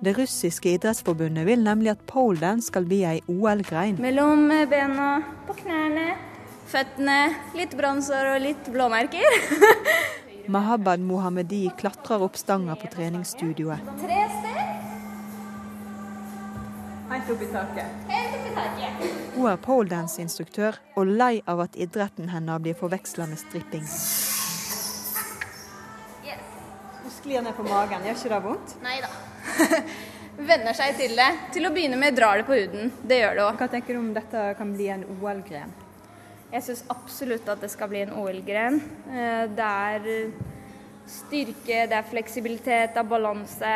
Det 0.00 0.12
russiske 0.18 0.70
idrettsforbundet 0.76 1.46
vil 1.48 1.62
nemlig 1.64 1.94
at 1.94 2.02
poledance 2.06 2.68
skal 2.68 2.84
bli 2.84 3.00
ei 3.08 3.20
OL-grein. 3.32 3.96
Mellom 4.02 4.48
bena, 4.68 5.08
på 5.48 5.56
knærne, 5.62 6.10
føttene. 6.68 7.18
Litt 7.56 7.76
bronser 7.78 8.34
og 8.34 8.42
litt 8.44 8.68
blåmerker. 8.72 9.38
Mahabad 10.52 11.00
Mohammedi 11.02 11.64
klatrer 11.78 12.22
opp 12.22 12.36
stanga 12.38 12.76
på 12.78 12.90
treningsstudioet. 12.92 13.88
Tre 14.02 14.20
steg. 14.36 14.92
Helt 17.06 17.30
opp 17.32 17.42
i 17.42 17.48
taket. 17.50 17.96
Helt 18.10 18.36
opp 18.36 18.46
i 18.46 18.54
taket. 18.54 19.06
Hun 19.36 19.48
er 19.50 19.62
poledance-instruktør 19.64 20.78
og 20.96 21.14
lei 21.18 21.40
av 21.48 21.64
at 21.64 21.78
idretten 21.80 22.30
hennes 22.34 22.62
blir 22.62 22.76
forveksla 22.78 23.30
med 23.30 23.40
stripping. 23.40 23.88
Du 27.06 27.10
sklir 27.14 27.42
ned 27.42 27.54
på 27.56 27.64
magen, 27.66 28.04
gjør 28.04 28.20
ikke 28.20 28.34
det 28.34 28.42
vondt? 28.44 28.76
Nei 28.84 28.98
da. 29.02 29.10
Venner 30.50 30.76
seg 30.76 30.98
til 30.98 31.16
det. 31.16 31.28
Til 31.54 31.66
å 31.68 31.72
begynne 31.72 31.98
med 32.00 32.16
drar 32.16 32.40
det 32.40 32.46
på 32.48 32.56
huden. 32.58 32.92
Det 33.02 33.20
gjør 33.22 33.38
det 33.38 33.44
òg. 33.46 33.58
Hva 33.60 33.68
tenker 33.72 33.96
du 33.96 34.00
om 34.02 34.12
dette 34.16 34.42
kan 34.58 34.72
bli 34.76 34.90
en 34.92 35.06
OL-gren? 35.16 35.72
Jeg 36.52 36.62
syns 36.62 36.84
absolutt 36.92 37.48
at 37.50 37.64
det 37.64 37.70
skal 37.72 37.90
bli 37.90 38.04
en 38.04 38.12
OL-gren. 38.14 38.80
Eh, 39.10 39.46
Det 39.56 39.70
er 39.70 40.30
styrke, 41.06 41.86
det 41.86 41.96
er 41.96 42.10
fleksibilitet, 42.10 42.94
det 42.94 43.02
er 43.02 43.08
balanse. 43.10 43.74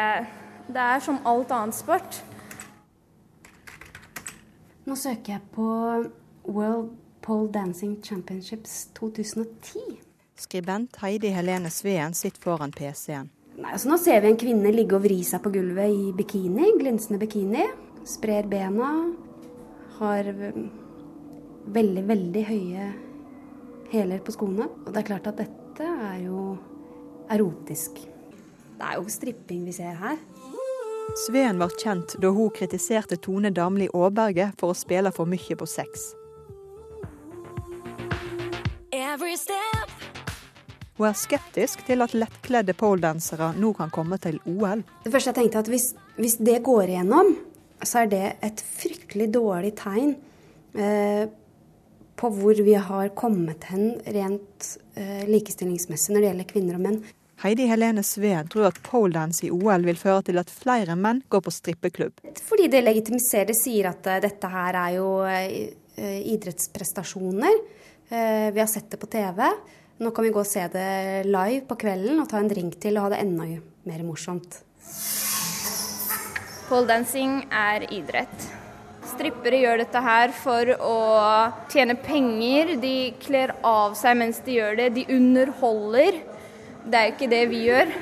Det 0.71 0.85
er 0.87 1.01
som 1.03 1.19
alt 1.27 1.51
annet 1.55 1.75
sport. 1.75 2.21
Nå 4.87 4.97
søker 4.97 5.37
jeg 5.37 5.43
på 5.55 5.67
World 6.51 6.95
Pole 7.23 7.51
Dancing 7.53 7.99
Championships 8.03 8.89
2010. 8.99 9.99
Skribent 10.41 10.97
Heidi 11.03 11.29
Helene 11.35 11.71
Sveen 11.71 12.15
sitter 12.15 12.41
foran 12.43 12.73
PC-en. 12.73 13.31
Nei, 13.61 13.75
altså 13.75 13.91
Nå 13.91 13.99
ser 14.01 14.23
vi 14.25 14.31
en 14.31 14.41
kvinne 14.41 14.73
ligge 14.73 14.97
og 14.97 15.05
vri 15.05 15.21
seg 15.27 15.43
på 15.45 15.53
gulvet 15.53 15.93
i 15.93 16.13
bikini, 16.17 16.73
glinsende 16.81 17.21
bikini. 17.21 17.67
Sprer 18.09 18.49
bena. 18.49 18.91
Har 19.99 20.31
veldig, 21.71 22.05
veldig 22.09 22.45
høye 22.49 22.87
hæler 23.93 24.23
på 24.25 24.33
skoene. 24.33 24.71
Og 24.87 24.95
det 24.95 25.03
er 25.03 25.09
klart 25.11 25.29
at 25.29 25.43
dette 25.43 25.85
er 26.09 26.23
jo 26.25 26.55
erotisk. 27.31 28.01
Det 28.81 28.87
er 28.87 28.97
jo 28.97 29.13
stripping 29.13 29.67
vi 29.69 29.77
ser 29.77 29.99
her. 30.01 30.17
Sveen 31.27 31.59
ble 31.61 31.69
kjent 31.75 32.15
da 32.23 32.31
hun 32.33 32.53
kritiserte 32.55 33.19
Tone 33.21 33.51
Damli 33.53 33.91
Aaberge 33.93 34.53
for 34.61 34.73
å 34.73 34.79
spille 34.79 35.13
for 35.13 35.29
mye 35.29 35.59
på 35.59 35.69
sex. 35.69 36.13
Hun 41.01 41.09
er 41.09 41.17
skeptisk 41.17 41.81
til 41.89 42.05
at 42.05 42.13
lettkledde 42.13 42.75
poledansere 42.77 43.55
nå 43.57 43.71
kan 43.79 43.89
komme 43.89 44.19
til 44.21 44.37
OL. 44.45 44.83
Det 45.01 45.09
første 45.15 45.33
jeg 45.33 45.39
tenkte 45.39 45.63
at 45.63 45.71
hvis, 45.73 45.87
hvis 46.21 46.35
det 46.45 46.59
går 46.67 46.93
igjennom, 46.93 47.31
så 47.81 48.03
er 48.03 48.11
det 48.13 48.27
et 48.45 48.61
fryktelig 48.61 49.31
dårlig 49.33 49.71
tegn 49.79 50.11
eh, 50.77 51.25
på 52.21 52.31
hvor 52.37 52.61
vi 52.61 52.77
har 52.77 53.15
kommet 53.17 53.65
hen 53.71 53.95
rent 54.05 54.69
eh, 55.01 55.25
likestillingsmessig 55.31 56.13
når 56.13 56.21
det 56.21 56.31
gjelder 56.31 56.51
kvinner 56.53 56.77
og 56.77 56.85
menn. 56.85 57.01
Heidi 57.47 57.71
Helene 57.73 58.05
Sveen 58.05 58.53
tror 58.53 58.69
at 58.69 58.85
poledance 58.85 59.47
i 59.49 59.51
OL 59.57 59.89
vil 59.89 59.97
føre 59.97 60.29
til 60.29 60.45
at 60.45 60.53
flere 60.53 61.01
menn 61.01 61.25
går 61.33 61.47
på 61.49 61.57
strippeklubb. 61.63 62.21
Fordi 62.45 62.69
det 62.69 62.85
legitimiserer, 62.85 63.57
sier 63.57 63.95
at 63.95 64.05
eh, 64.05 64.21
dette 64.29 64.53
her 64.53 64.83
er 64.85 65.01
jo 65.01 65.11
eh, 65.25 66.21
idrettsprestasjoner. 66.37 67.63
Eh, 68.13 68.51
vi 68.53 68.61
har 68.61 68.69
sett 68.69 68.93
det 68.93 69.01
på 69.01 69.09
TV. 69.09 69.47
Nå 70.01 70.11
kan 70.17 70.25
vi 70.25 70.31
gå 70.33 70.41
og 70.41 70.49
se 70.49 70.63
det 70.73 71.27
live 71.29 71.67
på 71.69 71.77
kvelden 71.83 72.23
og 72.23 72.29
ta 72.31 72.39
en 72.41 72.49
drink 72.49 72.79
til 72.81 72.97
og 72.97 73.05
ha 73.05 73.11
det 73.13 73.19
enda 73.21 73.45
mer 73.85 74.01
morsomt. 74.07 74.63
Poledancing 76.71 77.43
er 77.53 77.85
idrett. 77.93 78.47
Strippere 79.11 79.61
gjør 79.61 79.83
dette 79.83 80.01
her 80.01 80.33
for 80.33 80.73
å 80.81 80.97
tjene 81.69 81.99
penger. 82.01 82.79
De 82.81 83.13
kler 83.21 83.53
av 83.61 83.93
seg 84.01 84.17
mens 84.23 84.41
de 84.47 84.57
gjør 84.57 84.81
det. 84.81 84.91
De 84.97 85.05
underholder. 85.13 86.23
Det 86.87 86.97
er 86.97 87.11
jo 87.11 87.17
ikke 87.19 87.33
det 87.37 87.47
vi 87.53 87.65
gjør. 87.67 87.97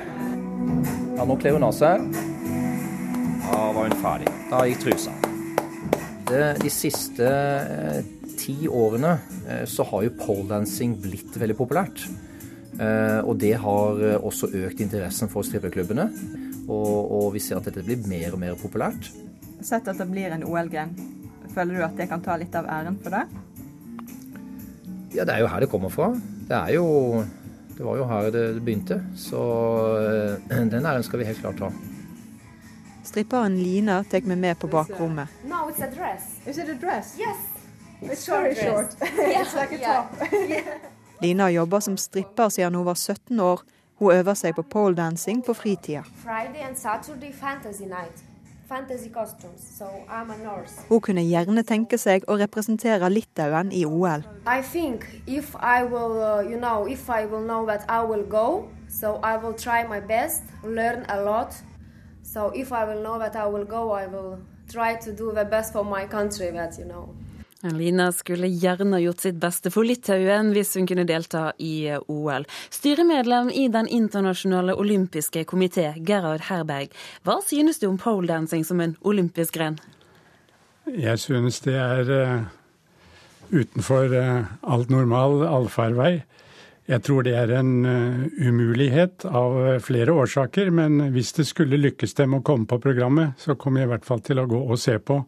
Ja, 1.17 1.27
nå 1.27 1.35
kler 1.41 1.59
hun 1.59 1.67
av 1.67 1.75
seg. 1.75 2.07
Da 3.49 3.65
var 3.75 3.89
hun 3.89 3.99
ferdig. 3.99 4.37
Da 4.47 4.63
gikk 4.69 4.85
trusa. 4.87 5.18
Det, 6.29 6.41
de 6.61 6.69
siste 6.69 7.25
eh, 7.25 8.03
ti 8.37 8.67
årene 8.69 9.15
eh, 9.49 9.63
så 9.65 9.81
har 9.89 10.03
jo 10.05 10.11
poledancing 10.19 10.93
blitt 11.01 11.33
veldig 11.41 11.55
populært. 11.57 12.03
Eh, 12.77 13.17
og 13.23 13.39
det 13.41 13.55
har 13.63 14.03
også 14.19 14.51
økt 14.61 14.83
interessen 14.85 15.31
for 15.31 15.47
strippeklubbene. 15.47 16.05
Og, 16.69 16.99
og 17.01 17.25
vi 17.33 17.41
ser 17.41 17.57
at 17.57 17.65
dette 17.65 17.81
blir 17.81 18.05
mer 18.05 18.37
og 18.37 18.43
mer 18.43 18.59
populært. 18.61 19.09
Sett 19.65 19.89
at 19.89 19.97
det 19.97 20.05
blir 20.11 20.35
en 20.35 20.45
OL-gren. 20.45 20.93
Føler 21.55 21.79
du 21.79 21.87
at 21.87 21.97
det 21.97 22.11
kan 22.11 22.21
ta 22.21 22.37
litt 22.37 22.53
av 22.53 22.69
æren 22.77 23.01
for 23.01 23.17
det? 23.17 23.25
Ja, 25.17 25.25
det 25.25 25.33
er 25.33 25.41
jo 25.41 25.49
her 25.49 25.65
det 25.65 25.73
kommer 25.73 25.89
fra. 25.89 26.13
Det 26.45 26.57
er 26.59 26.75
jo 26.77 26.87
Det 27.73 27.85
var 27.87 27.95
jo 27.97 28.05
her 28.05 28.29
det 28.35 28.47
begynte. 28.61 29.01
Så 29.17 29.41
den 30.75 30.85
æren 30.85 31.03
skal 31.03 31.23
vi 31.23 31.31
helt 31.31 31.41
klart 31.41 31.65
ha. 31.65 31.73
Stripperen 33.19 33.57
Lina 33.63 34.03
tar 34.03 34.21
meg 34.23 34.37
med 34.37 34.59
på 34.59 34.67
bakrommet. 34.67 35.27
No, 35.43 35.67
it's 35.67 35.81
a 35.83 35.89
dress. 35.91 36.39
Is 36.47 36.57
it 36.57 36.69
a 36.69 36.73
dress? 36.73 37.17
Yes. 37.19 37.37
It's 38.01 38.25
very 38.25 38.55
short. 38.55 38.95
it's 39.01 39.55
like 39.55 39.73
a 39.73 39.77
top. 39.77 40.05
Lina 41.21 41.43
har 41.43 41.49
jobba 41.49 41.81
som 41.81 41.97
stripper 41.97 42.49
siden 42.49 42.75
hun 42.75 42.85
var 42.85 42.95
17 42.95 43.39
år. 43.39 43.59
Hun 43.95 44.13
øver 44.13 44.33
seg 44.33 44.55
på 44.55 44.63
poledancing 44.63 45.43
på 45.45 45.53
fritida. 45.53 46.03
Friday 46.23 46.63
and 46.63 46.77
Saturday 46.77 47.33
fantasy 47.33 47.83
night. 47.83 48.23
Fantasy 48.69 49.09
costumes. 49.09 49.67
So 49.77 49.85
I'm 50.07 50.31
a. 50.31 50.63
Hun 50.89 51.01
kunne 51.01 51.21
gjerne 51.21 51.63
tenke 51.63 51.97
seg 51.97 52.23
å 52.27 52.39
representere 52.39 53.09
Litauen 53.09 53.71
i 53.71 53.83
OL. 53.85 54.23
I 54.47 54.61
think 54.61 55.03
if 55.27 55.55
I 55.55 55.83
will, 55.83 56.23
uh, 56.23 56.51
you 56.51 56.59
know, 56.59 56.87
if 56.87 57.09
I 57.09 57.25
will 57.25 57.43
know 57.43 57.65
that 57.65 57.83
I 57.89 57.99
will 57.99 58.23
go, 58.23 58.69
so 58.87 59.19
I 59.23 59.35
will 59.35 59.53
try 59.53 59.83
my 59.83 59.99
best, 59.99 60.43
learn 60.63 61.03
a 61.09 61.19
lot. 61.19 61.51
So 62.33 62.51
if 62.55 62.71
I 62.71 62.85
will 62.85 63.01
know 63.01 63.17
that 63.19 63.35
I 63.35 63.47
will 63.47 63.65
go, 63.65 63.91
I 63.91 64.05
will 64.05 64.37
try 64.71 64.95
to 64.95 65.11
do 65.11 65.31
the 65.31 65.45
best 65.45 65.73
for 65.73 65.83
my 65.83 66.05
country. 66.05 66.51
That 66.51 66.77
you 66.77 66.85
know. 66.85 67.09
Lina 67.61 68.11
skulle 68.11 68.47
gjerne 68.47 69.01
gjort 69.01 69.19
sitt 69.19 69.35
beste 69.35 69.71
for 69.73 69.83
Litauen 69.83 70.53
hvis 70.53 70.75
hun 70.77 70.85
kunne 70.87 71.03
delta 71.09 71.49
i 71.57 71.89
OL. 72.07 72.45
Styremedlem 72.69 73.49
i 73.49 73.67
Den 73.67 73.87
internasjonale 73.87 74.75
olympiske 74.77 75.43
komité, 75.43 75.89
Gerhard 76.05 76.45
Herberg. 76.51 76.93
Hva 77.25 77.39
synes 77.43 77.79
du 77.79 77.87
om 77.89 77.97
poledancing 77.97 78.63
som 78.65 78.79
en 78.79 78.95
olympisk 79.01 79.57
gren? 79.57 79.79
Jeg 80.85 81.19
synes 81.19 81.59
det 81.65 81.75
er 81.75 82.13
uh, 82.13 82.45
utenfor 83.51 84.13
uh, 84.13 84.45
alt 84.63 84.89
normal 84.89 85.47
allfarvei. 85.49 86.21
Jeg 86.89 87.03
tror 87.05 87.25
det 87.25 87.35
er 87.37 87.51
en 87.53 87.73
uh, 87.85 88.23
umulighet 88.41 89.27
av 89.29 89.59
flere 89.85 90.15
årsaker, 90.23 90.71
men 90.73 91.11
hvis 91.13 91.35
det 91.37 91.45
skulle 91.45 91.77
lykkes 91.77 92.17
dem 92.17 92.33
å 92.39 92.41
komme 92.45 92.65
på 92.69 92.79
programmet, 92.81 93.37
så 93.37 93.53
kommer 93.53 93.83
jeg 93.83 93.89
i 93.89 93.93
hvert 93.93 94.07
fall 94.07 94.23
til 94.25 94.41
å 94.41 94.47
gå 94.49 94.63
og 94.65 94.81
se 94.81 94.97
på 94.97 95.19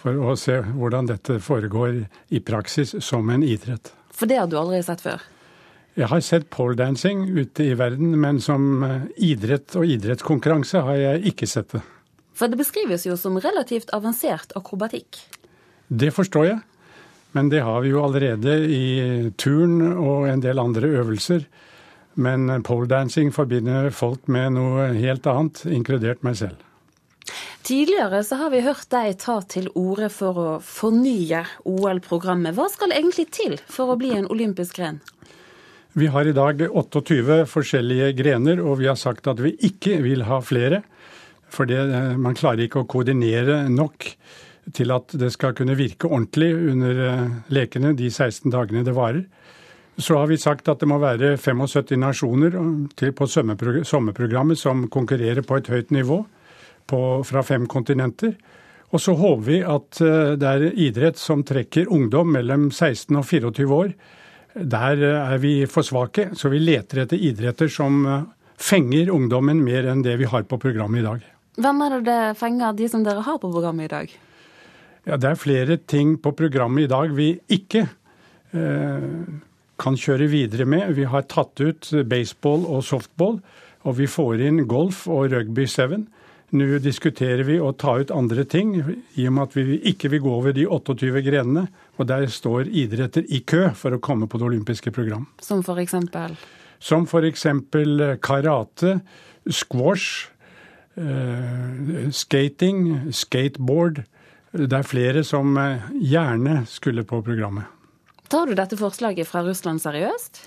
for 0.00 0.16
å 0.20 0.34
se 0.36 0.58
hvordan 0.64 1.08
dette 1.08 1.38
foregår 1.44 2.02
i 2.32 2.40
praksis 2.44 2.96
som 3.04 3.28
en 3.32 3.44
idrett. 3.44 3.92
For 4.12 4.28
det 4.30 4.40
har 4.40 4.48
du 4.48 4.58
aldri 4.60 4.82
sett 4.84 5.04
før? 5.04 5.22
Jeg 5.94 6.10
har 6.10 6.24
sett 6.26 6.48
poledancing 6.50 7.22
ute 7.36 7.68
i 7.68 7.76
verden, 7.78 8.16
men 8.20 8.40
som 8.42 8.82
idrett 9.14 9.76
og 9.78 9.86
idrettskonkurranse 9.86 10.82
har 10.88 10.98
jeg 10.98 11.34
ikke 11.34 11.48
sett 11.48 11.76
det. 11.76 11.84
For 12.34 12.50
det 12.50 12.58
beskrives 12.58 13.06
jo 13.06 13.14
som 13.20 13.38
relativt 13.38 13.92
avansert 13.94 14.56
akrobatikk? 14.58 15.20
Det 15.88 16.10
forstår 16.16 16.48
jeg, 16.48 16.62
men 17.34 17.50
det 17.50 17.64
har 17.66 17.82
vi 17.82 17.90
jo 17.90 18.02
allerede 18.04 18.56
i 18.70 19.30
turn 19.36 19.80
og 19.92 20.28
en 20.30 20.42
del 20.42 20.60
andre 20.62 20.90
øvelser. 21.00 21.46
Men 22.14 22.46
poledancing 22.62 23.32
forbinder 23.34 23.90
folk 23.90 24.28
med 24.30 24.54
noe 24.54 24.92
helt 24.94 25.26
annet, 25.26 25.64
inkludert 25.66 26.22
meg 26.22 26.38
selv. 26.38 26.62
Tidligere 27.64 28.20
så 28.22 28.36
har 28.38 28.52
vi 28.52 28.60
hørt 28.62 28.86
deg 28.92 29.16
ta 29.18 29.38
til 29.48 29.70
orde 29.74 30.10
for 30.12 30.38
å 30.38 30.48
fornye 30.62 31.40
OL-programmet. 31.66 32.54
Hva 32.54 32.68
skal 32.70 32.92
egentlig 32.92 33.30
til 33.34 33.56
for 33.66 33.90
å 33.90 33.98
bli 33.98 34.12
en 34.14 34.28
olympisk 34.30 34.78
gren? 34.78 35.00
Vi 35.94 36.10
har 36.10 36.28
i 36.28 36.34
dag 36.36 36.60
28 36.68 37.44
forskjellige 37.48 38.12
grener, 38.18 38.60
og 38.60 38.82
vi 38.82 38.90
har 38.90 38.98
sagt 39.00 39.30
at 39.30 39.40
vi 39.40 39.54
ikke 39.64 40.00
vil 40.04 40.26
ha 40.28 40.42
flere. 40.44 40.82
For 41.54 41.70
man 42.20 42.36
klarer 42.36 42.66
ikke 42.66 42.82
å 42.82 42.90
koordinere 42.90 43.64
nok 43.70 44.12
til 44.72 44.92
at 44.94 45.12
det 45.20 45.30
skal 45.34 45.54
kunne 45.56 45.76
virke 45.76 46.08
ordentlig 46.08 46.52
under 46.72 47.02
lekene 47.52 47.92
de 47.98 48.10
16 48.10 48.50
dagene 48.52 48.84
det 48.86 48.94
varer. 48.96 49.24
Så 49.96 50.16
har 50.18 50.26
vi 50.26 50.40
sagt 50.40 50.68
at 50.68 50.80
det 50.80 50.88
må 50.90 50.98
være 50.98 51.36
75 51.38 51.94
nasjoner 52.00 52.56
på 53.14 53.28
sommerprogrammet 53.30 54.58
som 54.58 54.88
konkurrerer 54.90 55.44
på 55.46 55.60
et 55.60 55.70
høyt 55.70 55.92
nivå 55.94 56.24
på, 56.90 57.00
fra 57.22 57.42
fem 57.46 57.68
kontinenter. 57.70 58.34
Og 58.90 59.02
så 59.02 59.14
håper 59.18 59.46
vi 59.46 59.60
at 59.62 60.00
det 60.38 60.50
er 60.50 60.66
idrett 60.72 61.18
som 61.18 61.44
trekker 61.46 61.90
ungdom 61.92 62.34
mellom 62.34 62.68
16 62.72 63.20
og 63.20 63.26
24 63.26 63.70
år. 63.74 63.94
Der 64.54 65.04
er 65.10 65.38
vi 65.42 65.54
for 65.66 65.86
svake, 65.86 66.28
så 66.38 66.50
vi 66.50 66.62
leter 66.62 67.04
etter 67.04 67.18
idretter 67.18 67.70
som 67.70 68.04
fenger 68.60 69.10
ungdommen 69.10 69.62
mer 69.64 69.88
enn 69.90 70.04
det 70.06 70.14
vi 70.20 70.28
har 70.30 70.46
på 70.46 70.58
programmet 70.62 71.02
i 71.02 71.06
dag. 71.06 71.24
Hvem 71.54 71.82
er 71.86 71.96
det 71.96 72.04
det 72.06 72.20
fenger, 72.38 72.74
de 72.74 72.86
som 72.90 73.02
dere 73.06 73.22
har 73.22 73.38
på 73.38 73.50
programmet 73.50 73.86
i 73.86 73.92
dag? 73.94 74.14
Ja, 75.04 75.16
Det 75.16 75.30
er 75.30 75.40
flere 75.40 75.76
ting 75.76 76.16
på 76.22 76.32
programmet 76.32 76.86
i 76.86 76.88
dag 76.88 77.12
vi 77.12 77.34
ikke 77.52 77.84
eh, 78.56 79.08
kan 79.78 79.98
kjøre 80.00 80.30
videre 80.32 80.64
med. 80.64 80.94
Vi 80.96 81.04
har 81.04 81.26
tatt 81.28 81.60
ut 81.60 81.90
baseball 82.08 82.64
og 82.64 82.84
softball, 82.84 83.40
og 83.84 83.98
vi 83.98 84.08
får 84.08 84.40
inn 84.46 84.64
golf 84.70 85.04
og 85.08 85.32
rugby 85.34 85.66
seven. 85.68 86.06
Nå 86.54 86.78
diskuterer 86.78 87.42
vi 87.44 87.56
å 87.58 87.72
ta 87.74 87.96
ut 87.98 88.12
andre 88.14 88.44
ting, 88.46 88.76
i 89.18 89.26
og 89.26 89.34
med 89.34 89.48
at 89.48 89.56
vi 89.58 89.78
ikke 89.90 90.12
vil 90.12 90.22
gå 90.22 90.34
over 90.36 90.54
de 90.54 90.68
28 90.70 91.22
grenene. 91.26 91.66
Og 91.98 92.06
der 92.08 92.28
står 92.30 92.70
idretter 92.70 93.26
i 93.26 93.42
kø 93.42 93.72
for 93.74 93.96
å 93.96 94.00
komme 94.02 94.28
på 94.30 94.38
det 94.38 94.46
olympiske 94.46 94.92
program. 94.94 95.26
Som 95.42 95.64
eksempel? 95.66 96.36
Som 96.78 97.08
f.eks. 97.10 97.46
karate, 98.22 99.00
squash, 99.50 100.30
eh, 100.96 102.08
skating, 102.14 103.10
skateboard. 103.10 104.04
Det 104.54 104.76
er 104.78 104.86
flere 104.86 105.24
som 105.26 105.56
eh, 105.58 105.82
gjerne 105.98 106.60
skulle 106.70 107.02
på 107.02 107.18
programmet. 107.26 107.66
Tar 108.30 108.46
du 108.46 108.54
dette 108.54 108.78
forslaget 108.78 109.26
fra 109.26 109.42
Russland 109.42 109.82
seriøst? 109.82 110.44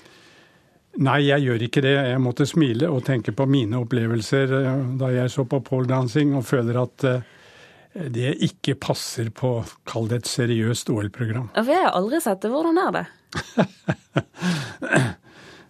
Nei, 1.04 1.20
jeg 1.28 1.44
gjør 1.44 1.66
ikke 1.68 1.84
det. 1.84 1.92
Jeg 2.14 2.22
måtte 2.24 2.48
smile 2.48 2.88
og 2.90 3.04
tenke 3.06 3.36
på 3.36 3.46
mine 3.52 3.82
opplevelser 3.84 4.56
eh, 4.62 4.86
da 5.02 5.12
jeg 5.12 5.34
så 5.34 5.44
på 5.44 5.60
poledancing, 5.68 6.32
og 6.40 6.48
føler 6.48 6.80
at 6.86 7.08
det 7.98 8.36
ikke 8.46 8.76
passer 8.80 9.32
på, 9.34 9.58
kall 9.90 10.08
det 10.08 10.22
et 10.22 10.30
seriøst 10.30 10.92
OL-program. 10.94 11.50
For 11.56 11.74
jeg 11.74 11.84
har 11.84 11.96
aldri 11.98 12.20
sett 12.24 12.44
det. 12.46 12.52
Hvordan 12.54 12.78
er 12.84 12.92
det? 12.96 13.06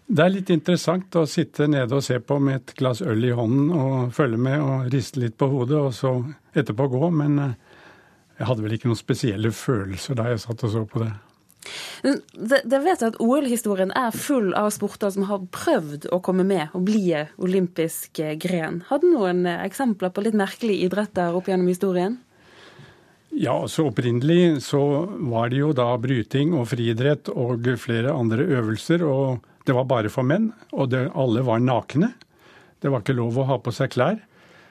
Det 0.07 0.23
er 0.23 0.31
litt 0.31 0.49
interessant 0.53 1.15
å 1.19 1.25
sitte 1.27 1.65
nede 1.67 1.97
og 1.97 2.03
se 2.05 2.15
på 2.23 2.37
med 2.39 2.61
et 2.61 2.71
glass 2.79 3.01
øl 3.03 3.25
i 3.27 3.33
hånden 3.35 3.73
og 3.75 4.13
følge 4.15 4.37
med 4.39 4.61
og 4.63 4.85
riste 4.93 5.19
litt 5.19 5.35
på 5.35 5.49
hodet, 5.51 5.81
og 5.81 5.91
så 5.95 6.13
etterpå 6.55 6.87
gå. 6.93 7.09
Men 7.11 7.35
eh, 7.43 7.66
jeg 8.37 8.49
hadde 8.49 8.65
vel 8.65 8.75
ikke 8.77 8.91
noen 8.91 8.99
spesielle 8.99 9.51
følelser 9.55 10.17
da 10.17 10.29
jeg 10.31 10.43
satt 10.43 10.63
og 10.67 10.73
så 10.73 10.83
på 10.89 11.01
det. 11.03 11.13
Det 12.03 12.79
vet 12.79 13.01
jeg 13.01 13.09
at 13.09 13.17
OL-historien 13.19 13.91
er 13.97 14.15
full 14.15 14.53
av 14.55 14.69
sporter 14.71 15.11
som 15.11 15.25
har 15.27 15.43
prøvd 15.51 16.07
å 16.15 16.21
komme 16.23 16.45
med 16.47 16.71
og 16.77 16.85
bli 16.87 17.09
olympisk 17.43 18.21
gren. 18.39 18.83
Hadde 18.87 19.11
noen 19.11 19.43
eksempler 19.57 20.13
på 20.13 20.23
litt 20.23 20.37
merkelige 20.37 20.87
idretter 20.87 21.35
opp 21.35 21.49
gjennom 21.51 21.67
historien? 21.67 22.21
Ja, 23.37 23.57
så 23.67 23.89
Opprinnelig 23.89 24.63
så 24.65 24.79
var 25.29 25.51
det 25.51 25.59
jo 25.59 25.73
da 25.75 25.91
bryting 25.99 26.55
og 26.57 26.69
friidrett 26.71 27.27
og 27.33 27.67
flere 27.81 28.15
andre 28.15 28.47
øvelser. 28.47 29.03
og 29.03 29.43
det 29.67 29.75
var 29.75 29.83
bare 29.83 30.09
for 30.09 30.23
menn, 30.23 30.53
og 30.71 30.93
det, 30.93 31.09
alle 31.11 31.43
var 31.43 31.59
nakne. 31.59 32.13
Det 32.79 32.87
var 32.87 33.03
ikke 33.03 33.17
lov 33.17 33.35
å 33.35 33.47
ha 33.49 33.57
på 33.59 33.73
seg 33.75 33.91
klær. 33.91 34.21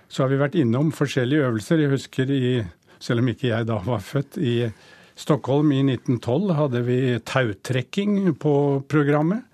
Så 0.09 0.23
har 0.23 0.31
vi 0.31 0.39
vært 0.41 0.57
innom 0.57 0.89
forskjellige 0.95 1.51
øvelser. 1.51 1.83
Jeg 1.83 1.93
husker, 1.93 2.31
i, 2.33 2.63
selv 3.03 3.23
om 3.23 3.31
ikke 3.33 3.51
jeg 3.51 3.69
da 3.69 3.81
var 3.85 4.05
født, 4.05 4.39
i 4.39 4.71
Stockholm 5.17 5.71
i 5.73 5.81
1912 5.81 6.57
hadde 6.59 6.83
vi 6.85 6.99
tautrekking 7.25 8.35
på 8.41 8.55
programmet. 8.89 9.47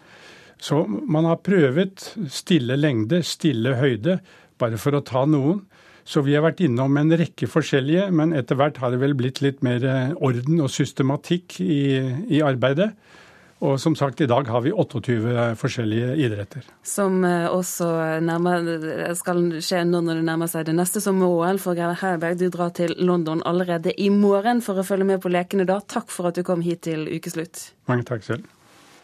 Så 0.63 0.85
man 0.87 1.27
har 1.27 1.43
prøvet 1.43 2.03
stille 2.31 2.77
lengde, 2.79 3.23
stille 3.27 3.77
høyde, 3.79 4.21
bare 4.59 4.79
for 4.79 4.95
å 4.95 5.05
ta 5.07 5.25
noen. 5.27 5.65
Så 6.03 6.23
vi 6.27 6.35
har 6.35 6.43
vært 6.43 6.63
innom 6.67 6.97
en 6.99 7.15
rekke 7.15 7.47
forskjellige, 7.51 8.09
men 8.15 8.35
etter 8.35 8.59
hvert 8.59 8.81
har 8.83 8.91
det 8.91 8.99
vel 9.03 9.15
blitt 9.19 9.39
litt 9.43 9.63
mer 9.63 9.85
orden 10.19 10.63
og 10.63 10.71
systematikk 10.75 11.61
i, 11.63 11.83
i 12.27 12.43
arbeidet. 12.43 12.91
Og 13.63 13.77
som 13.79 13.95
sagt, 13.95 14.21
i 14.21 14.27
dag 14.27 14.49
har 14.51 14.65
vi 14.65 14.73
28 14.75 15.53
forskjellige 15.61 16.17
idretter. 16.25 16.65
Som 16.83 17.21
eh, 17.25 17.47
også 17.47 17.87
nærmer, 18.25 18.67
skal 19.19 19.45
skje 19.63 19.85
nå 19.87 20.01
når 20.03 20.19
det 20.19 20.27
nærmer 20.27 20.51
seg 20.51 20.67
det 20.67 20.75
neste 20.75 21.03
som 21.05 21.23
OL. 21.23 21.61
For 21.63 21.79
Geir 21.79 21.95
Herberg, 22.01 22.41
du 22.41 22.49
drar 22.51 22.75
til 22.75 22.97
London 22.99 23.45
allerede 23.47 23.95
i 23.95 24.09
morgen 24.11 24.65
for 24.67 24.83
å 24.83 24.87
følge 24.87 25.07
med 25.13 25.23
på 25.23 25.31
lekene 25.31 25.69
da. 25.69 25.79
Takk 25.79 26.11
for 26.11 26.33
at 26.33 26.41
du 26.41 26.43
kom 26.47 26.65
hit 26.67 26.83
til 26.89 27.07
ukeslutt. 27.07 27.69
Mange 27.91 28.09
takk 28.09 28.27
selv. 28.27 28.51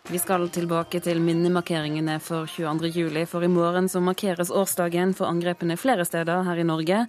Vi 0.09 0.17
skal 0.17 0.47
tilbake 0.49 1.03
til 1.05 1.19
minnemarkeringene 1.21 2.15
for 2.25 2.49
22. 2.49 2.89
juli, 2.95 3.27
for 3.29 3.45
i 3.45 3.51
morgen 3.53 3.91
så 3.93 4.01
markeres 4.01 4.49
årsdagen 4.49 5.11
for 5.13 5.29
angrepene 5.29 5.75
flere 5.77 6.07
steder 6.09 6.47
her 6.47 6.61
i 6.63 6.65
Norge. 6.65 7.03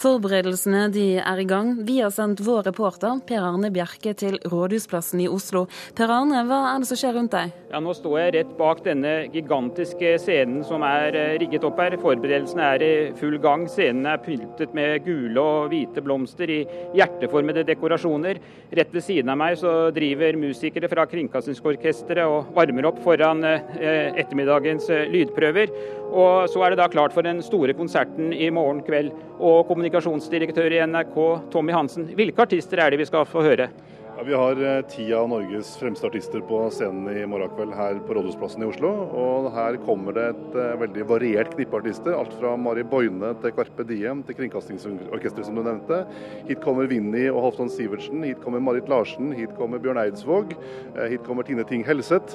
Forberedelsene 0.00 0.86
de 0.94 1.04
er 1.20 1.42
i 1.42 1.44
gang. 1.44 1.74
Vi 1.84 1.98
har 2.00 2.14
sendt 2.16 2.40
vår 2.40 2.62
reporter 2.70 3.18
Per 3.28 3.44
Arne 3.44 3.68
Bjerke 3.74 4.14
til 4.16 4.38
Rådhusplassen 4.48 5.20
i 5.20 5.26
Oslo. 5.28 5.66
Per 5.98 6.08
Arne, 6.08 6.46
hva 6.48 6.62
er 6.70 6.80
det 6.80 6.88
som 6.88 7.00
skjer 7.02 7.18
rundt 7.18 7.36
deg? 7.36 7.52
Ja, 7.74 7.82
Nå 7.84 7.92
står 7.92 8.16
jeg 8.22 8.34
rett 8.38 8.56
bak 8.56 8.80
denne 8.86 9.12
gigantiske 9.34 10.14
scenen 10.24 10.64
som 10.64 10.80
er 10.88 11.12
eh, 11.12 11.36
rigget 11.42 11.68
opp 11.68 11.84
her. 11.84 11.98
Forberedelsene 12.00 12.70
er 12.78 12.86
i 12.86 12.90
full 13.20 13.36
gang. 13.44 13.68
Scenen 13.68 14.08
er 14.08 14.24
pyntet 14.24 14.72
med 14.72 15.04
gule 15.04 15.44
og 15.44 15.68
hvite 15.74 16.00
blomster 16.00 16.48
i 16.48 16.62
hjerteformede 16.96 17.68
dekorasjoner. 17.68 18.40
Rett 18.80 18.96
ved 18.96 19.04
siden 19.04 19.36
av 19.36 19.42
meg 19.44 19.60
så 19.60 19.76
driver 19.92 20.40
musikere 20.40 20.88
fra 20.88 21.04
Kringkastingsorkesteret 21.12 22.24
og 22.24 22.45
varmer 22.54 22.88
opp 22.90 22.98
foran 23.04 23.44
eh, 23.44 24.12
ettermiddagens 24.20 24.88
eh, 24.92 25.06
lydprøver. 25.12 25.72
Og 26.06 26.46
så 26.52 26.62
er 26.62 26.72
det 26.72 26.80
da 26.80 26.88
klart 26.92 27.14
for 27.16 27.26
den 27.26 27.42
store 27.44 27.74
konserten 27.76 28.32
i 28.32 28.50
morgen 28.54 28.82
kveld. 28.86 29.12
Og 29.36 29.66
kommunikasjonsdirektør 29.68 30.76
i 30.76 30.82
NRK, 30.86 31.18
Tommy 31.52 31.74
Hansen, 31.76 32.08
hvilke 32.16 32.46
artister 32.46 32.80
er 32.82 32.92
det 32.92 33.02
vi 33.02 33.08
skal 33.08 33.26
få 33.28 33.44
høre? 33.44 33.68
Vi 34.26 34.34
har 34.34 34.76
eh, 34.76 34.82
ti 34.82 35.04
av 35.14 35.28
Norges 35.28 35.68
fremste 35.78 36.06
artister 36.08 36.40
på 36.42 36.58
scenen 36.74 37.06
i 37.14 37.20
morgen 37.30 37.52
kveld 37.54 37.74
her 37.78 38.00
på 38.02 38.16
Rådhusplassen 38.16 38.64
i 38.64 38.66
Oslo. 38.66 38.88
Og 39.14 39.46
her 39.54 39.78
kommer 39.86 40.16
det 40.16 40.24
et 40.32 40.56
uh, 40.56 40.72
veldig 40.80 41.04
variert 41.06 41.52
knippe 41.52 41.78
artister. 41.78 42.10
Alt 42.16 42.34
fra 42.34 42.56
Mari 42.58 42.82
Boine 42.82 43.30
til 43.38 43.54
Carpe 43.54 43.86
Diem 43.86 44.24
til 44.26 44.34
Kringkastingsorkesteret, 44.40 45.46
som 45.46 45.54
du 45.54 45.62
nevnte. 45.62 46.00
Hit 46.48 46.58
kommer 46.64 46.90
Vinni 46.90 47.28
og 47.30 47.38
Halvdan 47.44 47.70
Sivertsen. 47.70 48.26
Hit 48.26 48.42
kommer 48.42 48.64
Marit 48.66 48.90
Larsen. 48.90 49.30
Hit 49.38 49.54
kommer 49.60 49.78
Bjørn 49.84 50.02
Eidsvåg. 50.02 50.56
Uh, 50.96 51.04
hit 51.12 51.22
kommer 51.28 51.46
Tine 51.46 51.62
Ting 51.70 51.86
Helseth 51.86 52.34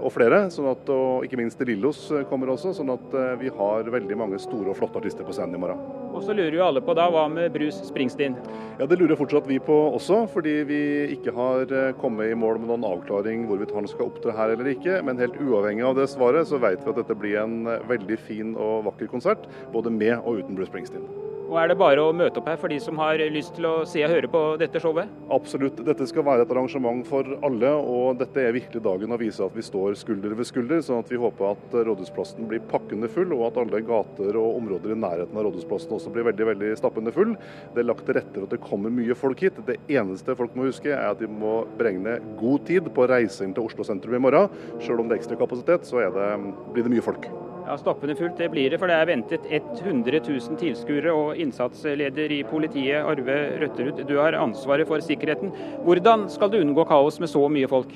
og 0.00 0.08
flere. 0.14 0.46
Sånn 0.54 0.70
at, 0.72 0.88
og 0.88 1.28
ikke 1.28 1.36
minst 1.42 1.60
Lillos 1.68 2.06
kommer 2.32 2.54
også. 2.54 2.72
Sånn 2.80 2.96
at 2.96 3.12
vi 3.42 3.52
har 3.60 3.92
veldig 3.92 4.16
mange 4.16 4.40
store 4.40 4.72
og 4.72 4.80
flotte 4.80 5.02
artister 5.02 5.28
på 5.28 5.36
scenen 5.36 5.60
i 5.60 5.60
morgen. 5.60 5.84
Og 6.10 6.24
så 6.24 6.34
lurer 6.34 6.56
jo 6.56 6.64
alle 6.64 6.80
på 6.82 6.96
da, 6.96 7.06
hva 7.12 7.26
med 7.30 7.52
Bruce 7.54 7.84
Springsteen? 7.86 8.34
Ja, 8.80 8.86
Det 8.88 8.96
lurer 8.98 9.18
fortsatt 9.20 9.46
vi 9.46 9.60
på 9.62 9.76
også, 9.92 10.24
fordi 10.32 10.56
vi 10.66 10.80
ikke 11.14 11.34
har 11.36 11.72
eh, 11.74 11.92
kommet 12.00 12.30
i 12.30 12.38
mål 12.38 12.60
med 12.60 12.70
noen 12.72 12.86
avklaring 12.88 13.46
hvorvidt 13.48 13.74
han 13.76 13.88
skal 13.90 14.10
opptre 14.10 14.34
her 14.36 14.54
eller 14.54 14.70
ikke. 14.72 15.00
Men 15.06 15.20
helt 15.20 15.38
uavhengig 15.40 15.86
av 15.86 15.98
det 15.98 16.10
svaret, 16.12 16.48
så 16.50 16.60
vet 16.62 16.84
vi 16.84 16.92
at 16.92 17.02
dette 17.02 17.18
blir 17.18 17.40
en 17.42 17.58
eh, 17.70 17.82
veldig 17.90 18.20
fin 18.28 18.54
og 18.56 18.86
vakker 18.90 19.10
konsert. 19.12 19.50
Både 19.74 19.92
med 19.94 20.18
og 20.20 20.42
uten 20.42 20.58
Bruce 20.58 20.72
Springsteen. 20.72 21.29
Og 21.50 21.56
Er 21.58 21.72
det 21.72 21.80
bare 21.80 21.98
å 21.98 22.12
møte 22.14 22.38
opp 22.38 22.46
her 22.46 22.58
for 22.62 22.70
de 22.70 22.76
som 22.78 22.98
har 23.02 23.18
lyst 23.34 23.56
til 23.56 23.64
å 23.66 23.72
se 23.88 24.04
og 24.06 24.12
høre 24.12 24.28
på 24.30 24.40
dette 24.60 24.78
showet? 24.78 25.10
Absolutt. 25.34 25.80
Dette 25.82 26.06
skal 26.06 26.22
være 26.22 26.44
et 26.44 26.52
arrangement 26.54 27.02
for 27.08 27.26
alle, 27.46 27.72
og 27.74 28.20
dette 28.20 28.44
er 28.44 28.54
virkelig 28.54 28.82
dagen 28.84 29.10
å 29.10 29.18
vise 29.18 29.42
at 29.42 29.56
vi 29.58 29.64
står 29.66 29.98
skulder 29.98 30.36
ved 30.38 30.46
skulder. 30.46 30.78
sånn 30.86 31.02
at 31.02 31.10
vi 31.10 31.18
håper 31.18 31.50
at 31.50 31.74
Rådhusplassen 31.74 32.46
blir 32.46 32.62
pakkende 32.70 33.10
full, 33.10 33.34
og 33.34 33.48
at 33.48 33.60
alle 33.64 33.82
gater 33.82 34.38
og 34.38 34.60
områder 34.60 34.94
i 34.94 35.00
nærheten 35.02 35.34
av 35.34 35.48
Rådhusplassen 35.48 35.98
også 35.98 36.14
blir 36.14 36.30
veldig 36.30 36.50
veldig 36.52 36.72
stappende 36.78 37.10
full. 37.18 37.34
Det 37.74 37.82
er 37.82 37.90
lagt 37.90 38.06
til 38.06 38.20
rette 38.20 38.36
for 38.36 38.46
at 38.46 38.54
det 38.54 38.62
kommer 38.70 38.94
mye 38.94 39.18
folk 39.18 39.42
hit. 39.42 39.58
Det 39.66 39.80
eneste 39.90 40.38
folk 40.38 40.54
må 40.54 40.70
huske, 40.70 40.94
er 40.94 41.10
at 41.10 41.18
de 41.18 41.26
må 41.26 41.64
beregne 41.80 42.20
god 42.38 42.66
tid 42.70 42.94
på 42.94 43.10
reising 43.10 43.58
til 43.58 43.66
Oslo 43.66 43.82
sentrum 43.82 44.14
i 44.14 44.22
morgen. 44.22 44.54
Selv 44.78 45.02
om 45.02 45.10
det 45.10 45.18
er 45.18 45.24
ekstra 45.24 45.42
kapasitet, 45.42 45.82
så 45.82 46.06
det, 46.14 46.34
blir 46.70 46.86
det 46.86 46.94
mye 46.94 47.10
folk. 47.10 47.26
Ja, 47.66 47.76
Stappende 47.78 48.16
fullt 48.16 48.38
det 48.40 48.48
blir 48.50 48.70
det, 48.72 48.78
for 48.80 48.90
det 48.90 48.96
er 48.96 49.08
ventet 49.10 49.46
100 49.50 50.20
000 50.26 50.58
tilskuere. 50.60 51.12
Og 51.14 51.40
innsatsleder 51.40 52.32
i 52.32 52.42
politiet, 52.48 53.04
Arve 53.04 53.40
Røtterud, 53.62 54.04
du 54.08 54.16
har 54.18 54.38
ansvaret 54.38 54.88
for 54.88 55.02
sikkerheten. 55.04 55.52
Hvordan 55.84 56.28
skal 56.32 56.50
du 56.52 56.60
unngå 56.60 56.86
kaos 56.88 57.20
med 57.20 57.30
så 57.30 57.44
mye 57.52 57.68
folk? 57.70 57.92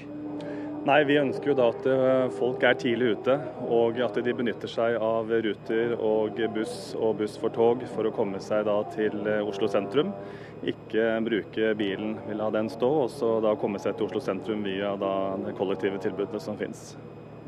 Nei, 0.85 0.99
Vi 1.09 1.17
ønsker 1.17 1.49
jo 1.49 1.57
da 1.57 1.71
at 1.73 1.87
eh, 1.89 2.27
folk 2.37 2.65
er 2.69 2.77
tidlig 2.77 3.15
ute, 3.17 3.39
og 3.73 3.97
at 4.05 4.19
de 4.21 4.35
benytter 4.37 4.69
seg 4.69 4.99
av 5.01 5.33
ruter 5.33 5.95
og 5.97 6.43
buss 6.53 6.93
og 6.99 7.23
buss 7.23 7.39
for 7.41 7.55
tog 7.55 7.87
for 7.95 8.05
å 8.05 8.13
komme 8.13 8.43
seg 8.45 8.67
da 8.69 8.77
til 8.93 9.17
eh, 9.25 9.41
Oslo 9.41 9.71
sentrum. 9.73 10.13
Ikke 10.61 11.09
bruke 11.25 11.73
bilen, 11.81 12.19
vil 12.29 12.41
la 12.43 12.51
den 12.53 12.69
stå, 12.69 12.93
og 13.07 13.11
så 13.17 13.39
da 13.45 13.57
komme 13.57 13.81
seg 13.81 13.97
til 13.97 14.11
Oslo 14.11 14.21
sentrum 14.29 14.69
via 14.69 14.93
da 15.01 15.15
det 15.41 15.57
kollektive 15.57 16.05
tilbudet 16.05 16.45
som 16.45 16.61
finnes. 16.61 16.93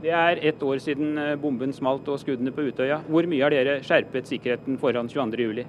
Det 0.06 0.12
er 0.14 0.38
ett 0.46 0.60
år 0.62 0.78
siden 0.78 1.16
eh, 1.18 1.32
bomben 1.34 1.72
smalt 1.74 2.06
og 2.06 2.20
skuddene 2.22 2.52
på 2.54 2.68
Utøya. 2.68 3.00
Hvor 3.10 3.26
mye 3.26 3.42
har 3.42 3.50
dere 3.50 3.80
skjerpet 3.82 4.28
sikkerheten 4.30 4.78
foran 4.78 5.10
22.07? 5.10 5.64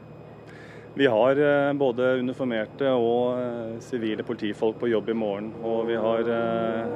Vi 0.97 1.07
har 1.07 1.37
eh, 1.37 1.73
både 1.77 2.15
uniformerte 2.19 2.89
og 2.89 3.37
eh, 3.37 3.75
sivile 3.85 4.23
politifolk 4.25 4.79
på 4.81 4.89
jobb 4.89 5.11
i 5.13 5.15
morgen. 5.17 5.51
Og 5.61 5.83
vi 5.91 5.97
har 6.01 6.31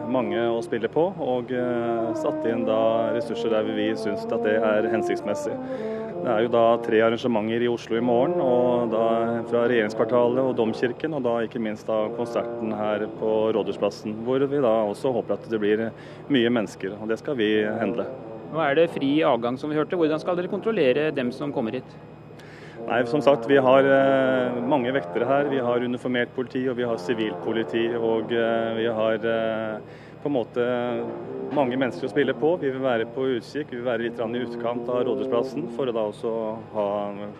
mange 0.10 0.42
å 0.50 0.58
spille 0.66 0.90
på, 0.90 1.04
og 1.22 1.54
satt 2.18 2.48
inn 2.50 2.66
da 2.66 2.82
ressurser 3.14 3.54
der 3.54 3.70
vi 3.70 3.92
syns 3.94 4.26
at 4.26 4.42
det 4.42 4.58
er 4.58 4.90
hensiktsmessig. 4.90 5.54
Det 6.22 6.30
er 6.30 6.44
jo 6.46 6.52
da 6.54 6.66
tre 6.82 7.00
arrangementer 7.06 7.64
i 7.66 7.70
Oslo 7.70 7.98
i 7.98 8.04
morgen, 8.06 8.42
og 8.42 8.92
da 8.94 9.06
fra 9.50 9.64
regjeringskvartalet 9.70 10.50
og 10.50 10.58
Domkirken. 10.58 11.16
Og 11.18 11.26
da 11.26 11.38
ikke 11.46 11.62
minst 11.62 11.90
da 11.90 12.04
konserten 12.18 12.74
her 12.78 13.08
på 13.22 13.32
Rådhusplassen, 13.54 14.18
hvor 14.26 14.46
vi 14.50 14.62
da 14.66 14.76
også 14.90 15.14
håper 15.14 15.38
at 15.38 15.50
det 15.50 15.62
blir 15.62 15.88
mye 16.34 16.54
mennesker. 16.58 16.98
Og 16.98 17.10
det 17.10 17.22
skal 17.22 17.38
vi 17.38 17.52
handle. 17.66 18.10
Nå 18.52 18.62
er 18.66 18.82
det 18.82 18.92
fri 18.94 19.16
avgang, 19.26 19.58
som 19.62 19.70
vi 19.70 19.78
hørte. 19.78 19.98
Hvordan 19.98 20.22
skal 20.22 20.38
dere 20.38 20.52
kontrollere 20.52 21.10
dem 21.16 21.34
som 21.34 21.54
kommer 21.54 21.78
hit? 21.78 22.02
Nei, 22.88 23.06
som 23.08 23.22
sagt, 23.22 23.50
Vi 23.50 23.58
har 23.58 23.84
eh, 23.84 24.62
mange 24.68 24.92
vektere 24.92 25.26
her. 25.26 25.50
Vi 25.52 25.60
har 25.60 25.84
uniformert 25.84 26.34
politi 26.36 26.66
og 26.70 26.78
vi 26.80 26.88
har 26.88 26.98
sivilpoliti. 27.00 27.88
Og 27.96 28.34
eh, 28.36 28.72
vi 28.78 28.88
har 28.88 29.28
eh, 29.32 30.00
på 30.22 30.30
en 30.30 30.36
måte 30.36 30.66
mange 31.56 31.78
mennesker 31.80 32.08
å 32.08 32.12
spille 32.12 32.36
på. 32.38 32.54
Vi 32.62 32.70
vil 32.72 32.84
være 32.84 33.08
på 33.16 33.26
utkikk, 33.38 33.72
vi 33.72 33.80
vil 33.80 33.88
være 33.88 34.06
litt 34.06 34.20
i 34.22 34.44
utkant 34.46 34.90
av 34.92 35.02
Rådhusplassen 35.08 35.66
for 35.76 35.90
å 35.90 35.96
da 35.96 36.06
også 36.12 36.34
ha 36.76 36.88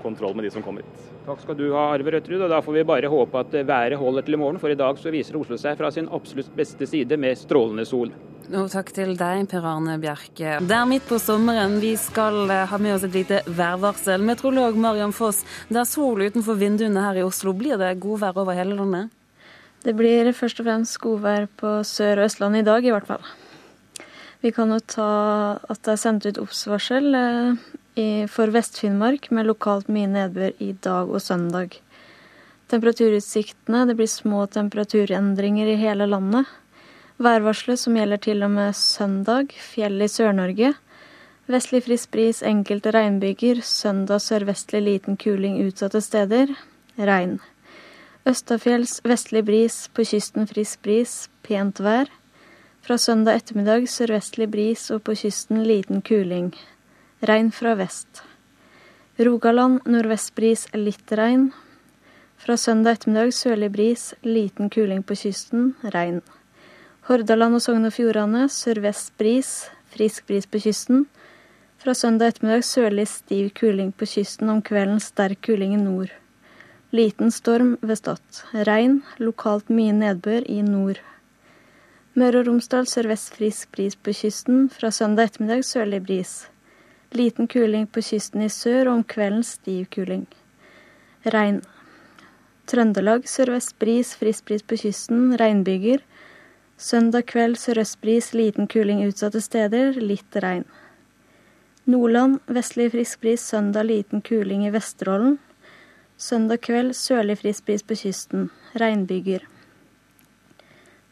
kontroll 0.02 0.34
med 0.36 0.48
de 0.48 0.54
som 0.56 0.66
kommer 0.66 0.86
hit. 0.86 1.12
Takk 1.28 1.44
skal 1.44 1.60
du 1.60 1.68
ha, 1.76 1.92
Arve 1.94 2.16
Røtterud. 2.16 2.42
og 2.42 2.52
Da 2.52 2.62
får 2.66 2.80
vi 2.80 2.88
bare 2.90 3.12
håpe 3.12 3.46
at 3.46 3.56
været 3.62 4.00
holder 4.02 4.26
til 4.26 4.40
i 4.40 4.42
morgen, 4.42 4.60
for 4.60 4.74
i 4.74 4.80
dag 4.80 5.00
så 5.00 5.14
viser 5.14 5.38
Oslo 5.40 5.60
seg 5.62 5.78
fra 5.80 5.92
sin 5.94 6.10
absolutt 6.12 6.52
beste 6.58 6.90
side 6.90 7.20
med 7.22 7.40
strålende 7.40 7.86
sol. 7.88 8.12
Og 8.52 8.68
takk 8.68 8.90
til 8.92 9.14
deg, 9.16 9.46
Per 9.48 9.64
Arne 9.64 9.94
Bjerke. 10.02 10.58
Det 10.68 10.76
er 10.76 10.88
midt 10.90 11.06
på 11.08 11.16
sommeren. 11.24 11.78
Vi 11.80 11.94
skal 12.00 12.50
eh, 12.52 12.66
ha 12.68 12.80
med 12.82 12.98
oss 12.98 13.06
et 13.08 13.14
lite 13.16 13.38
værvarsel. 13.48 14.24
Meteorolog 14.28 14.76
Mariam 14.76 15.14
Foss, 15.16 15.40
det 15.70 15.80
er 15.80 15.88
sol 15.88 16.20
utenfor 16.20 16.60
vinduene 16.60 17.04
her 17.06 17.22
i 17.22 17.24
Oslo. 17.24 17.54
Blir 17.56 17.80
det 17.80 17.94
godvær 18.04 18.42
over 18.42 18.58
hele 18.58 18.76
landet? 18.76 19.14
Det 19.86 19.96
blir 19.96 20.34
først 20.36 20.60
og 20.60 20.68
fremst 20.68 21.00
godvær 21.00 21.48
på 21.62 21.78
Sør- 21.88 22.20
og 22.20 22.28
Østlandet 22.28 22.66
i 22.66 22.68
dag, 22.68 22.84
i 22.84 22.92
hvert 22.92 23.08
fall. 23.08 23.24
Vi 24.44 24.52
kan 24.52 24.74
jo 24.74 24.82
ta 24.84 25.12
at 25.72 25.80
det 25.86 25.94
er 25.96 26.02
sendt 26.02 26.28
ut 26.28 26.42
obs-varsel 26.44 27.08
eh, 27.16 28.26
for 28.28 28.52
Vest-Finnmark 28.52 29.32
med 29.32 29.48
lokalt 29.48 29.88
mye 29.88 30.12
nedbør 30.12 30.60
i 30.60 30.74
dag 30.76 31.08
og 31.08 31.24
søndag. 31.24 31.80
Temperaturutsiktene 32.72 33.86
Det 33.88 33.96
blir 34.00 34.12
små 34.12 34.44
temperaturendringer 34.52 35.72
i 35.72 35.80
hele 35.80 36.10
landet. 36.10 36.52
Værvarselet 37.22 37.78
som 37.78 37.94
gjelder 37.94 38.18
til 38.18 38.40
og 38.42 38.50
med 38.50 38.74
søndag, 38.74 39.52
fjell 39.54 40.02
i 40.02 40.08
Sør-Norge. 40.10 40.72
Vestlig 41.46 41.84
frisk 41.86 42.10
bris, 42.16 42.40
enkelte 42.42 42.90
regnbyger. 42.96 43.62
Søndag 43.62 44.24
sørvestlig 44.26 44.82
liten 44.82 45.20
kuling 45.22 45.60
utsatte 45.62 46.02
steder. 46.02 46.56
Regn. 46.98 47.36
Østafjells 48.26 49.04
vestlig 49.06 49.46
bris, 49.46 49.78
på 49.94 50.08
kysten 50.10 50.50
frisk 50.50 50.82
bris, 50.82 51.30
pent 51.46 51.84
vær. 51.86 52.10
Fra 52.82 52.98
søndag 52.98 53.44
ettermiddag 53.44 53.86
sørvestlig 53.86 54.50
bris 54.50 54.90
og 54.90 55.06
på 55.06 55.14
kysten 55.22 55.62
liten 55.62 56.02
kuling. 56.02 56.56
Regn 57.22 57.54
fra 57.54 57.78
vest. 57.78 58.26
Rogaland 59.22 59.86
nordvestbris, 59.86 60.72
litt 60.74 61.14
regn. 61.14 61.52
Fra 62.42 62.58
søndag 62.58 62.98
ettermiddag 62.98 63.34
sørlig 63.38 63.74
bris, 63.78 64.14
liten 64.26 64.74
kuling 64.74 65.06
på 65.06 65.22
kysten, 65.28 65.76
regn. 65.86 66.24
Hordaland 67.02 67.58
og 67.58 67.64
Sogn 67.66 67.88
og 67.88 67.96
Fjordane 67.96 68.44
sørvest 68.54 69.16
bris, 69.18 69.48
frisk 69.90 70.28
bris 70.30 70.46
på 70.46 70.60
kysten. 70.62 71.08
Fra 71.82 71.96
søndag 71.98 72.36
ettermiddag 72.36 72.62
sørlig 72.68 73.08
stiv 73.10 73.48
kuling 73.58 73.90
på 73.98 74.06
kysten, 74.06 74.52
om 74.54 74.60
kvelden 74.62 75.00
sterk 75.02 75.42
kuling 75.48 75.74
i 75.74 75.80
nord. 75.82 76.12
Liten 76.94 77.34
storm 77.34 77.72
ved 77.82 77.98
Stad. 77.98 78.44
Regn, 78.68 79.00
lokalt 79.18 79.74
mye 79.74 79.96
nedbør 79.98 80.46
i 80.46 80.60
nord. 80.62 81.02
Møre 82.14 82.44
og 82.44 82.52
Romsdal 82.52 82.86
sørvest 82.92 83.34
frisk 83.34 83.74
bris 83.74 83.98
på 83.98 84.14
kysten, 84.22 84.68
fra 84.70 84.94
søndag 84.94 85.32
ettermiddag 85.32 85.66
sørlig 85.66 86.04
bris. 86.06 86.36
Liten 87.18 87.50
kuling 87.50 87.90
på 87.90 88.06
kysten 88.06 88.46
i 88.46 88.52
sør, 88.54 88.92
og 88.92 89.00
om 89.00 89.04
kvelden 89.04 89.42
stiv 89.48 89.90
kuling. 89.90 90.28
Regn. 91.26 91.64
Trøndelag 92.70 93.26
sørvest 93.26 93.74
bris, 93.82 94.14
frisk 94.22 94.46
bris 94.52 94.62
på 94.62 94.78
kysten, 94.86 95.32
regnbyger. 95.42 96.06
Søndag 96.82 97.28
kveld 97.30 97.60
sørøstbris, 97.62 98.32
liten 98.34 98.66
kuling 98.66 99.04
utsatte 99.06 99.38
steder, 99.44 100.00
litt 100.02 100.34
regn. 100.42 100.64
Nordland 101.86 102.40
vestlig 102.50 102.88
frisk 102.96 103.20
bris, 103.22 103.44
søndag 103.46 103.86
liten 103.86 104.24
kuling 104.26 104.64
i 104.66 104.72
Vesterålen. 104.74 105.36
Søndag 106.18 106.64
kveld 106.66 106.96
sørlig 106.98 107.36
frisk 107.44 107.68
bris 107.68 107.86
på 107.86 107.98
kysten, 108.00 108.48
regnbyger. 108.82 109.46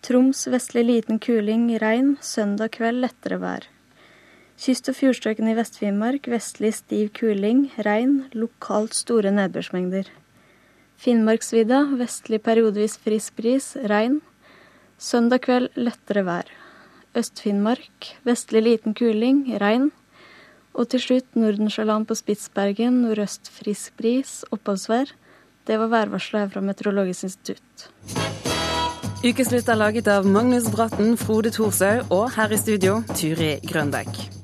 Troms 0.02 0.42
vestlig 0.50 0.88
liten 0.88 1.22
kuling, 1.22 1.68
regn, 1.84 2.16
søndag 2.26 2.74
kveld 2.80 3.04
lettere 3.04 3.38
vær. 3.38 3.68
Kyst- 4.58 4.90
og 4.90 4.98
fjordstrøkene 4.98 5.54
i 5.54 5.60
Vest-Finnmark 5.60 6.32
vestlig 6.34 6.74
stiv 6.80 7.14
kuling, 7.14 7.68
regn, 7.86 8.24
lokalt 8.34 8.98
store 8.98 9.30
nedbørsmengder. 9.38 10.10
Finnmarksvidda 10.98 11.84
vestlig 12.02 12.42
periodevis 12.42 12.98
frisk 13.06 13.38
bris, 13.38 13.76
regn. 13.86 14.18
Søndag 15.00 15.46
kveld 15.46 15.70
lettere 15.80 16.26
vær. 16.28 16.50
Øst-Finnmark 17.16 18.10
vestlig 18.28 18.62
liten 18.66 18.94
kuling, 18.94 19.46
regn. 19.62 19.94
Og 20.76 20.90
til 20.92 21.00
slutt 21.00 21.38
Nordensjøland 21.40 22.06
på 22.10 22.18
Spitsbergen, 22.20 23.02
nordøst 23.06 23.48
frisk 23.56 23.96
bris, 23.98 24.44
oppholdsvær. 24.52 25.14
Det 25.68 25.80
var 25.80 25.88
værvarselet 25.88 26.42
her 26.42 26.52
fra 26.52 26.64
Meteorologisk 26.68 27.24
institutt. 27.30 27.88
Ukeslutt 29.24 29.72
er 29.72 29.80
laget 29.80 30.12
av 30.12 30.28
Magnus 30.28 30.68
Bratten, 30.72 31.16
Frode 31.18 31.52
Thorshaug 31.56 32.12
og 32.12 32.28
her 32.36 32.52
i 32.52 32.60
studio 32.60 33.00
Turi 33.16 33.56
Grønbekk. 33.72 34.39